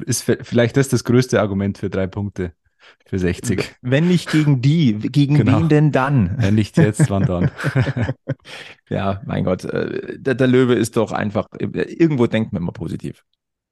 ist 0.00 0.22
vielleicht 0.22 0.76
das 0.76 0.88
das 0.88 1.04
größte 1.04 1.40
Argument 1.40 1.78
für 1.78 1.90
drei 1.90 2.06
Punkte 2.06 2.52
für 3.06 3.18
60. 3.18 3.76
Wenn 3.82 4.08
nicht 4.08 4.30
gegen 4.30 4.60
die, 4.60 4.94
gegen 4.94 5.36
genau. 5.36 5.60
wen 5.60 5.68
denn 5.68 5.92
dann? 5.92 6.34
Wenn 6.38 6.54
nicht 6.54 6.76
jetzt, 6.76 7.10
wann 7.10 7.24
dann? 7.24 7.50
ja, 8.88 9.20
mein 9.26 9.44
Gott, 9.44 9.64
äh, 9.64 10.18
der, 10.18 10.34
der, 10.34 10.46
Löwe 10.46 10.74
ist 10.74 10.96
doch 10.96 11.12
einfach, 11.12 11.46
irgendwo 11.58 12.26
denkt 12.26 12.52
man 12.52 12.62
immer 12.62 12.72
positiv. 12.72 13.24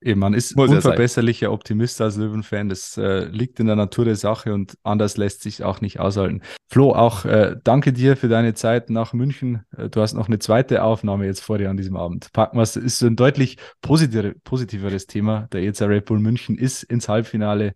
Eben, 0.02 0.20
man 0.20 0.32
ist 0.32 0.56
Muss 0.56 0.70
unverbesserlicher 0.70 1.52
Optimist 1.52 2.00
als 2.00 2.16
Löwenfan. 2.16 2.70
Das 2.70 2.96
äh, 2.96 3.24
liegt 3.26 3.60
in 3.60 3.66
der 3.66 3.76
Natur 3.76 4.06
der 4.06 4.16
Sache 4.16 4.54
und 4.54 4.78
anders 4.82 5.18
lässt 5.18 5.42
sich 5.42 5.62
auch 5.62 5.82
nicht 5.82 6.00
aushalten. 6.00 6.40
Flo, 6.68 6.92
auch 6.92 7.26
äh, 7.26 7.56
danke 7.62 7.92
dir 7.92 8.16
für 8.16 8.28
deine 8.28 8.54
Zeit 8.54 8.88
nach 8.88 9.12
München. 9.12 9.66
Äh, 9.76 9.90
du 9.90 10.00
hast 10.00 10.14
noch 10.14 10.28
eine 10.28 10.38
zweite 10.38 10.84
Aufnahme 10.84 11.26
jetzt 11.26 11.40
vor 11.40 11.58
dir 11.58 11.68
an 11.68 11.76
diesem 11.76 11.96
Abend. 11.96 12.32
Packen 12.32 12.56
wir 12.56 12.62
es, 12.62 12.76
ist 12.76 12.98
so 12.98 13.06
ein 13.06 13.16
deutlich 13.16 13.58
positive, 13.82 14.34
positiveres 14.42 15.06
Thema. 15.06 15.48
Der 15.52 15.62
EZ 15.62 15.82
Red 15.82 16.06
Bull 16.06 16.18
München 16.18 16.56
ist 16.56 16.82
ins 16.82 17.10
Halbfinale 17.10 17.74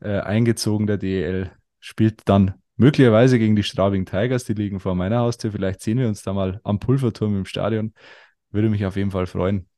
äh, 0.00 0.18
eingezogen, 0.18 0.88
der 0.88 0.98
DEL. 0.98 1.52
Spielt 1.78 2.22
dann 2.24 2.54
möglicherweise 2.76 3.38
gegen 3.38 3.54
die 3.54 3.62
Straubing 3.62 4.06
Tigers, 4.06 4.44
die 4.44 4.54
liegen 4.54 4.80
vor 4.80 4.96
meiner 4.96 5.20
Haustür. 5.20 5.52
Vielleicht 5.52 5.82
sehen 5.82 5.98
wir 5.98 6.08
uns 6.08 6.22
da 6.22 6.32
mal 6.32 6.60
am 6.64 6.80
Pulverturm 6.80 7.38
im 7.38 7.44
Stadion. 7.44 7.94
Würde 8.50 8.70
mich 8.70 8.84
auf 8.84 8.96
jeden 8.96 9.12
Fall 9.12 9.26
freuen. 9.26 9.69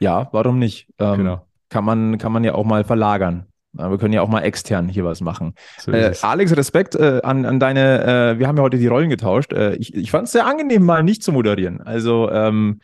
Ja, 0.00 0.28
warum 0.32 0.58
nicht? 0.58 0.88
Ähm, 0.98 1.18
genau. 1.18 1.46
Kann 1.68 1.84
man, 1.84 2.18
kann 2.18 2.32
man 2.32 2.42
ja 2.42 2.54
auch 2.54 2.64
mal 2.64 2.84
verlagern. 2.84 3.46
Wir 3.72 3.98
können 3.98 4.12
ja 4.12 4.22
auch 4.22 4.28
mal 4.28 4.40
extern 4.40 4.88
hier 4.88 5.04
was 5.04 5.20
machen. 5.20 5.54
So 5.78 5.92
äh, 5.92 6.12
Alex, 6.22 6.56
Respekt 6.56 6.96
äh, 6.96 7.20
an, 7.22 7.46
an 7.46 7.60
deine, 7.60 8.32
äh, 8.32 8.38
wir 8.38 8.48
haben 8.48 8.56
ja 8.56 8.64
heute 8.64 8.78
die 8.78 8.88
Rollen 8.88 9.10
getauscht. 9.10 9.52
Äh, 9.52 9.76
ich 9.76 9.94
ich 9.94 10.10
fand 10.10 10.26
es 10.26 10.32
sehr 10.32 10.46
angenehm, 10.46 10.84
mal 10.84 11.04
nicht 11.04 11.22
zu 11.22 11.30
moderieren. 11.30 11.80
Also 11.80 12.28
ähm, 12.32 12.80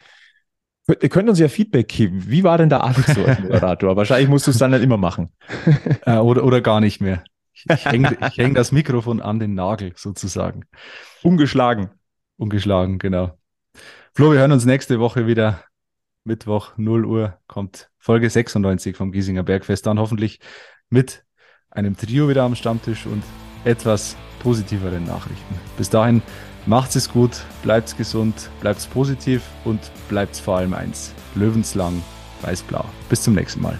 Ihr 0.88 1.08
könnt 1.08 1.28
uns 1.28 1.40
ja 1.40 1.48
Feedback 1.48 1.88
geben. 1.88 2.22
Wie 2.28 2.44
war 2.44 2.58
denn 2.58 2.68
der 2.68 2.84
Alex 2.84 3.14
so 3.14 3.24
als 3.24 3.40
Moderator? 3.40 3.96
Wahrscheinlich 3.96 4.28
musst 4.28 4.46
du 4.46 4.52
es 4.52 4.58
dann 4.58 4.70
nicht 4.70 4.82
immer 4.82 4.96
machen. 4.96 5.30
Äh, 6.06 6.18
oder, 6.18 6.44
oder 6.44 6.60
gar 6.60 6.78
nicht 6.80 7.00
mehr. 7.00 7.24
Ich, 7.52 7.64
ich 7.68 7.84
hänge 7.84 8.16
häng 8.36 8.54
das 8.54 8.70
Mikrofon 8.70 9.20
an 9.20 9.40
den 9.40 9.54
Nagel 9.54 9.92
sozusagen. 9.96 10.66
Ungeschlagen. 11.24 11.90
Ungeschlagen, 12.36 12.98
genau. 12.98 13.36
Flo, 14.14 14.30
wir 14.30 14.38
hören 14.38 14.52
uns 14.52 14.64
nächste 14.66 15.00
Woche 15.00 15.26
wieder. 15.26 15.64
Mittwoch, 16.26 16.72
0 16.76 17.04
Uhr, 17.04 17.38
kommt 17.46 17.90
Folge 17.98 18.28
96 18.28 18.96
vom 18.96 19.12
Giesinger 19.12 19.42
Bergfest. 19.42 19.86
Dann 19.86 19.98
hoffentlich 19.98 20.40
mit 20.90 21.24
einem 21.70 21.96
Trio 21.96 22.28
wieder 22.28 22.42
am 22.42 22.54
Stammtisch 22.54 23.06
und 23.06 23.22
etwas 23.64 24.16
positiveren 24.40 25.04
Nachrichten. 25.04 25.54
Bis 25.76 25.90
dahin 25.90 26.22
Macht's 26.68 26.96
es 26.96 27.08
gut, 27.08 27.30
bleibt's 27.62 27.96
gesund, 27.96 28.50
bleibt's 28.60 28.88
positiv 28.88 29.42
und 29.64 29.80
bleibt's 30.08 30.40
vor 30.40 30.56
allem 30.56 30.74
eins. 30.74 31.14
Löwenslang, 31.36 32.02
weiß-blau. 32.42 32.84
Bis 33.08 33.22
zum 33.22 33.34
nächsten 33.34 33.62
Mal. 33.62 33.78